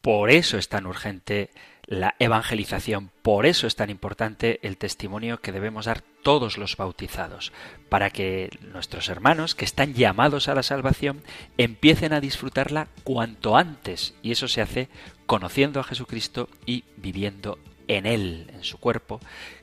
Por 0.00 0.30
eso 0.30 0.58
es 0.58 0.68
tan 0.68 0.86
urgente 0.86 1.50
la 1.84 2.16
evangelización, 2.18 3.12
por 3.22 3.46
eso 3.46 3.68
es 3.68 3.76
tan 3.76 3.88
importante 3.88 4.58
el 4.66 4.78
testimonio 4.78 5.40
que 5.40 5.52
debemos 5.52 5.86
dar 5.86 6.02
todos 6.22 6.58
los 6.58 6.76
bautizados, 6.76 7.52
para 7.88 8.10
que 8.10 8.50
nuestros 8.72 9.08
hermanos 9.08 9.54
que 9.54 9.64
están 9.64 9.94
llamados 9.94 10.48
a 10.48 10.56
la 10.56 10.64
salvación 10.64 11.22
empiecen 11.56 12.12
a 12.12 12.20
disfrutarla 12.20 12.88
cuanto 13.04 13.56
antes, 13.56 14.14
y 14.22 14.32
eso 14.32 14.48
se 14.48 14.60
hace 14.60 14.88
conociendo 15.26 15.78
a 15.78 15.84
Jesucristo 15.84 16.48
y 16.66 16.82
viviendo 16.96 17.58
en 17.86 18.06
Él, 18.06 18.50
en 18.52 18.64
su 18.64 18.78
cuerpo, 18.78 19.20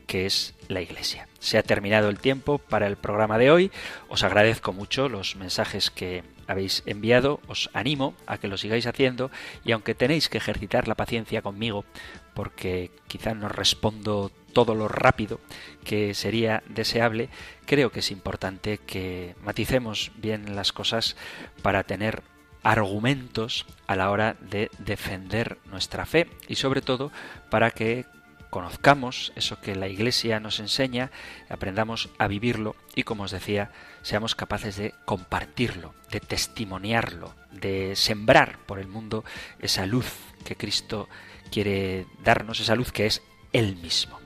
que 0.07 0.25
es 0.25 0.55
la 0.67 0.81
Iglesia. 0.81 1.27
Se 1.39 1.57
ha 1.57 1.63
terminado 1.63 2.09
el 2.09 2.19
tiempo 2.19 2.57
para 2.57 2.87
el 2.87 2.95
programa 2.97 3.37
de 3.37 3.51
hoy. 3.51 3.71
Os 4.09 4.23
agradezco 4.23 4.73
mucho 4.73 5.09
los 5.09 5.35
mensajes 5.35 5.91
que 5.91 6.23
habéis 6.47 6.81
enviado. 6.85 7.39
Os 7.47 7.69
animo 7.73 8.15
a 8.25 8.37
que 8.37 8.47
lo 8.47 8.57
sigáis 8.57 8.87
haciendo 8.87 9.29
y 9.63 9.73
aunque 9.73 9.93
tenéis 9.93 10.29
que 10.29 10.39
ejercitar 10.39 10.87
la 10.87 10.95
paciencia 10.95 11.41
conmigo, 11.41 11.85
porque 12.33 12.91
quizá 13.07 13.35
no 13.35 13.49
respondo 13.49 14.31
todo 14.53 14.73
lo 14.73 14.87
rápido 14.87 15.39
que 15.83 16.13
sería 16.13 16.63
deseable, 16.67 17.29
creo 17.65 17.91
que 17.91 17.99
es 17.99 18.09
importante 18.09 18.79
que 18.79 19.35
maticemos 19.43 20.11
bien 20.15 20.55
las 20.55 20.71
cosas 20.71 21.15
para 21.61 21.83
tener 21.83 22.23
argumentos 22.63 23.65
a 23.85 23.95
la 23.95 24.09
hora 24.09 24.35
de 24.39 24.71
defender 24.79 25.57
nuestra 25.65 26.05
fe 26.05 26.27
y 26.47 26.55
sobre 26.55 26.81
todo 26.81 27.11
para 27.49 27.71
que 27.71 28.05
conozcamos 28.49 29.31
eso 29.35 29.59
que 29.61 29.75
la 29.75 29.87
Iglesia 29.87 30.39
nos 30.39 30.59
enseña, 30.59 31.11
aprendamos 31.49 32.09
a 32.17 32.27
vivirlo 32.27 32.75
y, 32.95 33.03
como 33.03 33.23
os 33.23 33.31
decía, 33.31 33.71
seamos 34.01 34.35
capaces 34.35 34.77
de 34.77 34.93
compartirlo, 35.05 35.93
de 36.11 36.19
testimoniarlo, 36.19 37.33
de 37.51 37.95
sembrar 37.95 38.59
por 38.65 38.79
el 38.79 38.87
mundo 38.87 39.23
esa 39.59 39.85
luz 39.85 40.13
que 40.43 40.55
Cristo 40.55 41.09
quiere 41.51 42.05
darnos, 42.23 42.59
esa 42.59 42.75
luz 42.75 42.91
que 42.91 43.05
es 43.05 43.21
Él 43.53 43.75
mismo. 43.77 44.19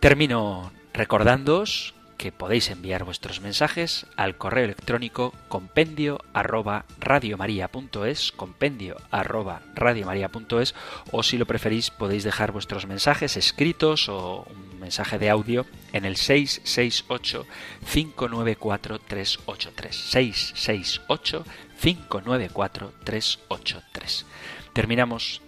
Termino 0.00 0.72
recordándoos 0.92 1.94
que 2.20 2.32
podéis 2.32 2.68
enviar 2.68 3.04
vuestros 3.04 3.40
mensajes 3.40 4.04
al 4.14 4.36
correo 4.36 4.66
electrónico 4.66 5.32
compendio 5.48 6.20
arroba 6.34 6.84
radiomaria.es, 6.98 8.32
compendio 8.32 8.98
arroba 9.10 9.62
radiomaria.es, 9.74 10.74
o 11.12 11.22
si 11.22 11.38
lo 11.38 11.46
preferís 11.46 11.88
podéis 11.88 12.22
dejar 12.22 12.52
vuestros 12.52 12.86
mensajes 12.86 13.38
escritos 13.38 14.10
o 14.10 14.46
un 14.50 14.80
mensaje 14.80 15.18
de 15.18 15.30
audio 15.30 15.64
en 15.94 16.04
el 16.04 16.16
668 16.16 17.46
594 17.90 18.98
383 18.98 19.96
668 19.96 21.44
594 21.80 22.92
383. 23.02 24.26
Terminamos 24.74 25.40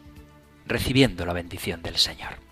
recibiendo 0.64 1.27
la 1.27 1.35
bendición 1.35 1.83
del 1.83 1.99
Señor. 1.99 2.51